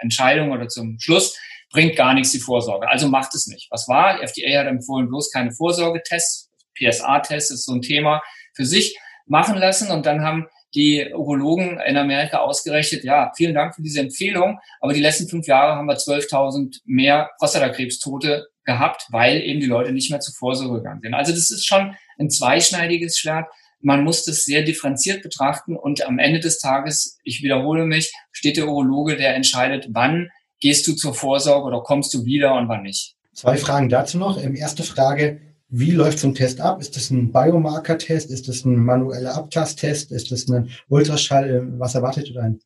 Entscheidung 0.00 0.50
oder 0.50 0.68
zum 0.68 0.98
Schluss, 0.98 1.36
bringt 1.70 1.96
gar 1.96 2.14
nichts 2.14 2.32
die 2.32 2.38
Vorsorge. 2.38 2.88
Also 2.88 3.08
macht 3.08 3.34
es 3.34 3.46
nicht. 3.46 3.68
Was 3.70 3.88
war? 3.88 4.18
Die 4.18 4.22
FDA 4.22 4.60
hat 4.60 4.66
empfohlen, 4.66 5.08
bloß 5.08 5.30
keine 5.32 5.52
Vorsorgetests. 5.52 6.50
PSA-Test 6.74 7.50
ist 7.50 7.64
so 7.64 7.74
ein 7.74 7.82
Thema 7.82 8.22
für 8.54 8.64
sich 8.64 8.98
machen 9.26 9.56
lassen. 9.58 9.90
Und 9.90 10.06
dann 10.06 10.22
haben 10.22 10.46
die 10.74 11.12
Urologen 11.14 11.80
in 11.80 11.96
Amerika 11.96 12.38
ausgerechnet, 12.38 13.04
ja, 13.04 13.32
vielen 13.36 13.54
Dank 13.54 13.74
für 13.74 13.82
diese 13.82 14.00
Empfehlung, 14.00 14.58
aber 14.80 14.92
die 14.92 15.00
letzten 15.00 15.28
fünf 15.28 15.46
Jahre 15.46 15.76
haben 15.76 15.86
wir 15.86 15.96
12.000 15.96 16.80
mehr 16.84 17.30
Prostatakrebstote 17.38 18.48
gehabt, 18.64 19.06
weil 19.10 19.40
eben 19.42 19.60
die 19.60 19.66
Leute 19.66 19.92
nicht 19.92 20.10
mehr 20.10 20.20
zur 20.20 20.34
Vorsorge 20.34 20.78
gegangen 20.78 21.00
sind. 21.02 21.14
Also 21.14 21.32
das 21.32 21.50
ist 21.50 21.66
schon 21.66 21.96
ein 22.18 22.28
zweischneidiges 22.28 23.18
Schwert. 23.18 23.46
Man 23.80 24.04
muss 24.04 24.24
das 24.24 24.44
sehr 24.44 24.62
differenziert 24.62 25.22
betrachten 25.22 25.76
und 25.76 26.04
am 26.04 26.18
Ende 26.18 26.40
des 26.40 26.58
Tages, 26.58 27.18
ich 27.22 27.42
wiederhole 27.42 27.86
mich, 27.86 28.12
steht 28.32 28.56
der 28.56 28.68
Urologe, 28.68 29.16
der 29.16 29.34
entscheidet, 29.34 29.86
wann 29.90 30.28
gehst 30.60 30.86
du 30.86 30.94
zur 30.94 31.14
Vorsorge 31.14 31.66
oder 31.66 31.82
kommst 31.82 32.12
du 32.14 32.24
wieder 32.24 32.54
und 32.54 32.68
wann 32.68 32.82
nicht. 32.82 33.16
Zwei 33.32 33.56
Fragen 33.56 33.88
dazu 33.88 34.18
noch. 34.18 34.42
Ähm, 34.42 34.56
erste 34.56 34.82
Frage, 34.82 35.40
wie 35.68 35.90
läuft 35.90 36.18
so 36.18 36.28
ein 36.28 36.34
Test 36.34 36.60
ab? 36.60 36.80
Ist 36.80 36.96
das 36.96 37.10
ein 37.10 37.30
Biomarker-Test? 37.30 38.30
Ist 38.30 38.48
das 38.48 38.64
ein 38.64 38.76
manueller 38.76 39.34
Abtasttest? 39.34 40.10
Ist 40.10 40.32
das 40.32 40.48
ein 40.48 40.70
Ultraschall? 40.88 41.48
Äh, 41.48 41.78
was 41.78 41.94
erwartet 41.94 42.28
ihr 42.28 42.42
ein? 42.42 42.60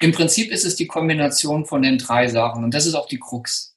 Im 0.00 0.12
Prinzip 0.12 0.50
ist 0.50 0.64
es 0.64 0.76
die 0.76 0.86
Kombination 0.86 1.66
von 1.66 1.82
den 1.82 1.98
drei 1.98 2.28
Sachen 2.28 2.64
und 2.64 2.74
das 2.74 2.86
ist 2.86 2.94
auch 2.94 3.08
die 3.08 3.18
Krux. 3.18 3.74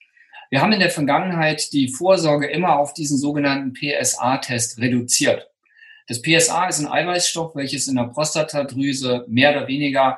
Wir 0.49 0.61
haben 0.61 0.71
in 0.71 0.79
der 0.79 0.89
Vergangenheit 0.89 1.71
die 1.73 1.89
Vorsorge 1.89 2.47
immer 2.47 2.79
auf 2.79 2.93
diesen 2.93 3.17
sogenannten 3.17 3.73
PSA-Test 3.73 4.79
reduziert. 4.79 5.49
Das 6.07 6.21
PSA 6.23 6.67
ist 6.67 6.79
ein 6.79 6.87
Eiweißstoff, 6.87 7.55
welches 7.55 7.87
in 7.87 7.95
der 7.95 8.05
Prostatadrüse 8.05 9.25
mehr 9.27 9.51
oder 9.51 9.67
weniger 9.67 10.17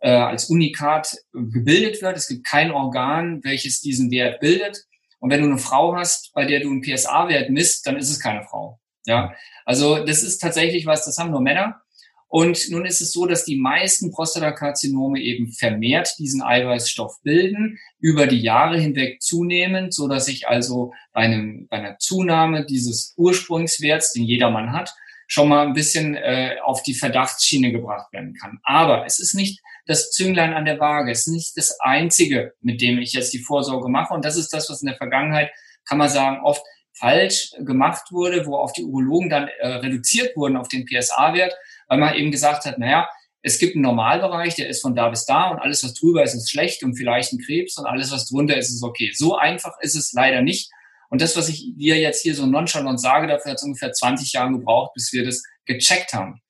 äh, 0.00 0.10
als 0.10 0.46
Unikat 0.46 1.16
gebildet 1.32 2.02
wird. 2.02 2.16
Es 2.16 2.28
gibt 2.28 2.46
kein 2.46 2.70
Organ, 2.70 3.42
welches 3.44 3.80
diesen 3.80 4.10
Wert 4.10 4.40
bildet. 4.40 4.84
Und 5.20 5.30
wenn 5.30 5.40
du 5.40 5.46
eine 5.46 5.58
Frau 5.58 5.94
hast, 5.94 6.32
bei 6.32 6.46
der 6.46 6.60
du 6.60 6.70
einen 6.70 6.82
PSA-Wert 6.82 7.50
misst, 7.50 7.86
dann 7.86 7.96
ist 7.96 8.10
es 8.10 8.20
keine 8.20 8.42
Frau. 8.44 8.80
Ja, 9.06 9.34
also 9.64 10.04
das 10.04 10.22
ist 10.22 10.38
tatsächlich 10.38 10.86
was, 10.86 11.04
das 11.04 11.18
haben 11.18 11.30
nur 11.30 11.40
Männer. 11.40 11.80
Und 12.28 12.70
nun 12.70 12.86
ist 12.86 13.00
es 13.00 13.10
so, 13.10 13.26
dass 13.26 13.44
die 13.44 13.56
meisten 13.56 14.12
Prostatakarzinome 14.12 15.20
eben 15.20 15.52
vermehrt 15.52 16.14
diesen 16.18 16.42
Eiweißstoff 16.42 17.20
bilden, 17.22 17.76
über 17.98 18.28
die 18.28 18.40
Jahre 18.40 18.78
hinweg 18.78 19.20
zunehmend, 19.20 19.92
so 19.92 20.06
dass 20.06 20.28
ich 20.28 20.46
also 20.46 20.92
bei, 21.12 21.22
einem, 21.22 21.66
bei 21.68 21.78
einer 21.78 21.98
Zunahme 21.98 22.64
dieses 22.64 23.14
Ursprungswerts, 23.16 24.12
den 24.12 24.22
jedermann 24.22 24.72
hat, 24.72 24.94
schon 25.26 25.48
mal 25.48 25.66
ein 25.66 25.74
bisschen 25.74 26.14
äh, 26.14 26.56
auf 26.62 26.84
die 26.84 26.94
Verdachtsschiene 26.94 27.72
gebracht 27.72 28.12
werden 28.12 28.34
kann. 28.34 28.60
Aber 28.62 29.04
es 29.06 29.18
ist 29.18 29.34
nicht 29.34 29.60
das 29.90 30.10
Zünglein 30.10 30.54
an 30.54 30.64
der 30.64 30.78
Waage, 30.78 31.10
ist 31.10 31.28
nicht 31.28 31.56
das 31.56 31.78
Einzige, 31.80 32.54
mit 32.60 32.80
dem 32.80 32.98
ich 32.98 33.12
jetzt 33.12 33.32
die 33.32 33.42
Vorsorge 33.42 33.88
mache. 33.88 34.14
Und 34.14 34.24
das 34.24 34.36
ist 34.36 34.52
das, 34.52 34.70
was 34.70 34.82
in 34.82 34.86
der 34.86 34.96
Vergangenheit, 34.96 35.50
kann 35.86 35.98
man 35.98 36.08
sagen, 36.08 36.40
oft 36.44 36.62
falsch 36.92 37.50
gemacht 37.58 38.12
wurde, 38.12 38.46
wo 38.46 38.56
auch 38.56 38.72
die 38.72 38.84
Urologen 38.84 39.30
dann 39.30 39.48
äh, 39.48 39.66
reduziert 39.66 40.36
wurden 40.36 40.56
auf 40.56 40.68
den 40.68 40.84
PSA-Wert 40.84 41.54
weil 41.90 41.98
man 41.98 42.14
eben 42.14 42.30
gesagt 42.30 42.64
hat, 42.64 42.78
naja, 42.78 43.08
es 43.42 43.58
gibt 43.58 43.74
einen 43.74 43.82
Normalbereich, 43.82 44.54
der 44.54 44.68
ist 44.68 44.80
von 44.80 44.94
da 44.94 45.08
bis 45.08 45.24
da 45.26 45.48
und 45.48 45.58
alles, 45.58 45.82
was 45.82 45.94
drüber 45.94 46.22
ist, 46.22 46.34
ist 46.34 46.50
schlecht 46.50 46.84
und 46.84 46.94
vielleicht 46.94 47.32
ein 47.32 47.40
Krebs 47.40 47.76
und 47.78 47.86
alles, 47.86 48.12
was 48.12 48.28
drunter 48.28 48.56
ist, 48.56 48.70
ist 48.70 48.82
okay. 48.82 49.10
So 49.12 49.36
einfach 49.36 49.72
ist 49.80 49.96
es 49.96 50.12
leider 50.12 50.40
nicht. 50.40 50.70
Und 51.08 51.20
das, 51.20 51.36
was 51.36 51.48
ich 51.48 51.74
dir 51.76 51.98
jetzt 51.98 52.22
hier 52.22 52.36
so 52.36 52.46
nonchalant 52.46 53.00
sage, 53.00 53.26
dafür 53.26 53.50
hat 53.50 53.58
es 53.58 53.64
ungefähr 53.64 53.92
20 53.92 54.32
Jahre 54.32 54.52
gebraucht, 54.52 54.92
bis 54.94 55.12
wir 55.12 55.24
das 55.24 55.42
gecheckt 55.64 56.12
haben. 56.12 56.40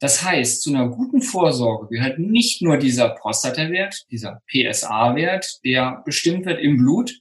Das 0.00 0.22
heißt, 0.22 0.62
zu 0.62 0.70
einer 0.70 0.88
guten 0.88 1.22
Vorsorge 1.22 1.88
gehört 1.88 2.18
nicht 2.18 2.62
nur 2.62 2.76
dieser 2.76 3.10
Prostatawert, 3.10 4.06
dieser 4.10 4.42
PSA-Wert, 4.46 5.58
der 5.64 6.02
bestimmt 6.04 6.46
wird 6.46 6.60
im 6.60 6.76
Blut, 6.76 7.20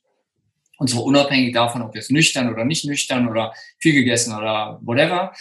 und 0.78 0.90
zwar 0.90 1.04
unabhängig 1.04 1.54
davon, 1.54 1.82
ob 1.82 1.96
jetzt 1.96 2.12
nüchtern 2.12 2.54
oder 2.54 2.64
nicht 2.64 2.86
nüchtern 2.86 3.28
oder 3.28 3.54
viel 3.80 3.94
gegessen 3.94 4.38
oder 4.38 4.80
whatever. 4.84 5.34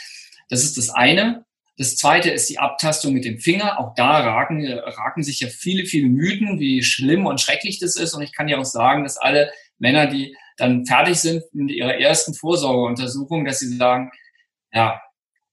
Das 0.49 0.65
ist 0.65 0.79
das 0.79 0.89
eine. 0.89 1.45
Das 1.77 1.97
zweite 1.97 2.31
ist 2.31 2.49
die 2.49 2.59
Abtastung 2.59 3.13
mit 3.13 3.27
dem 3.27 3.39
Finger. 3.39 3.79
Auch 3.79 3.95
da 3.95 4.19
raken, 4.21 4.67
raken 4.67 5.23
sich 5.23 5.41
ja 5.41 5.49
viele, 5.49 5.85
viele 5.85 6.09
Mythen, 6.09 6.59
wie 6.59 6.83
schlimm 6.83 7.27
und 7.27 7.39
schrecklich 7.39 7.79
das 7.79 7.97
ist. 7.97 8.15
Und 8.15 8.23
ich 8.23 8.33
kann 8.33 8.49
ja 8.49 8.57
auch 8.57 8.65
sagen, 8.65 9.03
dass 9.03 9.19
alle 9.19 9.51
Männer, 9.79 10.07
die 10.07 10.35
dann 10.57 10.87
fertig 10.87 11.17
sind 11.17 11.43
mit 11.53 11.71
ihrer 11.71 11.97
ersten 11.97 12.33
Vorsorgeuntersuchung, 12.33 13.45
dass 13.45 13.59
sie 13.59 13.77
sagen, 13.77 14.11
ja, 14.73 15.03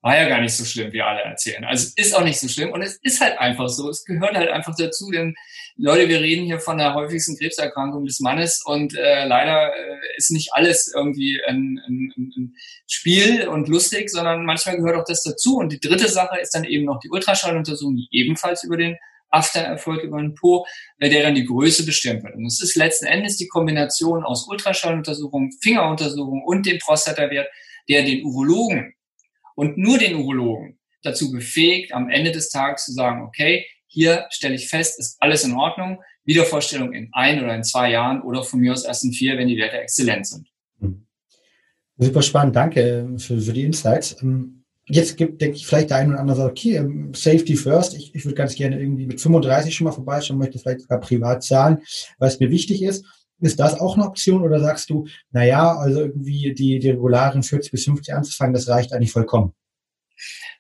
war 0.04 0.18
ja 0.18 0.28
gar 0.28 0.42
nicht 0.42 0.54
so 0.54 0.66
schlimm, 0.66 0.92
wie 0.92 1.02
alle 1.02 1.22
erzählen. 1.22 1.64
Also 1.64 1.88
es 1.88 1.94
ist 2.06 2.14
auch 2.14 2.26
nicht 2.26 2.38
so 2.38 2.50
schlimm 2.50 2.74
und 2.74 2.82
es 2.82 3.00
ist 3.04 3.22
halt 3.22 3.40
einfach 3.40 3.70
so. 3.70 3.90
Es 3.90 4.04
gehört 4.04 4.36
halt 4.36 4.50
einfach 4.50 4.76
dazu, 4.76 5.10
denn 5.10 5.34
Leute, 5.78 6.10
wir 6.10 6.20
reden 6.20 6.46
hier 6.46 6.60
von 6.60 6.78
der 6.78 6.94
häufigsten 6.94 7.38
Krebserkrankung 7.38 8.06
des 8.06 8.20
Mannes 8.20 8.62
und 8.66 8.94
äh, 8.96 9.26
leider 9.26 9.74
äh, 9.74 10.18
ist 10.18 10.30
nicht 10.32 10.50
alles 10.52 10.92
irgendwie 10.94 11.42
ein, 11.48 11.80
ein, 11.88 12.14
ein 12.18 12.56
Spiel 12.86 13.48
und 13.48 13.70
lustig, 13.70 14.10
sondern 14.10 14.44
manchmal 14.44 14.76
gehört 14.76 14.98
auch 14.98 15.06
das 15.06 15.24
dazu. 15.24 15.56
Und 15.56 15.72
die 15.72 15.80
dritte 15.80 16.10
Sache 16.10 16.38
ist 16.38 16.54
dann 16.54 16.66
eben 16.66 16.84
noch 16.84 17.00
die 17.00 17.10
Ultraschalluntersuchung, 17.10 17.96
die 17.96 18.10
ebenfalls 18.12 18.66
über 18.66 18.76
den 18.76 18.98
After 19.30 19.62
erfolgt 19.62 20.04
über 20.04 20.22
den 20.22 20.36
Po, 20.36 20.66
bei 21.00 21.08
der 21.08 21.24
dann 21.24 21.34
die 21.34 21.46
Größe 21.46 21.86
bestimmt 21.86 22.24
wird. 22.24 22.36
Und 22.36 22.46
es 22.46 22.62
ist 22.62 22.76
letzten 22.76 23.06
Endes 23.06 23.38
die 23.38 23.48
Kombination 23.48 24.26
aus 24.26 24.48
Ultraschalluntersuchung, 24.50 25.52
Fingeruntersuchung 25.62 26.44
und 26.44 26.66
dem 26.66 26.78
Prostatawert, 26.80 27.48
der 27.88 28.04
den 28.04 28.26
Urologen 28.26 28.94
und 29.56 29.78
nur 29.78 29.98
den 29.98 30.16
Urologen 30.16 30.80
dazu 31.04 31.32
befähigt, 31.32 31.94
am 31.94 32.10
Ende 32.10 32.32
des 32.32 32.50
Tages 32.50 32.86
zu 32.86 32.94
sagen, 32.94 33.24
okay, 33.24 33.66
hier 33.88 34.26
stelle 34.30 34.56
ich 34.56 34.70
fest, 34.70 35.00
ist 35.00 35.18
alles 35.20 35.44
in 35.44 35.54
Ordnung. 35.54 36.00
Wiedervorstellung 36.26 36.94
in 36.94 37.10
ein 37.12 37.44
oder 37.44 37.56
in 37.56 37.64
zwei 37.64 37.92
Jahren 37.92 38.22
oder 38.22 38.44
von 38.44 38.60
mir 38.60 38.72
aus 38.72 38.86
erst 38.86 39.04
in 39.04 39.12
vier, 39.12 39.38
wenn 39.38 39.48
die 39.48 39.58
Werte 39.58 39.78
exzellent 39.78 40.26
sind. 40.26 40.48
Hm. 40.80 41.06
Super 41.98 42.22
spannend, 42.22 42.56
danke 42.56 42.82
ähm, 42.82 43.20
für, 43.20 43.40
für 43.40 43.54
die 43.54 43.64
Insights. 43.64 44.16
Ähm, 44.22 44.64
jetzt 44.86 45.18
gibt, 45.18 45.42
denke 45.42 45.58
ich, 45.58 45.68
vielleicht 45.68 45.90
der 45.90 45.98
eine 45.98 46.12
oder 46.14 46.20
andere 46.22 46.38
sagt, 46.38 46.52
okay, 46.52 46.78
ähm, 46.78 47.14
Safety 47.14 47.56
first. 47.56 47.94
Ich, 47.96 48.16
ich 48.16 48.26
würde 48.26 48.36
ganz 48.36 48.56
gerne 48.56 48.80
irgendwie 48.80 49.06
mit 49.06 49.22
35 49.22 49.76
schon 49.76 49.86
mal 49.86 49.92
vorbeischauen, 49.92 50.40
möchte 50.40 50.60
vielleicht 50.60 50.82
sogar 50.82 51.00
privat 51.00 51.44
zahlen, 51.44 51.80
weil 52.18 52.30
es 52.30 52.40
mir 52.40 52.50
wichtig 52.50 52.82
ist. 52.82 53.06
Ist 53.44 53.60
das 53.60 53.80
auch 53.80 53.96
eine 53.96 54.06
Option 54.06 54.42
oder 54.42 54.60
sagst 54.60 54.90
du, 54.90 55.08
na 55.32 55.44
ja, 55.44 55.76
also 55.76 56.02
irgendwie 56.02 56.54
die, 56.54 56.80
die 56.80 56.90
regularen 56.90 57.44
40 57.44 57.72
bis 57.72 57.86
50 57.86 58.14
anzufangen, 58.14 58.54
das 58.54 58.68
reicht 58.68 58.94
eigentlich 58.94 59.12
vollkommen? 59.12 59.54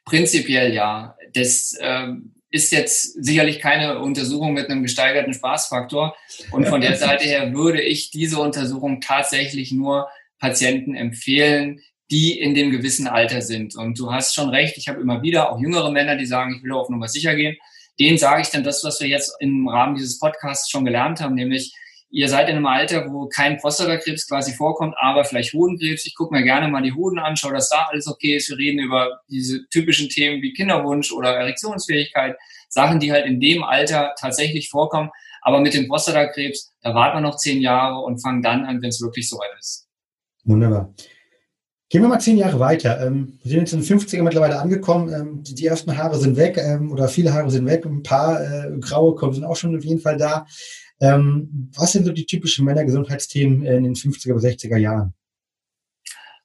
Prinzipiell 0.05 0.73
ja. 0.73 1.15
Das 1.33 1.75
ähm, 1.79 2.33
ist 2.49 2.71
jetzt 2.71 3.23
sicherlich 3.23 3.59
keine 3.59 3.99
Untersuchung 3.99 4.53
mit 4.53 4.69
einem 4.69 4.83
gesteigerten 4.83 5.33
Spaßfaktor. 5.33 6.15
Und 6.51 6.67
von 6.67 6.81
der 6.81 6.95
Seite 6.97 7.25
her 7.25 7.53
würde 7.53 7.81
ich 7.81 8.11
diese 8.11 8.39
Untersuchung 8.39 9.01
tatsächlich 9.01 9.71
nur 9.71 10.07
Patienten 10.39 10.93
empfehlen, 10.93 11.79
die 12.11 12.37
in 12.37 12.53
dem 12.53 12.69
gewissen 12.69 13.07
Alter 13.07 13.41
sind. 13.41 13.75
Und 13.75 13.97
du 13.97 14.11
hast 14.11 14.35
schon 14.35 14.49
recht, 14.49 14.77
ich 14.77 14.87
habe 14.87 15.01
immer 15.01 15.23
wieder 15.23 15.51
auch 15.51 15.59
jüngere 15.59 15.89
Männer, 15.89 16.15
die 16.15 16.25
sagen, 16.25 16.55
ich 16.57 16.63
will 16.63 16.73
auf 16.73 16.89
Nummer 16.89 17.07
sicher 17.07 17.35
gehen. 17.35 17.57
Denen 17.99 18.17
sage 18.17 18.41
ich 18.41 18.49
dann 18.49 18.63
das, 18.63 18.83
was 18.83 18.99
wir 18.99 19.07
jetzt 19.07 19.35
im 19.39 19.67
Rahmen 19.67 19.95
dieses 19.95 20.19
Podcasts 20.19 20.69
schon 20.69 20.85
gelernt 20.85 21.21
haben, 21.21 21.35
nämlich 21.35 21.73
ihr 22.13 22.29
seid 22.29 22.47
in 22.47 22.55
einem 22.55 22.67
Alter, 22.67 23.11
wo 23.11 23.27
kein 23.27 23.57
Prostatakrebs 23.57 24.27
quasi 24.27 24.53
vorkommt, 24.53 24.93
aber 24.99 25.25
vielleicht 25.25 25.53
Hodenkrebs. 25.53 26.05
Ich 26.05 26.15
gucke 26.15 26.33
mir 26.33 26.43
gerne 26.43 26.67
mal 26.67 26.83
die 26.83 26.93
Hoden 26.93 27.17
an, 27.17 27.35
schaue, 27.35 27.53
dass 27.53 27.69
da 27.69 27.87
alles 27.89 28.07
okay 28.07 28.35
ist. 28.35 28.49
Wir 28.49 28.57
reden 28.57 28.79
über 28.79 29.21
diese 29.27 29.67
typischen 29.69 30.09
Themen 30.09 30.41
wie 30.43 30.53
Kinderwunsch 30.53 31.11
oder 31.11 31.35
Erektionsfähigkeit, 31.35 32.37
Sachen, 32.69 32.99
die 32.99 33.11
halt 33.11 33.25
in 33.25 33.39
dem 33.39 33.63
Alter 33.63 34.13
tatsächlich 34.19 34.69
vorkommen. 34.69 35.09
Aber 35.41 35.59
mit 35.59 35.73
dem 35.73 35.87
Prostatakrebs, 35.87 36.71
da 36.81 36.93
warten 36.93 37.17
wir 37.17 37.21
noch 37.21 37.37
zehn 37.37 37.61
Jahre 37.61 37.99
und 37.99 38.21
fangen 38.21 38.43
dann 38.43 38.63
an, 38.63 38.81
wenn 38.81 38.89
es 38.89 39.01
wirklich 39.01 39.27
soweit 39.27 39.49
ist. 39.59 39.87
Wunderbar. 40.43 40.93
Gehen 41.89 42.01
wir 42.01 42.09
mal 42.09 42.19
zehn 42.19 42.37
Jahre 42.37 42.59
weiter. 42.59 43.05
Ähm, 43.05 43.39
wir 43.43 43.49
sind 43.49 43.59
jetzt 43.59 43.73
in 43.73 43.81
den 43.81 43.99
50er 43.99 44.23
mittlerweile 44.23 44.59
angekommen. 44.59 45.13
Ähm, 45.13 45.43
die, 45.43 45.65
ersten 45.65 45.97
Haare 45.97 46.17
sind 46.17 46.37
weg 46.37 46.57
ähm, 46.57 46.91
oder 46.91 47.07
viele 47.07 47.33
Haare 47.33 47.49
sind 47.49 47.65
weg. 47.65 47.85
Ein 47.85 48.03
paar 48.03 48.41
äh, 48.41 48.71
graue 48.79 49.33
sind 49.33 49.43
auch 49.43 49.55
schon 49.55 49.75
auf 49.75 49.83
jeden 49.83 49.99
Fall 49.99 50.17
da. 50.17 50.45
Ähm, 51.01 51.71
was 51.75 51.91
sind 51.91 52.05
so 52.05 52.11
die 52.11 52.25
typischen 52.25 52.65
Männergesundheitsthemen 52.65 53.65
in 53.65 53.83
den 53.83 53.95
50er 53.95 54.33
bis 54.33 54.43
60er 54.43 54.77
Jahren? 54.77 55.13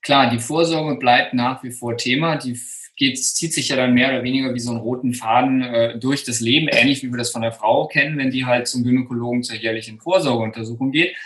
Klar, 0.03 0.31
die 0.31 0.39
Vorsorge 0.39 0.99
bleibt 0.99 1.35
nach 1.35 1.63
wie 1.63 1.71
vor 1.71 1.97
Thema. 1.97 2.37
Die 2.37 2.59
geht, 2.97 3.19
zieht 3.19 3.55
sich 3.55 3.69
ja 3.69 3.77
dann 3.77 3.95
mehr 3.95 4.09
oder 4.09 4.23
weniger 4.23 4.55
wie 4.55 4.61
so 4.61 4.71
einen 4.71 4.81
roten 4.81 5.15
Faden 5.15 5.63
äh, 5.63 5.99
durch 5.99 6.25
das 6.25 6.41
Leben, 6.41 6.69
ähnlich 6.69 7.03
wie 7.03 7.11
wir 7.11 7.19
das 7.19 7.31
von 7.31 7.43
der 7.43 7.53
Frau 7.53 7.87
kennen, 7.87 8.19
wenn 8.19 8.31
die 8.31 8.45
halt 8.45 8.67
zum 8.69 8.85
Gynäkologen 8.85 9.43
zur 9.43 9.57
jährlichen 9.57 10.01
Vorsorgeuntersuchung 10.01 10.91
geht. 10.91 11.17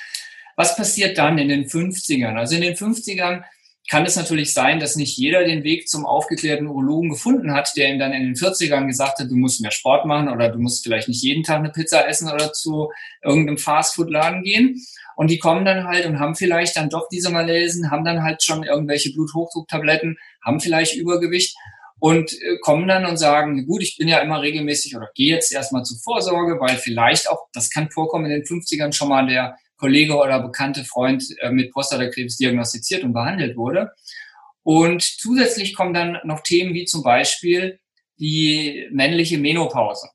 Was 0.57 0.77
passiert 0.77 1.17
dann 1.17 1.39
in 1.39 1.49
den 1.49 1.65
50ern? 1.65 2.37
Also 2.37 2.57
in 2.57 2.63
den 2.63 2.75
50ern 2.75 3.43
kann 3.91 4.07
es 4.07 4.17
natürlich 4.17 4.55
sein, 4.55 4.79
dass 4.81 4.97
nicht 4.97 5.17
jeder 5.19 5.45
den 5.45 5.65
Weg 5.65 5.89
zum 5.89 6.07
aufgeklärten 6.07 6.67
Urologen 6.67 7.11
gefunden 7.11 7.53
hat, 7.53 7.73
der 7.77 7.91
ihm 7.91 7.99
dann 7.99 8.13
in 8.13 8.23
den 8.23 8.35
40ern 8.35 8.87
gesagt 8.87 9.19
hat, 9.19 9.31
du 9.31 9.37
musst 9.37 9.61
mehr 9.61 9.73
Sport 9.73 10.07
machen 10.07 10.29
oder 10.29 10.49
du 10.49 10.59
musst 10.59 10.85
vielleicht 10.85 11.09
nicht 11.09 11.23
jeden 11.23 11.43
Tag 11.43 11.59
eine 11.59 11.71
Pizza 11.71 12.07
essen 12.09 12.31
oder 12.31 12.53
zu 12.53 12.91
irgendeinem 13.23 13.59
Fastfood-Laden 13.59 14.43
gehen. 14.45 14.81
Und 15.17 15.31
die 15.31 15.39
kommen 15.39 15.65
dann 15.65 15.85
halt 15.85 16.07
und 16.07 16.21
haben 16.21 16.35
vielleicht 16.35 16.77
dann 16.77 16.89
doch 16.89 17.09
diese 17.11 17.31
Malesen, 17.31 17.91
haben 17.91 18.05
dann 18.05 18.23
halt 18.23 18.43
schon 18.43 18.63
irgendwelche 18.63 19.13
Bluthochdrucktabletten, 19.13 20.17
haben 20.45 20.61
vielleicht 20.61 20.97
Übergewicht 20.97 21.57
und 21.99 22.33
äh, 22.33 22.59
kommen 22.61 22.89
dann 22.89 23.05
und 23.05 23.17
sagen, 23.17 23.67
gut, 23.67 23.83
ich 23.83 23.97
bin 23.97 24.09
ja 24.09 24.19
immer 24.19 24.43
regelmäßig 24.43 24.97
oder 24.97 25.09
gehe 25.15 25.35
jetzt 25.35 25.53
erstmal 25.53 25.85
zur 25.85 25.99
Vorsorge, 25.99 26.59
weil 26.61 26.77
vielleicht 26.77 27.29
auch, 27.29 27.47
das 27.53 27.71
kann 27.71 27.91
vorkommen 27.91 28.25
in 28.27 28.33
den 28.33 28.43
50ern 28.43 28.93
schon 28.93 29.09
mal 29.09 29.27
der 29.27 29.57
Kollege 29.83 30.17
oder 30.17 30.41
bekannte 30.41 30.85
Freund 30.85 31.25
äh, 31.41 31.51
mit 31.51 31.73
Prostatakrebs 31.73 32.37
diagnostiziert 32.37 33.03
und 33.03 33.13
behandelt 33.13 33.57
wurde. 33.57 33.91
Und 34.63 35.03
zusätzlich 35.03 35.75
kommen 35.75 35.93
dann 35.93 36.19
noch 36.23 36.41
Themen 36.45 36.73
wie 36.73 36.85
zum 36.85 37.03
Beispiel 37.03 37.81
die 38.17 38.87
männliche 38.93 39.39
Menopause. 39.39 40.09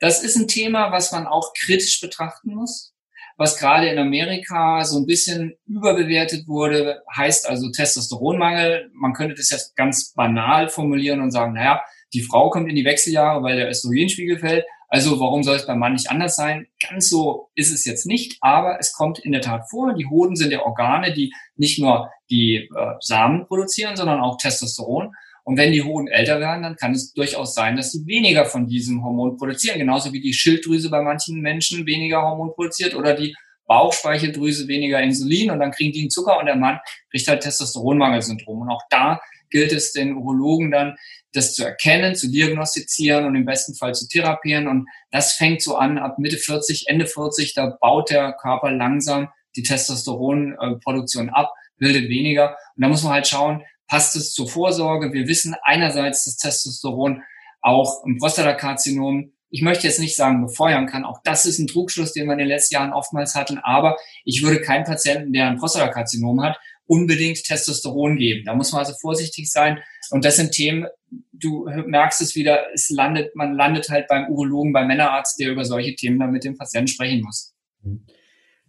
Das 0.00 0.24
ist 0.24 0.36
ein 0.36 0.48
Thema, 0.48 0.90
was 0.90 1.12
man 1.12 1.26
auch 1.26 1.52
kritisch 1.52 2.00
betrachten 2.00 2.54
muss, 2.54 2.94
was 3.36 3.58
gerade 3.58 3.88
in 3.88 3.98
Amerika 3.98 4.82
so 4.84 4.98
ein 4.98 5.06
bisschen 5.06 5.54
überbewertet 5.66 6.48
wurde, 6.48 7.02
heißt 7.14 7.46
also 7.46 7.70
Testosteronmangel. 7.70 8.90
Man 8.94 9.12
könnte 9.12 9.34
das 9.34 9.50
jetzt 9.50 9.76
ganz 9.76 10.14
banal 10.14 10.70
formulieren 10.70 11.20
und 11.20 11.30
sagen, 11.30 11.52
naja, 11.52 11.82
die 12.14 12.22
Frau 12.22 12.48
kommt 12.48 12.70
in 12.70 12.76
die 12.76 12.86
Wechseljahre, 12.86 13.42
weil 13.42 13.56
der 13.56 13.68
Östrogenspiegel 13.68 14.38
fällt. 14.38 14.64
Also 14.92 15.20
warum 15.20 15.44
soll 15.44 15.54
es 15.54 15.66
beim 15.66 15.78
Mann 15.78 15.92
nicht 15.92 16.10
anders 16.10 16.34
sein? 16.34 16.66
Ganz 16.88 17.08
so 17.08 17.50
ist 17.54 17.72
es 17.72 17.84
jetzt 17.84 18.06
nicht, 18.06 18.38
aber 18.40 18.78
es 18.80 18.92
kommt 18.92 19.20
in 19.20 19.30
der 19.30 19.40
Tat 19.40 19.70
vor. 19.70 19.94
Die 19.94 20.06
Hoden 20.06 20.34
sind 20.34 20.50
ja 20.50 20.62
Organe, 20.62 21.14
die 21.14 21.32
nicht 21.54 21.78
nur 21.78 22.10
die 22.28 22.68
äh, 22.76 22.94
Samen 22.98 23.46
produzieren, 23.46 23.96
sondern 23.96 24.20
auch 24.20 24.36
Testosteron. 24.36 25.14
Und 25.44 25.56
wenn 25.56 25.72
die 25.72 25.84
Hoden 25.84 26.08
älter 26.08 26.40
werden, 26.40 26.64
dann 26.64 26.76
kann 26.76 26.92
es 26.92 27.12
durchaus 27.12 27.54
sein, 27.54 27.76
dass 27.76 27.92
sie 27.92 28.04
weniger 28.06 28.44
von 28.44 28.66
diesem 28.66 29.04
Hormon 29.04 29.36
produzieren. 29.36 29.78
Genauso 29.78 30.12
wie 30.12 30.20
die 30.20 30.34
Schilddrüse 30.34 30.90
bei 30.90 31.00
manchen 31.00 31.40
Menschen 31.40 31.86
weniger 31.86 32.22
Hormon 32.22 32.52
produziert 32.52 32.94
oder 32.96 33.14
die 33.14 33.34
Bauchspeicheldrüse 33.66 34.66
weniger 34.66 35.00
Insulin 35.00 35.52
und 35.52 35.60
dann 35.60 35.70
kriegen 35.70 35.92
die 35.92 36.00
einen 36.00 36.10
Zucker 36.10 36.40
und 36.40 36.46
der 36.46 36.56
Mann 36.56 36.80
kriegt 37.12 37.28
halt 37.28 37.42
Testosteronmangelsyndrom. 37.42 38.62
Und 38.62 38.70
auch 38.70 38.82
da 38.90 39.20
gilt 39.50 39.72
es 39.72 39.92
den 39.92 40.16
Urologen 40.16 40.72
dann, 40.72 40.96
das 41.32 41.54
zu 41.54 41.64
erkennen, 41.64 42.14
zu 42.14 42.30
diagnostizieren 42.30 43.24
und 43.24 43.36
im 43.36 43.44
besten 43.44 43.74
Fall 43.74 43.94
zu 43.94 44.08
therapieren. 44.08 44.68
Und 44.68 44.88
das 45.10 45.32
fängt 45.32 45.62
so 45.62 45.76
an, 45.76 45.98
ab 45.98 46.18
Mitte 46.18 46.36
40, 46.36 46.84
Ende 46.88 47.06
40, 47.06 47.54
da 47.54 47.76
baut 47.80 48.10
der 48.10 48.32
Körper 48.32 48.70
langsam 48.72 49.28
die 49.56 49.62
Testosteronproduktion 49.62 51.30
ab, 51.30 51.52
bildet 51.76 52.08
weniger. 52.08 52.56
Und 52.76 52.82
da 52.82 52.88
muss 52.88 53.02
man 53.02 53.12
halt 53.12 53.28
schauen, 53.28 53.62
passt 53.86 54.16
es 54.16 54.32
zur 54.32 54.48
Vorsorge? 54.48 55.12
Wir 55.12 55.26
wissen 55.26 55.54
einerseits, 55.62 56.24
dass 56.24 56.36
Testosteron 56.36 57.22
auch 57.60 58.04
im 58.04 58.18
Prostatakarzinom 58.18 59.32
ich 59.50 59.62
möchte 59.62 59.86
jetzt 59.86 59.98
nicht 59.98 60.16
sagen, 60.16 60.46
befeuern 60.46 60.86
kann. 60.86 61.04
Auch 61.04 61.20
das 61.24 61.44
ist 61.44 61.58
ein 61.58 61.66
Trugschluss, 61.66 62.12
den 62.12 62.26
wir 62.26 62.32
in 62.32 62.38
den 62.38 62.48
letzten 62.48 62.74
Jahren 62.74 62.92
oftmals 62.92 63.34
hatten. 63.34 63.58
Aber 63.58 63.96
ich 64.24 64.42
würde 64.42 64.60
keinem 64.60 64.84
Patienten, 64.84 65.32
der 65.32 65.48
ein 65.48 65.58
Prostatakarzinom 65.58 66.40
hat, 66.42 66.58
unbedingt 66.90 67.44
Testosteron 67.44 68.16
geben. 68.16 68.44
Da 68.44 68.54
muss 68.54 68.72
man 68.72 68.80
also 68.80 68.94
vorsichtig 69.00 69.50
sein. 69.50 69.78
Und 70.10 70.24
das 70.24 70.36
sind 70.36 70.50
Themen, 70.50 70.86
du 71.32 71.68
merkst 71.86 72.20
es 72.20 72.34
wieder, 72.34 72.64
es 72.74 72.90
landet, 72.90 73.34
man 73.36 73.54
landet 73.54 73.88
halt 73.88 74.08
beim 74.08 74.28
Urologen, 74.28 74.72
beim 74.72 74.88
Männerarzt, 74.88 75.38
der 75.38 75.52
über 75.52 75.64
solche 75.64 75.94
Themen 75.94 76.18
dann 76.18 76.32
mit 76.32 76.42
dem 76.42 76.58
Patienten 76.58 76.88
sprechen 76.88 77.22
muss. 77.22 77.54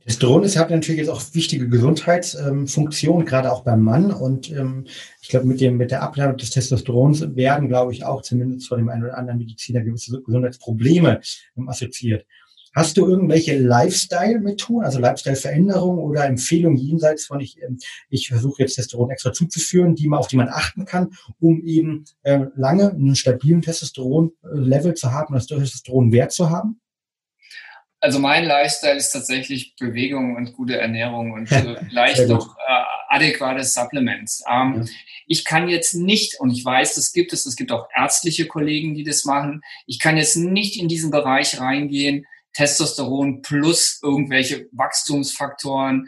Testosteron 0.04 0.44
ist, 0.44 0.58
hat 0.58 0.70
natürlich 0.70 1.00
jetzt 1.00 1.10
auch 1.10 1.22
wichtige 1.34 1.68
Gesundheitsfunktionen, 1.68 3.22
ähm, 3.22 3.26
gerade 3.26 3.52
auch 3.52 3.64
beim 3.64 3.82
Mann. 3.82 4.12
Und 4.12 4.52
ähm, 4.52 4.86
ich 5.22 5.30
glaube, 5.30 5.48
mit 5.48 5.60
dem 5.60 5.78
mit 5.78 5.90
der 5.90 6.04
Abnahme 6.04 6.36
des 6.36 6.52
Testosterons 6.52 7.36
werden, 7.36 7.68
glaube 7.68 7.92
ich, 7.92 8.04
auch 8.04 8.22
zumindest 8.22 8.68
von 8.68 8.78
dem 8.78 8.90
einen 8.90 9.04
oder 9.04 9.18
anderen 9.18 9.40
Mediziner 9.40 9.82
gewisse 9.82 10.22
Gesundheitsprobleme 10.22 11.22
ähm, 11.58 11.70
assoziiert. 11.70 12.26
Hast 12.74 12.96
du 12.98 13.06
irgendwelche 13.06 13.58
Lifestyle-Methoden, 13.58 14.86
also 14.86 15.00
Lifestyle-Veränderungen 15.00 16.00
oder 16.00 16.26
Empfehlungen 16.26 16.78
jenseits 16.78 17.26
von 17.26 17.42
ich, 17.42 17.62
ähm, 17.62 17.78
ich 18.10 18.30
versuche 18.30 18.62
jetzt 18.62 18.76
Testosteron 18.76 19.12
extra 19.12 19.34
zuzuführen, 19.34 19.96
die 19.96 20.08
man, 20.08 20.20
auf 20.20 20.28
die 20.28 20.38
man 20.38 20.50
achten 20.50 20.86
kann, 20.86 21.12
um 21.40 21.62
eben 21.66 22.06
äh, 22.24 22.46
lange 22.56 22.92
einen 22.92 23.16
stabilen 23.16 23.62
Testosteron-Level 23.62 24.94
zu 24.94 25.12
haben, 25.12 25.34
das 25.34 25.48
Testosteron-Wert 25.48 26.32
zu 26.32 26.50
haben? 26.50 26.80
Also 28.00 28.18
mein 28.18 28.46
Lifestyle 28.46 28.96
ist 28.96 29.12
tatsächlich 29.12 29.76
Bewegung 29.76 30.36
und 30.36 30.54
gute 30.54 30.78
Ernährung 30.78 31.34
und 31.34 31.48
vielleicht 31.90 32.28
noch 32.28 32.56
äh, 32.58 32.84
adäquate 33.10 33.64
Supplements. 33.64 34.44
Ähm, 34.50 34.84
ja. 34.84 34.94
Ich 35.28 35.46
kann 35.46 35.70
jetzt 35.70 35.94
nicht, 35.94 36.40
und 36.40 36.52
ich 36.52 36.66
weiß, 36.66 36.96
das 36.96 37.14
gibt 37.14 37.32
es, 37.32 37.46
es 37.46 37.56
gibt 37.56 37.72
auch 37.72 37.88
ärztliche 37.96 38.48
Kollegen, 38.48 38.96
die 38.96 39.04
das 39.04 39.24
machen, 39.24 39.62
ich 39.86 40.00
kann 40.00 40.18
jetzt 40.18 40.36
nicht 40.36 40.82
in 40.82 40.88
diesen 40.88 41.12
Bereich 41.12 41.60
reingehen, 41.60 42.26
Testosteron 42.54 43.42
plus 43.42 44.00
irgendwelche 44.04 44.68
Wachstumsfaktoren, 44.72 46.08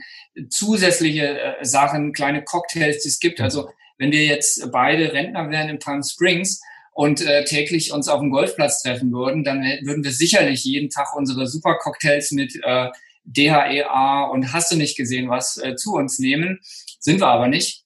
zusätzliche 0.50 1.40
äh, 1.40 1.66
Sachen, 1.66 2.14
kleine 2.14 2.44
Cocktails, 2.44 3.04
die 3.04 3.10
es 3.10 3.20
gibt. 3.20 3.40
Also 3.42 3.70
wenn 3.98 4.12
wir 4.12 4.26
jetzt 4.26 4.72
beide 4.72 5.14
Rentner 5.14 5.50
wären 5.50 5.70
in 5.70 5.80
Palm 5.80 6.04
Springs 6.04 6.62
und 6.92 7.22
äh, 7.22 7.46
täglich 7.46 7.92
uns 7.92 8.08
auf 8.08 8.20
dem 8.20 8.32
Golfplatz 8.32 8.82
treffen 8.82 9.12
würden, 9.12 9.44
dann 9.44 9.62
würden 9.84 10.04
wir 10.04 10.12
sicherlich 10.12 10.64
jeden 10.64 10.90
Tag 10.90 11.16
unsere 11.16 11.48
Super-Cocktails 11.48 12.32
mit 12.32 12.60
äh, 12.64 12.90
DHEA 13.26 14.26
und 14.26 14.52
hast 14.54 14.72
du 14.72 14.76
nicht 14.76 14.98
gesehen 14.98 15.30
was 15.30 15.58
äh, 15.58 15.76
zu 15.76 15.94
uns 15.94 16.20
nehmen. 16.20 16.60
Sind 17.00 17.22
wir 17.22 17.28
aber 17.28 17.48
nicht. 17.48 17.84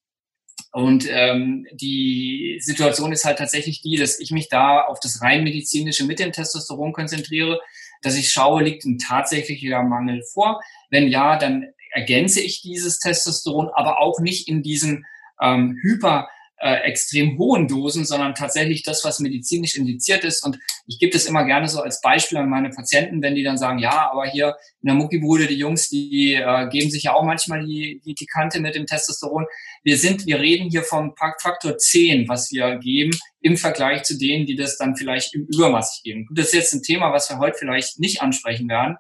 Und 0.72 1.08
ähm, 1.10 1.66
die 1.74 2.60
Situation 2.62 3.12
ist 3.12 3.26
halt 3.26 3.38
tatsächlich 3.38 3.82
die, 3.82 3.96
dass 3.96 4.20
ich 4.20 4.32
mich 4.32 4.50
da 4.50 4.82
auf 4.82 5.00
das 5.00 5.22
rein 5.22 5.44
medizinische 5.44 6.06
mit 6.06 6.20
dem 6.20 6.32
Testosteron 6.32 6.94
konzentriere 6.94 7.60
dass 8.02 8.16
ich 8.16 8.32
schaue, 8.32 8.64
liegt 8.64 8.86
ein 8.86 8.98
tatsächlicher 8.98 9.84
Mangel 9.84 10.24
vor? 10.34 10.62
Wenn 10.90 11.08
ja, 11.08 11.38
dann 11.38 11.66
ergänze 11.92 12.42
ich 12.42 12.62
dieses 12.62 13.00
Testosteron, 13.00 13.70
aber 13.74 14.00
auch 14.00 14.20
nicht 14.20 14.48
in 14.48 14.62
diesen 14.62 15.06
ähm, 15.42 15.78
hyper 15.82 16.28
äh, 16.60 16.76
extrem 16.84 17.38
hohen 17.38 17.68
Dosen, 17.68 18.06
sondern 18.06 18.34
tatsächlich 18.34 18.84
das, 18.84 19.04
was 19.04 19.20
medizinisch 19.20 19.76
indiziert 19.76 20.24
ist. 20.24 20.44
Und 20.44 20.58
ich 20.88 21.00
gebe 21.00 21.12
das 21.12 21.26
immer 21.26 21.46
gerne 21.46 21.68
so 21.68 21.82
als 21.82 22.02
Beispiel 22.02 22.38
an 22.40 22.50
meine 22.50 22.70
Patienten, 22.70 23.22
wenn 23.22 23.36
die 23.36 23.44
dann 23.44 23.58
sagen, 23.58 23.80
ja, 23.80 24.10
aber 24.12 24.26
hier 24.26 24.56
in 24.82 24.88
der 24.88 24.96
Muckibude, 24.96 25.48
die 25.48 25.58
Jungs, 25.58 25.90
die 25.90 26.34
äh, 26.34 26.68
geben 26.70 26.90
sich 26.90 27.04
ja 27.04 27.14
auch 27.14 27.24
manchmal 27.24 27.66
die, 27.66 28.02
die, 28.04 28.16
die 28.16 28.26
Kante 28.26 28.60
mit 28.60 28.76
dem 28.76 28.86
Testosteron. 28.86 29.46
Wir 29.84 29.98
sind, 29.98 30.26
wir 30.26 30.40
reden 30.40 30.70
hier 30.70 30.84
vom 30.84 31.14
Faktor 31.16 31.78
10, 31.78 32.28
was 32.28 32.52
wir 32.52 32.78
geben, 32.78 33.12
im 33.42 33.58
Vergleich 33.58 34.04
zu 34.04 34.18
denen, 34.18 34.46
die 34.46 34.56
das 34.56 34.78
dann 34.78 34.96
vielleicht 34.96 35.36
im 35.36 35.46
Übermaß 35.46 36.02
geben. 36.04 36.28
Das 36.34 36.48
ist 36.48 36.54
jetzt 36.54 36.74
ein 36.74 36.84
Thema, 36.84 37.12
was 37.14 37.30
wir 37.30 37.38
heute 37.38 37.58
vielleicht 37.60 38.00
nicht 38.00 38.22
ansprechen 38.22 38.68
werden. 38.68 38.98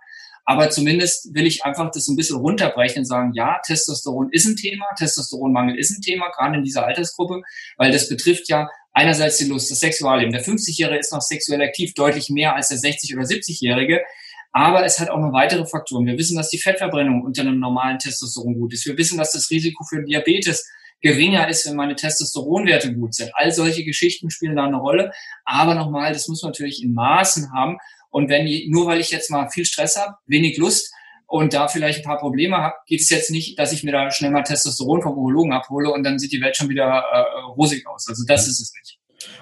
Aber 0.50 0.70
zumindest 0.70 1.34
will 1.36 1.46
ich 1.46 1.66
einfach 1.66 1.92
das 1.92 2.08
ein 2.08 2.16
bisschen 2.16 2.38
runterbrechen 2.38 3.00
und 3.00 3.06
sagen, 3.06 3.34
ja, 3.34 3.60
Testosteron 3.66 4.30
ist 4.32 4.46
ein 4.46 4.56
Thema, 4.56 4.86
Testosteronmangel 4.98 5.78
ist 5.78 5.92
ein 5.92 6.02
Thema, 6.02 6.30
gerade 6.30 6.58
in 6.58 6.64
dieser 6.64 6.86
Altersgruppe, 6.86 7.42
weil 7.76 7.92
das 7.92 8.08
betrifft 8.08 8.48
ja 8.48 8.70
einerseits 8.94 9.40
die 9.40 9.46
Lust, 9.46 9.70
das 9.70 9.82
Sexualleben. 9.82 10.32
Der 10.32 10.42
50-Jährige 10.42 11.00
ist 11.00 11.12
noch 11.12 11.22
sexuell 11.22 11.62
aktiv, 11.62 11.94
deutlich 11.96 12.30
mehr 12.30 12.56
als 12.56 12.70
der 12.70 12.78
60- 12.78 13.14
oder 13.18 13.26
70-Jährige. 13.26 14.02
Aber 14.54 14.86
es 14.86 15.02
hat 15.02 15.10
auch 15.10 15.20
noch 15.20 15.34
weitere 15.34 15.66
Faktoren. 15.66 16.06
Wir 16.06 16.18
wissen, 16.18 16.38
dass 16.38 16.50
die 16.50 16.60
Fettverbrennung 16.60 17.24
unter 17.24 17.42
einem 17.42 17.60
normalen 17.60 18.00
Testosteron 18.00 18.56
gut 18.56 18.74
ist. 18.74 18.86
Wir 18.86 18.98
wissen, 18.98 19.18
dass 19.18 19.34
das 19.34 19.50
Risiko 19.52 19.84
für 19.84 20.02
Diabetes 20.02 20.66
geringer 21.02 21.48
ist, 21.50 21.68
wenn 21.68 21.76
meine 21.76 21.96
Testosteronwerte 21.96 22.94
gut 22.94 23.14
sind. 23.14 23.32
All 23.36 23.52
solche 23.52 23.84
Geschichten 23.84 24.30
spielen 24.30 24.56
da 24.56 24.66
eine 24.66 24.78
Rolle. 24.78 25.12
Aber 25.44 25.76
nochmal, 25.76 26.14
das 26.14 26.30
muss 26.30 26.42
man 26.42 26.52
natürlich 26.52 26.82
in 26.82 26.94
Maßen 26.94 27.52
haben. 27.52 27.78
Und 28.10 28.30
wenn 28.30 28.48
nur 28.70 28.88
weil 28.88 29.00
ich 29.00 29.12
jetzt 29.12 29.30
mal 29.30 29.50
viel 29.50 29.66
Stress 29.66 29.96
habe, 29.96 30.16
wenig 30.26 30.58
Lust 30.58 30.92
und 31.28 31.54
da 31.54 31.68
vielleicht 31.68 32.00
ein 32.00 32.04
paar 32.04 32.20
Probleme 32.20 32.58
habe, 32.58 32.76
geht 32.86 33.02
es 33.02 33.10
jetzt 33.10 33.32
nicht, 33.32 33.60
dass 33.60 33.74
ich 33.74 33.84
mir 33.84 33.92
da 33.92 34.12
schnell 34.12 34.32
mal 34.32 34.44
Testosteron 34.44 35.02
vom 35.02 35.18
Urologen 35.18 35.54
abhole 35.54 35.92
und 35.92 36.04
dann 36.04 36.20
sieht 36.20 36.32
die 36.32 36.42
Welt 36.42 36.56
schon 36.56 36.70
wieder 36.70 36.86
äh, 36.86 37.40
rosig 37.56 37.86
aus. 37.88 38.08
Also 38.08 38.24
das 38.26 38.48
ist 38.48 38.62
es 38.62 38.74
nicht. 38.74 39.00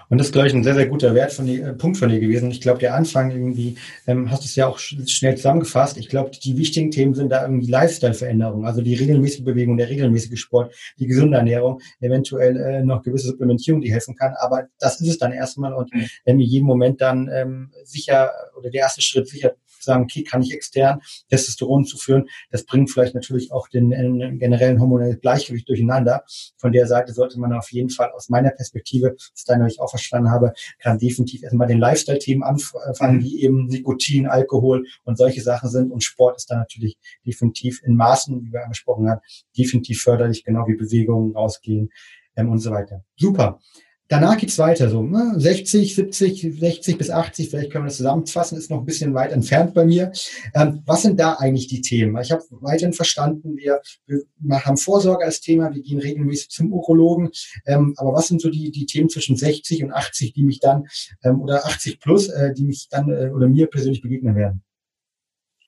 Und 0.09 0.17
das 0.17 0.27
ist, 0.27 0.33
glaube 0.33 0.47
ich, 0.47 0.53
ein 0.53 0.63
sehr, 0.63 0.75
sehr 0.75 0.87
guter 0.87 1.15
Wert 1.15 1.33
von 1.33 1.45
die, 1.45 1.61
äh, 1.61 1.73
Punkt 1.73 1.97
von 1.97 2.09
dir 2.09 2.19
gewesen. 2.19 2.51
Ich 2.51 2.61
glaube, 2.61 2.79
der 2.79 2.95
Anfang 2.95 3.31
irgendwie, 3.31 3.77
ähm, 4.07 4.29
hast 4.29 4.43
du 4.43 4.45
es 4.45 4.55
ja 4.55 4.67
auch 4.67 4.77
sch 4.77 4.95
schnell 5.07 5.35
zusammengefasst. 5.35 5.97
Ich 5.97 6.09
glaube, 6.09 6.31
die 6.31 6.57
wichtigen 6.57 6.91
Themen 6.91 7.13
sind 7.13 7.29
da 7.29 7.43
irgendwie 7.43 7.69
Lifestyle-Veränderungen, 7.69 8.65
also 8.65 8.81
die 8.81 8.95
regelmäßige 8.95 9.43
Bewegung, 9.43 9.77
der 9.77 9.89
regelmäßige 9.89 10.39
Sport, 10.39 10.73
die 10.99 11.07
gesunde 11.07 11.37
Ernährung, 11.37 11.81
eventuell 11.99 12.57
äh, 12.57 12.83
noch 12.83 13.01
gewisse 13.03 13.27
Supplementierung, 13.27 13.81
die 13.81 13.91
helfen 13.91 14.15
kann. 14.15 14.33
Aber 14.39 14.63
das 14.79 15.01
ist 15.01 15.09
es 15.09 15.17
dann 15.17 15.31
erstmal 15.31 15.73
und 15.73 15.93
mhm. 15.93 16.05
in 16.25 16.39
jedem 16.39 16.67
Moment 16.67 17.01
dann 17.01 17.29
ähm, 17.33 17.71
sicher 17.83 18.31
oder 18.57 18.69
der 18.69 18.81
erste 18.81 19.01
Schritt 19.01 19.27
sicher 19.27 19.53
sagen, 19.85 20.03
okay, 20.03 20.23
kann 20.23 20.41
ich 20.41 20.53
extern 20.53 21.01
Testosteron 21.29 21.85
zuführen. 21.85 22.27
Das 22.51 22.65
bringt 22.65 22.91
vielleicht 22.91 23.15
natürlich 23.15 23.51
auch 23.51 23.67
den, 23.67 23.89
den 23.91 24.39
generellen 24.39 24.79
hormonellen 24.79 25.19
Gleichgewicht 25.19 25.67
durcheinander. 25.69 26.23
Von 26.57 26.71
der 26.71 26.87
Seite 26.87 27.13
sollte 27.13 27.39
man 27.39 27.53
auf 27.53 27.71
jeden 27.71 27.89
Fall 27.89 28.11
aus 28.11 28.29
meiner 28.29 28.51
Perspektive, 28.51 29.15
das 29.33 29.43
deine 29.45 29.67
ich 29.67 29.79
auch 29.79 29.89
verstanden 29.89 30.31
habe, 30.31 30.53
kann 30.79 30.99
definitiv 30.99 31.43
erstmal 31.43 31.67
den 31.67 31.79
Lifestyle-Themen 31.79 32.43
anfangen, 32.43 33.21
wie 33.21 33.41
eben 33.41 33.67
Nikotin, 33.67 34.27
Alkohol 34.27 34.85
und 35.03 35.17
solche 35.17 35.41
Sachen 35.41 35.69
sind. 35.69 35.91
Und 35.91 36.03
Sport 36.03 36.37
ist 36.37 36.49
dann 36.49 36.59
natürlich 36.59 36.97
definitiv 37.25 37.81
in 37.83 37.95
Maßen, 37.95 38.43
wie 38.43 38.51
wir 38.51 38.63
angesprochen 38.63 39.09
haben, 39.09 39.21
definitiv 39.57 40.01
förderlich, 40.01 40.43
genau 40.43 40.67
wie 40.67 40.75
Bewegungen 40.75 41.35
rausgehen 41.35 41.89
ähm, 42.35 42.49
und 42.49 42.59
so 42.59 42.71
weiter. 42.71 43.03
Super. 43.15 43.59
Danach 44.07 44.37
geht's 44.37 44.59
weiter, 44.59 44.89
so 44.89 45.01
ne? 45.01 45.33
60, 45.35 45.95
70, 45.95 46.59
60 46.59 46.97
bis 46.97 47.09
80, 47.09 47.49
vielleicht 47.49 47.71
können 47.71 47.85
wir 47.85 47.87
das 47.87 47.97
zusammenfassen, 47.97 48.55
ist 48.55 48.69
noch 48.69 48.79
ein 48.79 48.85
bisschen 48.85 49.15
weit 49.15 49.31
entfernt 49.31 49.73
bei 49.73 49.83
mir. 49.83 50.11
Ähm, 50.53 50.83
was 50.85 51.01
sind 51.01 51.19
da 51.19 51.33
eigentlich 51.33 51.67
die 51.67 51.81
Themen? 51.81 52.15
Ich 52.21 52.31
habe 52.31 52.43
weiterhin 52.51 52.93
verstanden, 52.93 53.57
wir, 53.57 53.81
wir 54.05 54.65
haben 54.65 54.77
Vorsorge 54.77 55.25
als 55.25 55.41
Thema, 55.41 55.73
wir 55.73 55.81
gehen 55.81 55.99
regelmäßig 55.99 56.49
zum 56.49 56.71
Urologen, 56.71 57.31
ähm, 57.65 57.95
aber 57.97 58.13
was 58.13 58.27
sind 58.27 58.41
so 58.41 58.51
die, 58.51 58.69
die 58.69 58.85
Themen 58.85 59.09
zwischen 59.09 59.37
60 59.37 59.83
und 59.83 59.91
80, 59.91 60.33
die 60.33 60.43
mich 60.43 60.59
dann, 60.59 60.85
ähm, 61.23 61.41
oder 61.41 61.65
80 61.65 61.99
plus, 61.99 62.29
äh, 62.29 62.53
die 62.53 62.65
mich 62.65 62.87
dann 62.91 63.09
äh, 63.09 63.31
oder 63.31 63.47
mir 63.47 63.65
persönlich 63.67 64.03
begegnen 64.03 64.35
werden? 64.35 64.64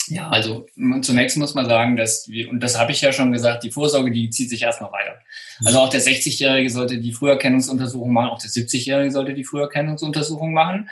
Ja, 0.10 0.30
also 0.30 0.66
zunächst 1.02 1.38
muss 1.38 1.54
man 1.54 1.66
sagen, 1.66 1.98
dass 1.98 2.30
wir, 2.30 2.50
und 2.50 2.62
das 2.62 2.80
habe 2.80 2.92
ich 2.92 3.02
ja 3.02 3.12
schon 3.12 3.32
gesagt, 3.32 3.64
die 3.64 3.72
Vorsorge, 3.72 4.12
die 4.12 4.30
zieht 4.30 4.50
sich 4.50 4.62
erst 4.62 4.82
noch 4.82 4.94
weiter. 4.94 5.20
Also 5.66 5.80
auch 5.80 5.90
der 5.90 6.02
60-Jährige 6.02 6.70
sollte 6.70 7.00
die 7.00 7.12
Früherkennungsuntersuchung 7.12 8.14
machen, 8.14 8.30
auch 8.30 8.40
der 8.40 8.50
70-Jährige 8.50 9.12
sollte 9.12 9.34
die 9.34 9.44
Früherkennungsuntersuchung 9.44 10.54
machen. 10.54 10.90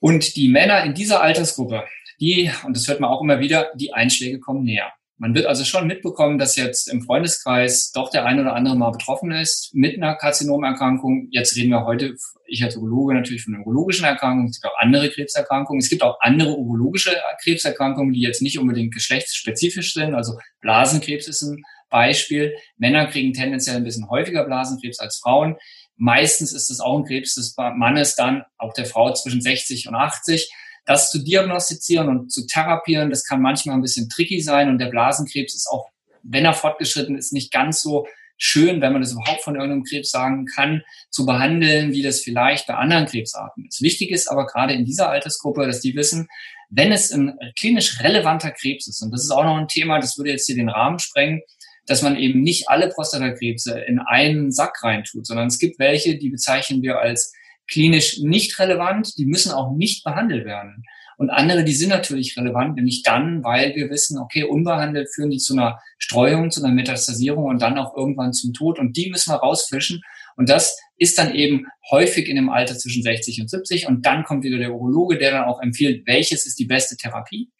Und 0.00 0.36
die 0.36 0.48
Männer 0.48 0.84
in 0.84 0.94
dieser 0.94 1.22
Altersgruppe, 1.22 1.84
die, 2.20 2.50
und 2.64 2.76
das 2.76 2.88
hört 2.88 3.00
man 3.00 3.10
auch 3.10 3.22
immer 3.22 3.40
wieder, 3.40 3.70
die 3.74 3.94
Einschläge 3.94 4.38
kommen 4.38 4.64
näher. 4.64 4.92
Man 5.20 5.34
wird 5.34 5.44
also 5.44 5.64
schon 5.64 5.86
mitbekommen, 5.86 6.38
dass 6.38 6.56
jetzt 6.56 6.90
im 6.90 7.02
Freundeskreis 7.02 7.92
doch 7.92 8.08
der 8.08 8.24
eine 8.24 8.40
oder 8.40 8.54
andere 8.54 8.74
mal 8.74 8.90
betroffen 8.90 9.32
ist 9.32 9.70
mit 9.74 9.94
einer 9.94 10.14
Karzinomerkrankung. 10.14 11.28
Jetzt 11.30 11.54
reden 11.56 11.68
wir 11.68 11.84
heute, 11.84 12.14
ich 12.46 12.64
als 12.64 12.74
Urologe 12.78 13.12
natürlich 13.12 13.44
von 13.44 13.52
neurologischen 13.52 14.06
Erkrankungen. 14.06 14.48
Es 14.48 14.62
gibt 14.62 14.72
auch 14.72 14.78
andere 14.78 15.10
Krebserkrankungen. 15.10 15.78
Es 15.78 15.90
gibt 15.90 16.02
auch 16.02 16.16
andere 16.20 16.56
urologische 16.56 17.14
Krebserkrankungen, 17.42 18.14
die 18.14 18.22
jetzt 18.22 18.40
nicht 18.40 18.58
unbedingt 18.58 18.94
geschlechtsspezifisch 18.94 19.92
sind. 19.92 20.14
Also 20.14 20.38
Blasenkrebs 20.62 21.28
ist 21.28 21.42
ein 21.42 21.62
Beispiel. 21.90 22.54
Männer 22.78 23.04
kriegen 23.04 23.34
tendenziell 23.34 23.76
ein 23.76 23.84
bisschen 23.84 24.08
häufiger 24.08 24.46
Blasenkrebs 24.46 25.00
als 25.00 25.18
Frauen. 25.18 25.56
Meistens 25.96 26.54
ist 26.54 26.70
es 26.70 26.80
auch 26.80 26.96
ein 26.96 27.04
Krebs 27.04 27.34
des 27.34 27.54
Mannes 27.58 28.14
dann, 28.14 28.44
auch 28.56 28.72
der 28.72 28.86
Frau 28.86 29.12
zwischen 29.12 29.42
60 29.42 29.86
und 29.86 29.96
80. 29.96 30.50
Das 30.90 31.08
zu 31.08 31.20
diagnostizieren 31.20 32.08
und 32.08 32.32
zu 32.32 32.48
therapieren, 32.48 33.10
das 33.10 33.24
kann 33.24 33.40
manchmal 33.40 33.76
ein 33.76 33.80
bisschen 33.80 34.08
tricky 34.08 34.40
sein 34.40 34.68
und 34.68 34.78
der 34.78 34.88
Blasenkrebs 34.88 35.54
ist 35.54 35.68
auch, 35.68 35.88
wenn 36.24 36.44
er 36.44 36.52
fortgeschritten 36.52 37.16
ist, 37.16 37.32
nicht 37.32 37.52
ganz 37.52 37.80
so 37.80 38.08
schön, 38.38 38.80
wenn 38.80 38.92
man 38.92 39.00
das 39.00 39.12
überhaupt 39.12 39.42
von 39.42 39.54
irgendeinem 39.54 39.84
Krebs 39.84 40.10
sagen 40.10 40.46
kann, 40.46 40.82
zu 41.08 41.24
behandeln, 41.24 41.92
wie 41.92 42.02
das 42.02 42.18
vielleicht 42.18 42.66
bei 42.66 42.74
anderen 42.74 43.06
Krebsarten 43.06 43.66
ist. 43.68 43.82
Wichtig 43.82 44.10
ist 44.10 44.28
aber 44.28 44.46
gerade 44.46 44.74
in 44.74 44.84
dieser 44.84 45.10
Altersgruppe, 45.10 45.64
dass 45.64 45.80
die 45.80 45.94
wissen, 45.94 46.26
wenn 46.70 46.90
es 46.90 47.12
ein 47.12 47.38
klinisch 47.56 48.00
relevanter 48.00 48.50
Krebs 48.50 48.88
ist, 48.88 49.00
und 49.00 49.12
das 49.12 49.22
ist 49.22 49.30
auch 49.30 49.44
noch 49.44 49.58
ein 49.58 49.68
Thema, 49.68 50.00
das 50.00 50.18
würde 50.18 50.32
jetzt 50.32 50.46
hier 50.46 50.56
den 50.56 50.70
Rahmen 50.70 50.98
sprengen, 50.98 51.42
dass 51.86 52.02
man 52.02 52.16
eben 52.16 52.42
nicht 52.42 52.68
alle 52.68 52.88
Prostatakrebse 52.88 53.78
in 53.78 54.00
einen 54.00 54.50
Sack 54.50 54.82
reintut, 54.82 55.24
sondern 55.24 55.46
es 55.46 55.60
gibt 55.60 55.78
welche, 55.78 56.18
die 56.18 56.30
bezeichnen 56.30 56.82
wir 56.82 56.98
als 56.98 57.32
klinisch 57.70 58.18
nicht 58.18 58.58
relevant, 58.58 59.16
die 59.18 59.26
müssen 59.26 59.52
auch 59.52 59.72
nicht 59.72 60.04
behandelt 60.04 60.44
werden. 60.44 60.84
Und 61.20 61.28
andere, 61.28 61.64
die 61.64 61.74
sind 61.74 61.90
natürlich 61.90 62.34
relevant, 62.38 62.76
nämlich 62.76 63.02
dann, 63.02 63.44
weil 63.44 63.74
wir 63.74 63.90
wissen, 63.90 64.18
okay, 64.18 64.42
unbehandelt 64.42 65.12
führen 65.14 65.30
die 65.30 65.36
zu 65.36 65.52
einer 65.52 65.78
Streuung, 65.98 66.50
zu 66.50 66.64
einer 66.64 66.72
Metastasierung 66.72 67.44
und 67.44 67.60
dann 67.60 67.76
auch 67.76 67.94
irgendwann 67.94 68.32
zum 68.32 68.54
Tod. 68.54 68.78
Und 68.78 68.96
die 68.96 69.10
müssen 69.10 69.30
wir 69.30 69.36
rausfischen. 69.36 70.00
Und 70.36 70.48
das 70.48 70.78
ist 70.96 71.18
dann 71.18 71.34
eben 71.34 71.66
häufig 71.90 72.26
in 72.26 72.36
dem 72.36 72.48
Alter 72.48 72.78
zwischen 72.78 73.02
60 73.02 73.42
und 73.42 73.50
70. 73.50 73.86
Und 73.86 74.06
dann 74.06 74.24
kommt 74.24 74.44
wieder 74.44 74.56
der 74.56 74.72
Urologe, 74.72 75.18
der 75.18 75.32
dann 75.32 75.44
auch 75.44 75.60
empfiehlt, 75.60 76.06
welches 76.06 76.46
ist 76.46 76.58
die 76.58 76.64
beste 76.64 76.96
Therapie. 76.96 77.50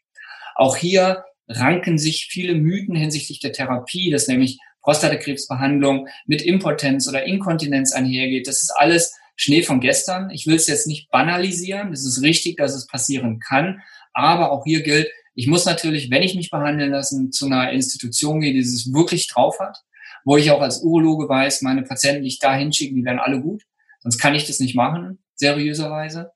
Auch 0.55 0.77
hier 0.77 1.25
ranken 1.47 1.99
sich 1.99 2.29
viele 2.31 2.55
Mythen 2.55 2.95
hinsichtlich 2.95 3.41
der 3.41 3.53
Therapie, 3.53 4.11
dass 4.11 4.27
nämlich 4.27 4.59
Prostatakrebsbehandlung 4.81 6.09
mit 6.25 6.41
Impotenz 6.41 7.07
oder 7.09 7.25
Inkontinenz 7.27 7.93
einhergeht. 7.93 8.47
Das 8.47 8.63
ist 8.63 8.71
alles 8.75 9.15
Schnee 9.41 9.63
von 9.63 9.81
gestern. 9.81 10.29
Ich 10.29 10.47
will 10.47 10.57
es 10.57 10.67
jetzt 10.67 10.87
nicht 10.87 11.09
banalisieren. 11.09 11.95
Es 11.95 12.05
ist 12.05 12.21
richtig, 12.21 12.59
dass 12.59 12.75
es 12.75 12.87
passieren 12.87 13.41
kann. 13.41 13.81
Aber 14.13 14.53
auch 14.53 14.65
hier 14.65 14.83
gilt, 14.83 15.09
ich 15.35 15.47
muss 15.47 15.65
natürlich, 15.65 16.11
wenn 16.11 16.23
ich 16.23 16.35
mich 16.35 16.51
behandeln 16.51 16.91
lassen, 16.91 17.33
zu 17.33 17.47
einer 17.47 17.73
Institution 17.73 18.41
gehen, 18.41 18.53
die 18.53 18.61
es 18.61 18.93
wirklich 18.93 19.29
drauf 19.29 19.59
hat, 19.59 19.79
wo 20.27 20.37
ich 20.37 20.51
auch 20.51 20.61
als 20.61 20.83
Urologe 20.83 21.27
weiß, 21.27 21.63
meine 21.63 21.85
Patienten, 21.85 22.21
die 22.21 22.29
ich 22.29 22.39
da 22.39 22.55
hinschicken, 22.55 22.97
die 22.97 23.05
werden 23.05 23.19
alle 23.19 23.41
gut. 23.41 23.63
Sonst 24.01 24.19
kann 24.19 24.35
ich 24.35 24.47
das 24.47 24.61
nicht 24.61 24.75
machen, 24.75 25.19
seriöserweise. 25.37 26.33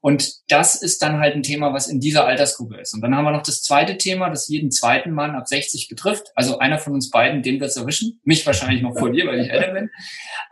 Und 0.00 0.32
das 0.48 0.80
ist 0.80 1.02
dann 1.02 1.18
halt 1.18 1.34
ein 1.34 1.42
Thema, 1.42 1.72
was 1.72 1.88
in 1.88 2.00
dieser 2.00 2.26
Altersgruppe 2.26 2.80
ist. 2.80 2.94
Und 2.94 3.00
dann 3.00 3.14
haben 3.14 3.24
wir 3.24 3.32
noch 3.32 3.42
das 3.42 3.62
zweite 3.62 3.96
Thema, 3.96 4.30
das 4.30 4.48
jeden 4.48 4.70
zweiten 4.70 5.10
Mann 5.10 5.34
ab 5.34 5.48
60 5.48 5.88
betrifft. 5.88 6.28
Also 6.34 6.58
einer 6.58 6.78
von 6.78 6.92
uns 6.94 7.10
beiden, 7.10 7.42
den 7.42 7.60
wird 7.60 7.70
es 7.70 7.76
erwischen. 7.76 8.20
Mich 8.24 8.46
wahrscheinlich 8.46 8.82
noch 8.82 8.96
vor 8.96 9.10
dir, 9.10 9.26
weil 9.26 9.40
ich 9.40 9.50
älter 9.50 9.72
bin. 9.72 9.90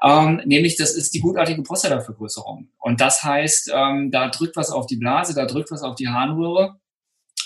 Ähm, 0.03 0.43
nämlich, 0.45 0.77
das 0.77 0.95
ist 0.95 1.15
die 1.15 1.21
gutartige 1.21 1.63
Prostatavergrößerung. 1.63 2.69
Und 2.79 3.01
das 3.01 3.23
heißt, 3.23 3.71
ähm, 3.75 4.11
da 4.11 4.29
drückt 4.29 4.57
was 4.57 4.71
auf 4.71 4.87
die 4.87 4.97
Blase, 4.97 5.35
da 5.35 5.47
drückt 5.47 5.71
was 5.71 5.83
auf 5.83 5.95
die 5.95 6.09
Harnröhre. 6.09 6.77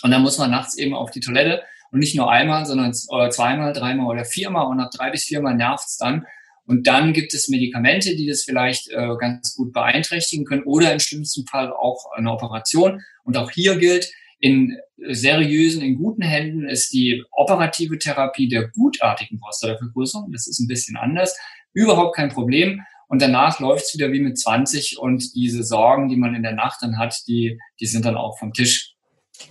Und 0.03 0.11
dann 0.11 0.23
muss 0.23 0.39
man 0.39 0.51
nachts 0.51 0.77
eben 0.79 0.95
auf 0.95 1.11
die 1.11 1.21
Toilette. 1.21 1.63
Und 1.93 1.99
nicht 1.99 2.15
nur 2.15 2.31
einmal, 2.31 2.67
sondern 2.67 2.95
zweimal, 2.95 3.73
dreimal 3.73 4.07
oder 4.07 4.25
viermal. 4.25 4.67
Und 4.69 4.77
nach 4.77 4.91
drei 4.91 5.11
bis 5.11 5.25
viermal 5.25 5.55
nervt's 5.55 5.97
dann. 5.97 6.25
Und 6.71 6.87
dann 6.87 7.13
gibt 7.13 7.35
es 7.35 7.49
Medikamente, 7.49 8.15
die 8.15 8.29
das 8.29 8.45
vielleicht 8.45 8.91
äh, 8.91 9.17
ganz 9.19 9.57
gut 9.57 9.73
beeinträchtigen 9.73 10.45
können 10.45 10.63
oder 10.63 10.93
im 10.93 11.01
schlimmsten 11.01 11.45
Fall 11.45 11.73
auch 11.73 12.13
eine 12.15 12.31
Operation. 12.31 13.01
Und 13.25 13.37
auch 13.37 13.51
hier 13.51 13.77
gilt, 13.77 14.09
in 14.39 14.79
seriösen, 15.09 15.83
in 15.83 15.97
guten 15.97 16.23
Händen 16.23 16.69
ist 16.69 16.93
die 16.93 17.25
operative 17.33 17.99
Therapie 17.99 18.47
der 18.47 18.69
gutartigen 18.69 19.41
Prostatavergrößerung. 19.41 20.31
Das 20.31 20.47
ist 20.47 20.61
ein 20.61 20.69
bisschen 20.69 20.97
anders. 20.97 21.37
Überhaupt 21.73 22.15
kein 22.15 22.29
Problem. 22.29 22.83
Und 23.09 23.21
danach 23.21 23.59
läuft 23.59 23.87
es 23.87 23.95
wieder 23.95 24.13
wie 24.13 24.21
mit 24.21 24.39
20 24.39 24.97
und 25.01 25.35
diese 25.35 25.65
Sorgen, 25.65 26.09
die 26.09 26.17
man 26.17 26.37
in 26.37 26.45
der 26.45 26.55
Nacht 26.55 26.83
dann 26.83 26.99
hat, 26.99 27.17
die, 27.27 27.59
die 27.81 27.87
sind 27.87 28.05
dann 28.05 28.17
auch 28.17 28.39
vom 28.39 28.53
Tisch. 28.53 28.90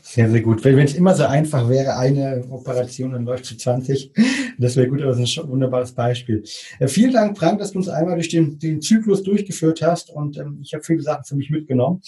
Sehr, 0.02 0.30
sehr 0.30 0.42
gut. 0.42 0.64
Wenn 0.64 0.80
es 0.80 0.96
immer 0.96 1.16
so 1.16 1.24
einfach 1.24 1.70
wäre, 1.70 1.96
eine 1.98 2.44
Operation, 2.50 3.12
dann 3.12 3.26
läuft 3.26 3.46
zu 3.46 3.58
20. 3.58 4.12
Das 4.58 4.76
wäre 4.76 4.88
gut, 4.88 5.02
aber 5.02 5.12
das 5.12 5.20
ist 5.20 5.38
ein 5.38 5.50
wunderbares 5.50 5.92
Beispiel. 5.92 6.44
Äh, 6.80 6.88
vielen 6.88 7.14
Dank, 7.14 7.38
Frank, 7.38 7.60
dass 7.60 7.72
du 7.72 7.78
uns 7.78 7.90
einmal 7.90 8.16
durch 8.16 8.30
den, 8.30 8.60
den 8.60 8.82
Zyklus 8.82 9.24
durchgeführt 9.24 9.82
hast 9.82 10.10
und 10.10 10.38
ähm, 10.38 10.60
ich 10.62 10.74
habe 10.74 10.84
viele 10.84 11.02
Sachen 11.02 11.24
für 11.26 11.36
mich 11.36 11.50
mitgenommen. 11.50 12.02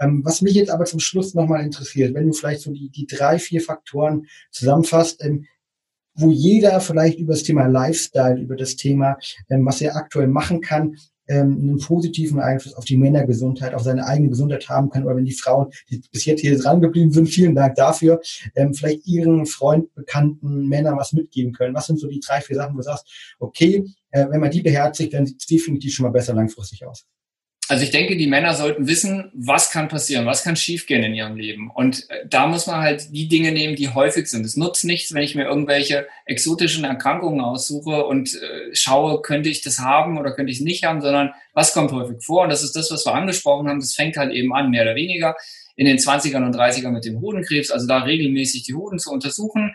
Ähm, 0.00 0.22
was 0.24 0.42
mich 0.42 0.54
jetzt 0.54 0.70
aber 0.70 0.84
zum 0.84 1.00
Schluss 1.00 1.34
nochmal 1.34 1.64
interessiert, 1.64 2.14
wenn 2.14 2.28
du 2.28 2.32
vielleicht 2.32 2.60
so 2.60 2.72
die, 2.72 2.90
die 2.90 3.06
drei, 3.06 3.38
vier 3.38 3.60
Faktoren 3.60 4.26
zusammenfasst, 4.50 5.24
ähm, 5.24 5.46
wo 6.14 6.30
jeder 6.30 6.80
vielleicht 6.80 7.18
über 7.18 7.34
das 7.34 7.42
Thema 7.42 7.66
Lifestyle, 7.66 8.40
über 8.40 8.56
das 8.56 8.76
Thema, 8.76 9.18
ähm, 9.50 9.64
was 9.66 9.80
er 9.80 9.96
aktuell 9.96 10.28
machen 10.28 10.60
kann, 10.60 10.96
ähm, 11.28 11.58
einen 11.60 11.78
positiven 11.78 12.40
Einfluss 12.40 12.74
auf 12.74 12.84
die 12.84 12.96
Männergesundheit, 12.96 13.74
auf 13.74 13.82
seine 13.82 14.06
eigene 14.06 14.30
Gesundheit 14.30 14.68
haben 14.68 14.90
kann. 14.90 15.04
Oder 15.04 15.16
wenn 15.16 15.24
die 15.24 15.32
Frauen, 15.32 15.70
die 15.90 16.02
bis 16.10 16.24
jetzt 16.24 16.40
hier 16.40 16.58
dran 16.58 16.80
geblieben 16.80 17.10
sind, 17.10 17.28
vielen 17.28 17.54
Dank 17.54 17.74
dafür, 17.76 18.20
ähm, 18.54 18.74
vielleicht 18.74 19.06
ihren 19.06 19.46
Freund, 19.46 19.94
Bekannten, 19.94 20.68
Männern 20.68 20.96
was 20.96 21.12
mitgeben 21.12 21.52
können. 21.52 21.74
Was 21.74 21.86
sind 21.86 22.00
so 22.00 22.08
die 22.08 22.20
drei, 22.20 22.40
vier 22.40 22.56
Sachen, 22.56 22.74
wo 22.74 22.78
du 22.78 22.84
sagst, 22.84 23.06
okay, 23.38 23.84
äh, 24.10 24.26
wenn 24.30 24.40
man 24.40 24.50
die 24.50 24.62
beherzigt, 24.62 25.14
dann 25.14 25.26
sieht 25.26 25.40
es 25.40 25.46
definitiv 25.46 25.94
schon 25.94 26.04
mal 26.04 26.12
besser 26.12 26.34
langfristig 26.34 26.86
aus. 26.86 27.06
Also 27.68 27.84
ich 27.84 27.90
denke, 27.90 28.16
die 28.16 28.26
Männer 28.26 28.54
sollten 28.54 28.88
wissen, 28.88 29.30
was 29.34 29.70
kann 29.70 29.88
passieren, 29.88 30.24
was 30.24 30.42
kann 30.42 30.56
schiefgehen 30.56 31.02
in 31.02 31.14
ihrem 31.14 31.36
Leben. 31.36 31.70
Und 31.70 32.08
äh, 32.08 32.26
da 32.26 32.46
muss 32.46 32.66
man 32.66 32.80
halt 32.80 33.14
die 33.14 33.28
Dinge 33.28 33.52
nehmen, 33.52 33.76
die 33.76 33.90
häufig 33.90 34.26
sind. 34.26 34.46
Es 34.46 34.56
nutzt 34.56 34.86
nichts, 34.86 35.12
wenn 35.12 35.22
ich 35.22 35.34
mir 35.34 35.44
irgendwelche 35.44 36.08
exotischen 36.24 36.84
Erkrankungen 36.84 37.42
aussuche 37.42 38.06
und 38.06 38.34
äh, 38.34 38.74
schaue, 38.74 39.20
könnte 39.20 39.50
ich 39.50 39.60
das 39.60 39.80
haben 39.80 40.16
oder 40.16 40.32
könnte 40.32 40.50
ich 40.50 40.58
es 40.58 40.64
nicht 40.64 40.84
haben, 40.84 41.02
sondern 41.02 41.34
was 41.52 41.74
kommt 41.74 41.92
häufig 41.92 42.24
vor? 42.24 42.44
Und 42.44 42.48
das 42.48 42.62
ist 42.62 42.74
das, 42.74 42.90
was 42.90 43.04
wir 43.04 43.14
angesprochen 43.14 43.68
haben. 43.68 43.80
Das 43.80 43.94
fängt 43.94 44.16
halt 44.16 44.32
eben 44.32 44.54
an, 44.54 44.70
mehr 44.70 44.82
oder 44.82 44.94
weniger 44.94 45.36
in 45.76 45.86
den 45.86 45.98
20ern 45.98 46.46
und 46.46 46.56
30ern 46.56 46.90
mit 46.90 47.04
dem 47.04 47.20
Hodenkrebs, 47.20 47.70
also 47.70 47.86
da 47.86 47.98
regelmäßig 47.98 48.64
die 48.64 48.74
Hoden 48.74 48.98
zu 48.98 49.12
untersuchen 49.12 49.74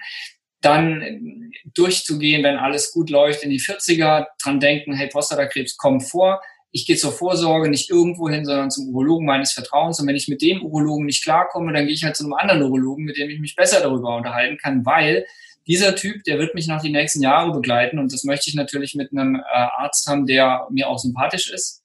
dann 0.63 1.01
äh, 1.01 1.19
durchzugehen, 1.75 2.43
wenn 2.43 2.57
alles 2.57 2.91
gut 2.91 3.09
läuft, 3.09 3.43
in 3.43 3.49
die 3.49 3.59
40er, 3.59 4.27
dran 4.41 4.59
denken, 4.59 4.93
hey, 4.93 5.07
Prostatakrebs 5.07 5.77
kommt 5.77 6.03
vor, 6.03 6.41
ich 6.75 6.87
gehe 6.87 6.97
zur 6.97 7.11
Vorsorge 7.11 7.69
nicht 7.69 7.91
irgendwo 7.91 8.29
hin, 8.29 8.45
sondern 8.45 8.71
zum 8.71 8.89
Urologen 8.89 9.27
meines 9.27 9.53
Vertrauens. 9.53 9.99
Und 9.99 10.07
wenn 10.07 10.15
ich 10.15 10.27
mit 10.27 10.41
dem 10.41 10.63
Urologen 10.63 11.05
nicht 11.05 11.23
klarkomme, 11.23 11.71
dann 11.71 11.85
gehe 11.85 11.93
ich 11.93 12.03
halt 12.03 12.15
zu 12.15 12.23
einem 12.23 12.33
anderen 12.33 12.63
Urologen, 12.63 13.05
mit 13.05 13.15
dem 13.15 13.29
ich 13.29 13.39
mich 13.39 13.55
besser 13.55 13.79
darüber 13.79 14.17
unterhalten 14.17 14.57
kann, 14.57 14.83
weil 14.83 15.25
dieser 15.67 15.95
Typ, 15.95 16.23
der 16.23 16.39
wird 16.39 16.55
mich 16.55 16.67
noch 16.67 16.81
die 16.81 16.91
nächsten 16.91 17.21
Jahre 17.21 17.53
begleiten. 17.53 17.99
Und 17.99 18.11
das 18.11 18.23
möchte 18.23 18.49
ich 18.49 18.55
natürlich 18.55 18.95
mit 18.95 19.11
einem 19.11 19.35
äh, 19.35 19.41
Arzt 19.77 20.07
haben, 20.07 20.25
der 20.25 20.67
mir 20.71 20.89
auch 20.89 20.97
sympathisch 20.97 21.51
ist 21.51 21.83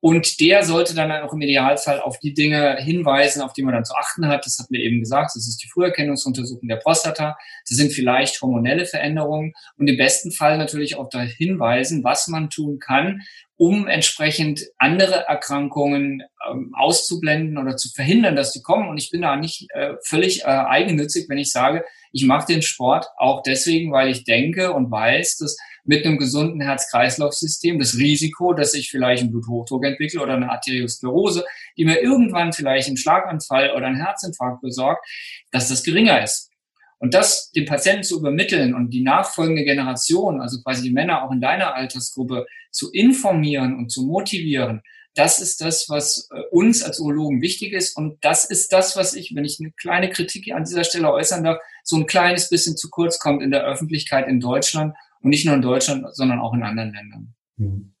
und 0.00 0.40
der 0.40 0.62
sollte 0.62 0.94
dann 0.94 1.10
auch 1.10 1.32
im 1.32 1.40
Idealfall 1.40 2.00
auf 2.00 2.18
die 2.18 2.32
Dinge 2.34 2.76
hinweisen, 2.76 3.42
auf 3.42 3.54
die 3.54 3.62
man 3.62 3.74
dann 3.74 3.84
zu 3.84 3.94
achten 3.94 4.28
hat. 4.28 4.44
Das 4.44 4.58
hatten 4.58 4.72
wir 4.72 4.80
eben 4.80 5.00
gesagt. 5.00 5.32
Das 5.34 5.48
ist 5.48 5.62
die 5.64 5.68
Früherkennungsuntersuchung 5.68 6.68
der 6.68 6.76
Prostata. 6.76 7.36
Das 7.68 7.76
sind 7.76 7.92
vielleicht 7.92 8.40
hormonelle 8.40 8.84
Veränderungen 8.86 9.52
und 9.76 9.88
im 9.88 9.96
besten 9.96 10.30
Fall 10.30 10.58
natürlich 10.58 10.96
auch 10.96 11.08
darauf 11.08 11.30
hinweisen, 11.30 12.04
was 12.04 12.28
man 12.28 12.50
tun 12.50 12.78
kann, 12.78 13.22
um 13.58 13.88
entsprechend 13.88 14.60
andere 14.76 15.26
Erkrankungen 15.26 16.22
ähm, 16.50 16.74
auszublenden 16.76 17.56
oder 17.56 17.76
zu 17.76 17.88
verhindern, 17.90 18.36
dass 18.36 18.52
die 18.52 18.62
kommen. 18.62 18.88
Und 18.88 18.98
ich 18.98 19.10
bin 19.10 19.22
da 19.22 19.36
nicht 19.36 19.66
äh, 19.72 19.94
völlig 20.04 20.42
äh, 20.42 20.48
eigennützig, 20.48 21.26
wenn 21.28 21.38
ich 21.38 21.50
sage, 21.50 21.84
ich 22.12 22.24
mache 22.24 22.46
den 22.52 22.62
Sport 22.62 23.06
auch 23.16 23.42
deswegen, 23.42 23.92
weil 23.92 24.10
ich 24.10 24.24
denke 24.24 24.72
und 24.72 24.90
weiß, 24.90 25.38
dass 25.38 25.56
mit 25.84 26.04
einem 26.04 26.18
gesunden 26.18 26.60
Herz-Kreislauf-System 26.60 27.78
das 27.78 27.96
Risiko, 27.96 28.52
dass 28.52 28.74
ich 28.74 28.90
vielleicht 28.90 29.22
einen 29.22 29.32
Bluthochdruck 29.32 29.84
entwickle 29.84 30.20
oder 30.20 30.34
eine 30.34 30.50
Arteriosklerose, 30.50 31.44
die 31.78 31.84
mir 31.84 32.00
irgendwann 32.00 32.52
vielleicht 32.52 32.88
einen 32.88 32.96
Schlaganfall 32.96 33.70
oder 33.74 33.86
einen 33.86 34.02
Herzinfarkt 34.02 34.60
besorgt, 34.60 35.06
dass 35.50 35.68
das 35.68 35.82
geringer 35.82 36.22
ist. 36.22 36.50
Und 36.98 37.14
das 37.14 37.50
dem 37.50 37.66
Patienten 37.66 38.04
zu 38.04 38.18
übermitteln 38.18 38.74
und 38.74 38.90
die 38.90 39.02
nachfolgende 39.02 39.64
Generation, 39.64 40.40
also 40.40 40.62
quasi 40.62 40.82
die 40.82 40.92
Männer 40.92 41.22
auch 41.22 41.30
in 41.30 41.40
deiner 41.40 41.74
Altersgruppe, 41.74 42.46
zu 42.70 42.90
informieren 42.90 43.76
und 43.76 43.90
zu 43.90 44.04
motivieren, 44.04 44.82
das 45.16 45.40
ist 45.40 45.62
das, 45.62 45.88
was 45.88 46.28
äh, 46.30 46.40
uns 46.50 46.82
als 46.82 47.00
Urologen 47.00 47.40
wichtig 47.40 47.72
ist. 47.72 47.96
Und 47.96 48.22
das 48.22 48.44
ist 48.44 48.72
das, 48.72 48.96
was 48.96 49.14
ich, 49.14 49.34
wenn 49.34 49.44
ich 49.44 49.58
eine 49.60 49.72
kleine 49.72 50.10
Kritik 50.10 50.52
an 50.52 50.64
dieser 50.64 50.84
Stelle 50.84 51.10
äußern 51.10 51.42
darf, 51.42 51.58
so 51.82 51.96
ein 51.96 52.06
kleines 52.06 52.50
bisschen 52.50 52.76
zu 52.76 52.90
kurz 52.90 53.18
kommt 53.18 53.42
in 53.42 53.50
der 53.50 53.64
Öffentlichkeit 53.64 54.28
in 54.28 54.40
Deutschland 54.40 54.94
und 55.22 55.30
nicht 55.30 55.46
nur 55.46 55.54
in 55.54 55.62
Deutschland, 55.62 56.04
sondern 56.14 56.38
auch 56.38 56.52
in 56.54 56.62
anderen 56.62 56.92
Ländern. 56.92 57.34
Mhm. 57.56 57.95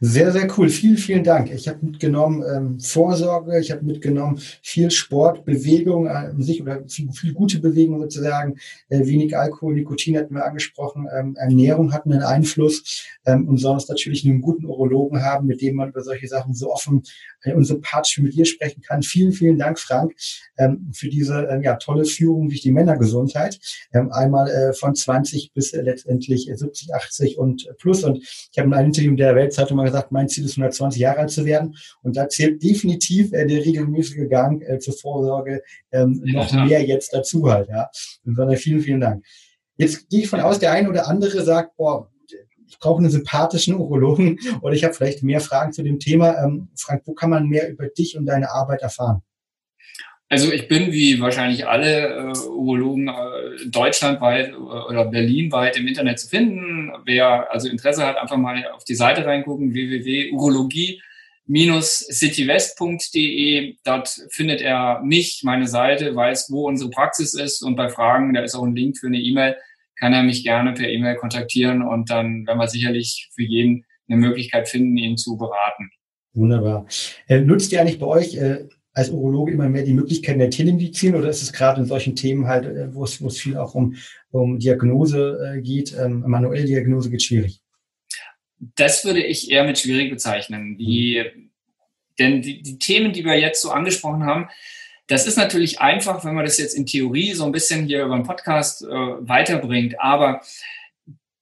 Sehr, 0.00 0.32
sehr 0.32 0.48
cool. 0.58 0.68
Vielen, 0.68 0.96
vielen 0.96 1.22
Dank. 1.22 1.52
Ich 1.52 1.68
habe 1.68 1.86
mitgenommen 1.86 2.42
ähm, 2.42 2.80
Vorsorge, 2.80 3.60
ich 3.60 3.70
habe 3.70 3.84
mitgenommen 3.84 4.40
viel 4.62 4.90
Sport, 4.90 5.44
Bewegung 5.44 6.08
an 6.08 6.40
äh, 6.40 6.42
sich 6.42 6.60
oder 6.60 6.82
viel, 6.88 7.12
viel 7.12 7.32
gute 7.32 7.60
Bewegung 7.60 8.00
sozusagen, 8.00 8.56
äh, 8.88 9.06
wenig 9.06 9.36
Alkohol, 9.36 9.74
Nikotin 9.74 10.16
hatten 10.16 10.34
wir 10.34 10.44
angesprochen, 10.44 11.06
ähm, 11.16 11.36
Ernährung 11.36 11.92
hat 11.92 12.04
einen 12.04 12.22
Einfluss 12.22 13.06
ähm, 13.26 13.46
und 13.46 13.58
sonst 13.58 13.88
natürlich 13.88 14.24
einen 14.24 14.40
guten 14.40 14.66
Urologen 14.66 15.22
haben, 15.22 15.46
mit 15.46 15.60
dem 15.60 15.76
man 15.76 15.90
über 15.90 16.02
solche 16.02 16.26
Sachen 16.26 16.52
so 16.52 16.72
offen 16.72 17.04
äh, 17.42 17.52
und 17.54 17.64
sympathisch 17.64 18.18
mit 18.18 18.34
dir 18.34 18.46
sprechen 18.46 18.82
kann. 18.82 19.02
Vielen, 19.02 19.32
vielen 19.32 19.58
Dank, 19.58 19.78
Frank, 19.78 20.14
ähm, 20.58 20.90
für 20.92 21.08
diese 21.08 21.48
äh, 21.48 21.62
ja, 21.62 21.76
tolle 21.76 22.04
Führung 22.04 22.48
durch 22.48 22.62
die 22.62 22.72
Männergesundheit. 22.72 23.58
Ähm, 23.92 24.10
einmal 24.12 24.50
äh, 24.50 24.72
von 24.72 24.94
20 24.94 25.52
bis 25.52 25.72
äh, 25.72 25.82
letztendlich 25.82 26.50
70, 26.52 26.94
80 26.94 27.38
und 27.38 27.68
plus. 27.78 28.02
Und 28.02 28.18
ich 28.18 28.58
habe 28.58 28.68
in 28.68 28.74
einem 28.74 28.86
Interview 28.88 29.14
der 29.14 29.36
Weltzeitung 29.60 29.76
mal 29.76 29.84
gesagt, 29.84 30.12
mein 30.12 30.28
Ziel 30.28 30.44
ist 30.44 30.52
120 30.52 31.00
Jahre 31.00 31.20
alt 31.20 31.30
zu 31.30 31.44
werden. 31.44 31.76
Und 32.02 32.16
da 32.16 32.28
zählt 32.28 32.62
definitiv 32.62 33.32
äh, 33.32 33.46
der 33.46 33.64
regelmäßige 33.64 34.28
Gang 34.28 34.62
äh, 34.62 34.78
zur 34.78 34.94
Vorsorge 34.94 35.62
ähm, 35.92 36.20
noch 36.24 36.50
ja, 36.52 36.64
mehr 36.64 36.84
jetzt 36.84 37.12
dazu 37.12 37.50
halt. 37.50 37.68
Ja. 37.68 37.90
Von 38.24 38.56
vielen, 38.56 38.80
vielen 38.80 39.00
Dank. 39.00 39.24
Jetzt 39.76 40.08
gehe 40.08 40.20
ich 40.20 40.28
von 40.28 40.40
aus, 40.40 40.58
der 40.58 40.72
eine 40.72 40.88
oder 40.88 41.08
andere 41.08 41.42
sagt, 41.42 41.76
boah, 41.76 42.10
ich 42.68 42.78
brauche 42.78 42.98
einen 42.98 43.10
sympathischen 43.10 43.74
Urologen 43.74 44.38
oder 44.62 44.74
ich 44.74 44.84
habe 44.84 44.94
vielleicht 44.94 45.22
mehr 45.22 45.40
Fragen 45.40 45.72
zu 45.72 45.82
dem 45.82 45.98
Thema. 45.98 46.42
Ähm, 46.42 46.68
Frank, 46.76 47.02
wo 47.04 47.14
kann 47.14 47.30
man 47.30 47.46
mehr 47.46 47.68
über 47.70 47.88
dich 47.88 48.16
und 48.16 48.26
deine 48.26 48.50
Arbeit 48.50 48.82
erfahren? 48.82 49.22
Also 50.30 50.52
ich 50.52 50.68
bin 50.68 50.92
wie 50.92 51.20
wahrscheinlich 51.20 51.66
alle 51.66 52.06
äh, 52.06 52.38
Urologen 52.48 53.08
äh, 53.08 53.66
deutschlandweit 53.66 54.56
oder 54.56 55.04
berlinweit 55.06 55.76
im 55.76 55.88
Internet 55.88 56.20
zu 56.20 56.28
finden. 56.28 56.92
Wer 57.04 57.52
also 57.52 57.68
Interesse 57.68 58.06
hat, 58.06 58.16
einfach 58.16 58.36
mal 58.36 58.64
auf 58.68 58.84
die 58.84 58.94
Seite 58.94 59.26
reingucken, 59.26 59.74
www.urologie 59.74 61.02
citywest.de. 61.82 63.76
Dort 63.84 64.08
findet 64.30 64.60
er 64.60 65.02
mich, 65.02 65.40
meine 65.42 65.66
Seite, 65.66 66.14
weiß, 66.14 66.48
wo 66.50 66.68
unsere 66.68 66.90
Praxis 66.90 67.34
ist 67.34 67.62
und 67.62 67.74
bei 67.74 67.88
Fragen, 67.88 68.32
da 68.32 68.42
ist 68.42 68.54
auch 68.54 68.62
ein 68.62 68.76
Link 68.76 68.98
für 68.98 69.08
eine 69.08 69.18
E-Mail, 69.18 69.56
kann 69.96 70.12
er 70.12 70.22
mich 70.22 70.44
gerne 70.44 70.74
per 70.74 70.88
E-Mail 70.88 71.16
kontaktieren 71.16 71.82
und 71.82 72.08
dann 72.08 72.46
werden 72.46 72.58
wir 72.58 72.68
sicherlich 72.68 73.28
für 73.34 73.42
jeden 73.42 73.84
eine 74.08 74.18
Möglichkeit 74.18 74.68
finden, 74.68 74.96
ihn 74.96 75.16
zu 75.16 75.36
beraten. 75.36 75.90
Wunderbar. 76.34 76.86
Äh, 77.26 77.40
nutzt 77.40 77.72
ihr 77.72 77.80
eigentlich 77.80 77.98
bei 77.98 78.06
euch 78.06 78.36
äh, 78.36 78.68
als 78.92 79.10
Urologe 79.10 79.52
immer 79.52 79.68
mehr 79.68 79.84
die 79.84 79.92
Möglichkeiten 79.92 80.40
der 80.40 80.50
Telemedizin 80.50 81.14
oder 81.14 81.28
ist 81.28 81.42
es 81.42 81.52
gerade 81.52 81.80
in 81.80 81.86
solchen 81.86 82.16
Themen 82.16 82.46
halt, 82.46 82.64
äh, 82.66 82.94
wo 82.94 83.04
es, 83.04 83.22
wo 83.22 83.28
es 83.28 83.40
viel 83.40 83.56
auch 83.56 83.74
um, 83.74 83.96
um 84.30 84.58
Diagnose 84.58 85.54
äh, 85.56 85.60
geht, 85.60 85.96
ähm, 85.98 86.24
manuelle 86.26 86.64
Diagnose 86.64 87.10
geht 87.10 87.22
schwierig? 87.22 87.60
Das 88.76 89.04
würde 89.04 89.22
ich 89.22 89.50
eher 89.50 89.64
mit 89.64 89.78
schwierig 89.78 90.10
bezeichnen. 90.10 90.76
Die, 90.76 91.24
denn 92.18 92.42
die, 92.42 92.62
die 92.62 92.78
Themen, 92.78 93.12
die 93.12 93.24
wir 93.24 93.38
jetzt 93.38 93.62
so 93.62 93.70
angesprochen 93.70 94.24
haben, 94.24 94.48
das 95.06 95.26
ist 95.26 95.36
natürlich 95.36 95.80
einfach, 95.80 96.24
wenn 96.24 96.34
man 96.34 96.44
das 96.44 96.58
jetzt 96.58 96.74
in 96.74 96.86
Theorie 96.86 97.32
so 97.32 97.44
ein 97.44 97.52
bisschen 97.52 97.86
hier 97.86 98.04
über 98.04 98.16
den 98.16 98.26
Podcast 98.26 98.82
äh, 98.82 98.86
weiterbringt. 98.86 100.00
Aber 100.00 100.40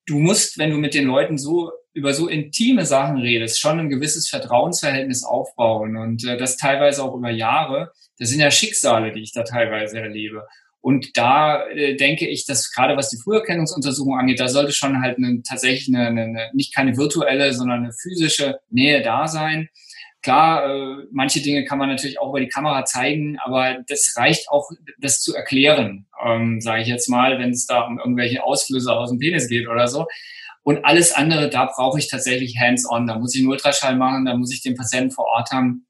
du 0.07 0.19
musst, 0.19 0.59
wenn 0.59 0.71
du 0.71 0.79
mit 0.79 0.95
den 0.95 1.07
Leuten 1.07 1.39
so 1.39 1.73
über 1.99 2.15
so 2.15 2.29
intime 2.29 2.87
Sachen 2.87 3.19
redest, 3.19 3.61
schon 3.61 3.81
ein 3.81 3.91
gewisses 3.91 4.29
Vertrauensverhältnis 4.29 5.25
aufbauen 5.25 5.97
und 5.97 6.25
äh, 6.25 6.37
das 6.37 6.57
teilweise 6.57 7.03
auch 7.03 7.15
über 7.15 7.31
Jahre. 7.31 7.93
Das 8.19 8.31
sind 8.31 8.41
ja 8.41 8.51
Schicksale, 8.51 9.13
die 9.13 9.23
ich 9.23 9.33
da 9.33 9.43
teilweise 9.43 10.01
erlebe. 10.01 10.47
Und 10.81 11.17
da 11.17 11.67
äh, 11.67 11.97
denke 11.97 12.29
ich, 12.29 12.47
dass 12.47 12.73
gerade 12.73 12.97
was 12.97 13.11
die 13.11 13.19
Früherkennungsuntersuchung 13.19 14.17
angeht, 14.17 14.39
da 14.39 14.49
sollte 14.49 14.73
schon 14.73 15.03
halt 15.03 15.19
eine, 15.19 15.43
tatsächlich 15.43 15.95
eine, 15.95 16.07
eine, 16.07 16.51
nicht 16.55 16.75
keine 16.75 16.97
virtuelle, 16.97 17.53
sondern 17.53 17.85
eine 17.85 17.93
physische 17.93 18.61
Nähe 18.71 19.03
da 19.03 19.27
sein. 19.27 19.69
Klar, 20.23 20.71
äh, 20.71 21.07
manche 21.11 21.41
Dinge 21.41 21.65
kann 21.65 21.79
man 21.79 21.89
natürlich 21.89 22.21
auch 22.21 22.31
über 22.31 22.41
die 22.41 22.49
Kamera 22.49 22.85
zeigen, 22.85 23.39
aber 23.45 23.79
das 23.89 24.15
reicht 24.17 24.49
auch, 24.51 24.71
das 24.99 25.21
zu 25.21 25.35
erklären, 25.35 26.07
ähm, 26.25 26.61
sage 26.61 26.83
ich 26.83 26.89
jetzt 26.89 27.09
mal, 27.09 27.39
wenn 27.41 27.51
es 27.51 27.67
da 27.67 27.83
um 27.83 27.99
irgendwelche 27.99 28.45
Ausflüsse 28.45 28.93
aus 28.93 29.11
dem 29.11 29.19
Penis 29.19 29.49
geht 29.49 29.69
oder 29.69 29.89
so. 29.89 30.07
Und 30.69 30.85
alles 30.85 31.13
andere, 31.13 31.49
da 31.49 31.65
brauche 31.65 31.99
ich 31.99 32.11
tatsächlich 32.11 32.59
hands-on. 32.61 33.07
Da 33.07 33.19
muss 33.19 33.35
ich 33.35 33.41
einen 33.41 33.49
Ultraschall 33.49 33.97
machen, 33.97 34.27
da 34.27 34.37
muss 34.37 34.53
ich 34.53 34.61
den 34.61 34.75
Patienten 34.75 35.11
vor 35.11 35.25
Ort 35.25 35.51
haben, 35.51 35.87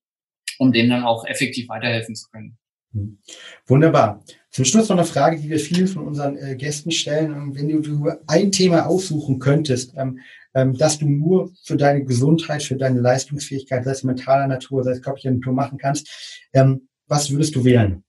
um 0.61 0.71
dem 0.71 0.89
dann 0.89 1.03
auch 1.03 1.27
effektiv 1.27 1.69
weiterhelfen 1.69 2.15
zu 2.15 2.29
können. 2.31 2.57
Hm. 2.93 3.19
Wunderbar. 3.67 4.23
Zum 4.53 4.65
Schluss 4.65 4.89
noch 4.89 4.97
eine 4.97 5.05
Frage, 5.05 5.41
die 5.41 5.51
wir 5.51 5.59
vielen 5.59 5.89
von 5.89 6.07
unseren 6.07 6.37
äh, 6.37 6.55
Gästen 6.55 6.93
stellen. 6.93 7.57
Wenn 7.57 7.69
du, 7.69 8.13
ein 8.29 8.53
Thema 8.53 8.87
aussuchen 8.87 9.41
könntest, 9.41 9.95
ähm, 9.97 10.21
ähm, 10.55 10.79
dass 10.79 11.01
du 11.01 11.09
nur 11.09 11.51
für 11.65 11.77
deine 11.77 12.05
Gesundheit, 12.05 12.63
für 12.63 12.77
deine 12.77 13.01
Leistungsfähigkeit, 13.01 13.85
sei 13.85 13.91
es 13.91 14.05
mentaler 14.05 14.47
Natur, 14.47 14.85
sei 14.85 14.93
es 14.93 15.03
körperlicher 15.03 15.33
Natur 15.33 15.55
machen 15.55 15.79
kannst, 15.79 16.47
ähm, 16.53 16.87
was 17.09 17.33
würdest 17.33 17.57
du 17.57 17.65
wählen, 17.65 18.05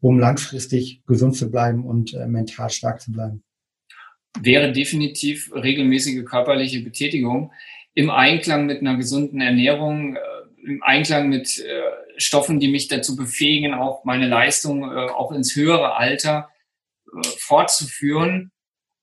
um 0.00 0.18
langfristig 0.18 1.04
gesund 1.06 1.36
zu 1.36 1.48
bleiben 1.48 1.86
und 1.86 2.12
äh, 2.12 2.26
mental 2.26 2.70
stark 2.70 3.00
zu 3.00 3.12
bleiben? 3.12 3.44
Wäre 4.40 4.72
definitiv 4.72 5.52
regelmäßige 5.54 6.24
körperliche 6.24 6.80
Betätigung 6.80 7.52
im 7.94 8.10
Einklang 8.10 8.66
mit 8.66 8.80
einer 8.80 8.96
gesunden 8.96 9.40
Ernährung, 9.40 10.16
äh, 10.16 10.20
im 10.64 10.82
Einklang 10.82 11.28
mit 11.28 11.58
äh, 11.58 11.82
Stoffen, 12.16 12.60
die 12.60 12.68
mich 12.68 12.88
dazu 12.88 13.16
befähigen, 13.16 13.74
auch 13.74 14.04
meine 14.04 14.28
Leistung 14.28 14.84
äh, 14.84 15.10
auch 15.10 15.32
ins 15.32 15.56
höhere 15.56 15.96
Alter 15.96 16.48
fortzuführen, 17.38 18.52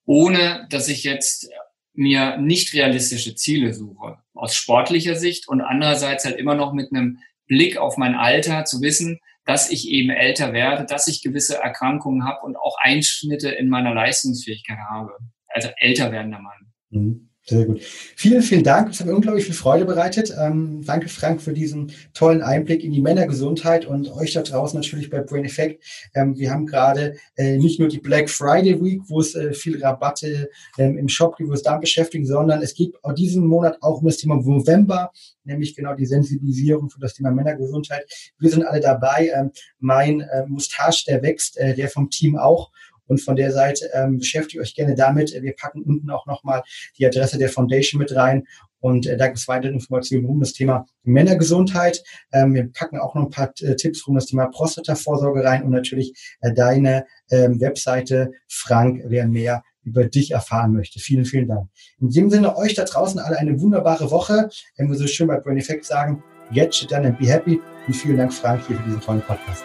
ohne 0.06 0.68
dass 0.72 0.88
ich 0.88 1.04
jetzt 1.04 1.50
mir 1.94 2.38
nicht 2.38 2.74
realistische 2.74 3.36
Ziele 3.36 3.74
suche. 3.74 4.18
Aus 4.34 4.56
sportlicher 4.56 5.16
Sicht 5.16 5.48
und 5.48 5.62
andererseits 5.62 6.26
halt 6.26 6.38
immer 6.38 6.56
noch 6.56 6.74
mit 6.74 6.92
einem 6.92 7.20
Blick 7.46 7.78
auf 7.78 7.98
mein 7.98 8.16
Alter 8.16 8.66
zu 8.66 8.82
wissen, 8.82 9.20
dass 9.50 9.72
ich 9.72 9.90
eben 9.90 10.12
älter 10.12 10.54
werde, 10.54 10.86
dass 10.86 11.08
ich 11.08 11.24
gewisse 11.24 11.58
Erkrankungen 11.58 12.24
habe 12.24 12.46
und 12.46 12.56
auch 12.56 12.78
Einschnitte 12.80 13.50
in 13.50 13.68
meiner 13.68 13.96
Leistungsfähigkeit 13.96 14.78
habe. 14.92 15.18
Also 15.48 15.70
älter 15.78 16.12
werdender 16.12 16.40
Mann. 16.40 16.72
Mhm. 16.92 17.29
Sehr 17.50 17.66
gut. 17.66 17.82
Vielen, 17.82 18.44
vielen 18.44 18.64
Dank. 18.64 18.90
Das 18.90 19.00
hat 19.00 19.08
mir 19.08 19.16
unglaublich 19.16 19.46
viel 19.46 19.56
Freude 19.56 19.84
bereitet. 19.84 20.32
Ähm, 20.40 20.84
danke, 20.86 21.10
Frank, 21.10 21.42
für 21.42 21.52
diesen 21.52 21.92
tollen 22.14 22.44
Einblick 22.44 22.84
in 22.84 22.92
die 22.92 23.02
Männergesundheit 23.02 23.88
und 23.88 24.08
euch 24.12 24.34
da 24.34 24.44
draußen 24.44 24.80
natürlich 24.80 25.10
bei 25.10 25.22
Brain 25.22 25.46
Effect. 25.46 25.84
Ähm, 26.14 26.38
wir 26.38 26.52
haben 26.52 26.68
gerade 26.68 27.16
äh, 27.38 27.58
nicht 27.58 27.80
nur 27.80 27.90
die 27.90 27.98
Black 27.98 28.30
Friday 28.30 28.80
Week, 28.80 29.02
wo 29.08 29.20
es 29.20 29.34
äh, 29.34 29.54
viele 29.54 29.82
Rabatte 29.82 30.52
ähm, 30.78 31.00
im 31.00 31.10
Shop 31.10 31.38
gibt, 31.38 31.50
wo 31.50 31.54
es 31.54 31.64
da 31.64 31.78
beschäftigen, 31.78 32.28
sondern 32.28 32.62
es 32.62 32.76
geht 32.76 32.94
auch 33.02 33.14
diesen 33.14 33.48
Monat 33.48 33.80
auch 33.82 34.02
um 34.02 34.06
das 34.06 34.18
Thema 34.18 34.36
November, 34.36 35.12
nämlich 35.44 35.76
genau 35.76 35.96
die 35.96 36.06
Sensibilisierung 36.06 36.92
für 36.92 37.00
das 37.00 37.16
Thema 37.16 37.32
Männergesundheit. 37.32 38.06
Wir 38.38 38.52
sind 38.52 38.64
alle 38.64 38.80
dabei. 38.80 39.32
Ähm, 39.36 39.50
mein 39.80 40.22
äh, 40.22 40.46
Mustache, 40.46 41.04
der 41.08 41.24
wächst, 41.24 41.58
äh, 41.58 41.74
der 41.74 41.90
vom 41.90 42.12
Team 42.12 42.38
auch. 42.38 42.70
Und 43.10 43.20
von 43.20 43.36
der 43.36 43.52
Seite 43.52 43.90
ähm, 43.94 44.20
beschäftigt 44.20 44.62
euch 44.62 44.76
gerne 44.76 44.96
damit. 44.96 45.34
Wir 45.42 45.54
packen 45.54 45.82
unten 45.82 46.10
auch 46.10 46.26
nochmal 46.26 46.64
die 46.98 47.06
Adresse 47.06 47.38
der 47.38 47.50
Foundation 47.50 48.00
mit 48.00 48.16
rein. 48.16 48.46
Und 48.80 49.08
äh, 49.08 49.18
da 49.18 49.28
gibt 49.28 49.40
es 49.40 49.48
weitere 49.48 49.72
Informationen 49.72 50.26
um 50.26 50.40
das 50.40 50.54
Thema 50.54 50.86
Männergesundheit. 51.04 52.02
Ähm, 52.32 52.54
wir 52.54 52.72
packen 52.72 52.98
auch 52.98 53.16
noch 53.16 53.24
ein 53.24 53.30
paar 53.30 53.52
äh, 53.60 53.76
Tipps 53.76 54.04
um 54.04 54.16
das 54.16 54.28
Thema 54.28 54.48
Prostatavorsorge 54.48 55.44
rein 55.44 55.64
und 55.64 55.72
natürlich 55.72 56.14
äh, 56.40 56.54
deine 56.54 57.06
ähm, 57.30 57.60
Webseite, 57.60 58.32
Frank, 58.48 59.04
wer 59.08 59.28
mehr 59.28 59.64
über 59.84 60.06
dich 60.06 60.32
erfahren 60.32 60.74
möchte. 60.74 61.00
Vielen, 61.00 61.26
vielen 61.26 61.48
Dank. 61.48 61.70
In 62.00 62.10
dem 62.10 62.30
Sinne, 62.30 62.56
euch 62.58 62.76
da 62.76 62.86
draußen 62.86 63.20
alle 63.20 63.38
eine 63.38 63.60
wunderbare 63.60 64.12
Woche. 64.12 64.50
Wenn 64.78 64.88
wir 64.88 64.96
so 64.96 65.08
schön 65.08 65.28
bei 65.28 65.40
Brain 65.40 65.58
Effect 65.58 65.86
sagen, 65.86 66.24
get 66.52 66.74
shit 66.74 66.92
done 66.92 67.08
and 67.08 67.18
be 67.18 67.28
happy. 67.28 67.60
Und 67.88 67.94
vielen 67.94 68.18
Dank, 68.18 68.34
Frank, 68.34 68.66
hier 68.68 68.78
für 68.78 68.84
diesen 68.84 69.02
tollen 69.02 69.22
Podcast. 69.22 69.64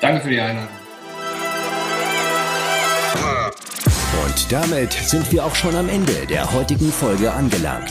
Danke 0.00 0.22
für 0.22 0.30
die 0.30 0.40
Einladung. 0.40 0.79
Und 4.40 4.52
damit 4.52 4.92
sind 4.92 5.30
wir 5.32 5.44
auch 5.44 5.54
schon 5.54 5.76
am 5.76 5.88
Ende 5.88 6.26
der 6.26 6.50
heutigen 6.52 6.90
Folge 6.90 7.30
angelangt. 7.30 7.90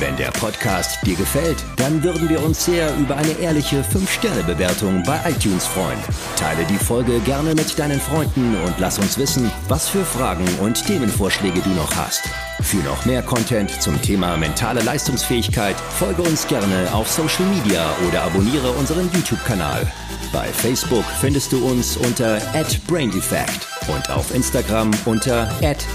Wenn 0.00 0.16
der 0.16 0.32
Podcast 0.32 0.98
dir 1.06 1.14
gefällt, 1.14 1.62
dann 1.76 2.02
würden 2.02 2.28
wir 2.28 2.42
uns 2.42 2.64
sehr 2.64 2.96
über 2.96 3.16
eine 3.16 3.30
ehrliche 3.38 3.82
5-Sterne-Bewertung 3.82 5.04
bei 5.04 5.20
iTunes 5.30 5.66
freuen. 5.66 5.98
Teile 6.36 6.64
die 6.64 6.78
Folge 6.78 7.20
gerne 7.20 7.54
mit 7.54 7.78
deinen 7.78 8.00
Freunden 8.00 8.56
und 8.64 8.74
lass 8.80 8.98
uns 8.98 9.18
wissen, 9.18 9.50
was 9.68 9.88
für 9.88 10.04
Fragen 10.04 10.48
und 10.60 10.84
Themenvorschläge 10.84 11.60
du 11.60 11.70
noch 11.70 11.94
hast. 11.94 12.22
Für 12.60 12.78
noch 12.78 13.04
mehr 13.04 13.22
Content 13.22 13.70
zum 13.80 14.00
Thema 14.02 14.36
mentale 14.36 14.82
Leistungsfähigkeit 14.82 15.76
folge 15.76 16.22
uns 16.22 16.46
gerne 16.48 16.92
auf 16.92 17.08
Social 17.08 17.46
Media 17.46 17.88
oder 18.08 18.22
abonniere 18.22 18.72
unseren 18.72 19.08
YouTube-Kanal. 19.12 19.86
Bei 20.32 20.46
Facebook 20.46 21.04
findest 21.20 21.52
du 21.52 21.64
uns 21.66 21.96
unter 21.96 22.38
@braindefect 22.86 23.66
und 23.88 24.10
auf 24.10 24.34
Instagram 24.34 24.90
unter 25.06 25.50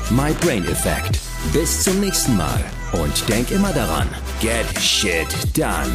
@mybraineffect. 0.10 1.20
Bis 1.52 1.84
zum 1.84 2.00
nächsten 2.00 2.36
Mal 2.36 2.64
und 2.94 3.30
denk 3.30 3.52
immer 3.52 3.72
daran, 3.74 4.08
get 4.42 4.66
shit 4.80 5.28
done. 5.56 5.92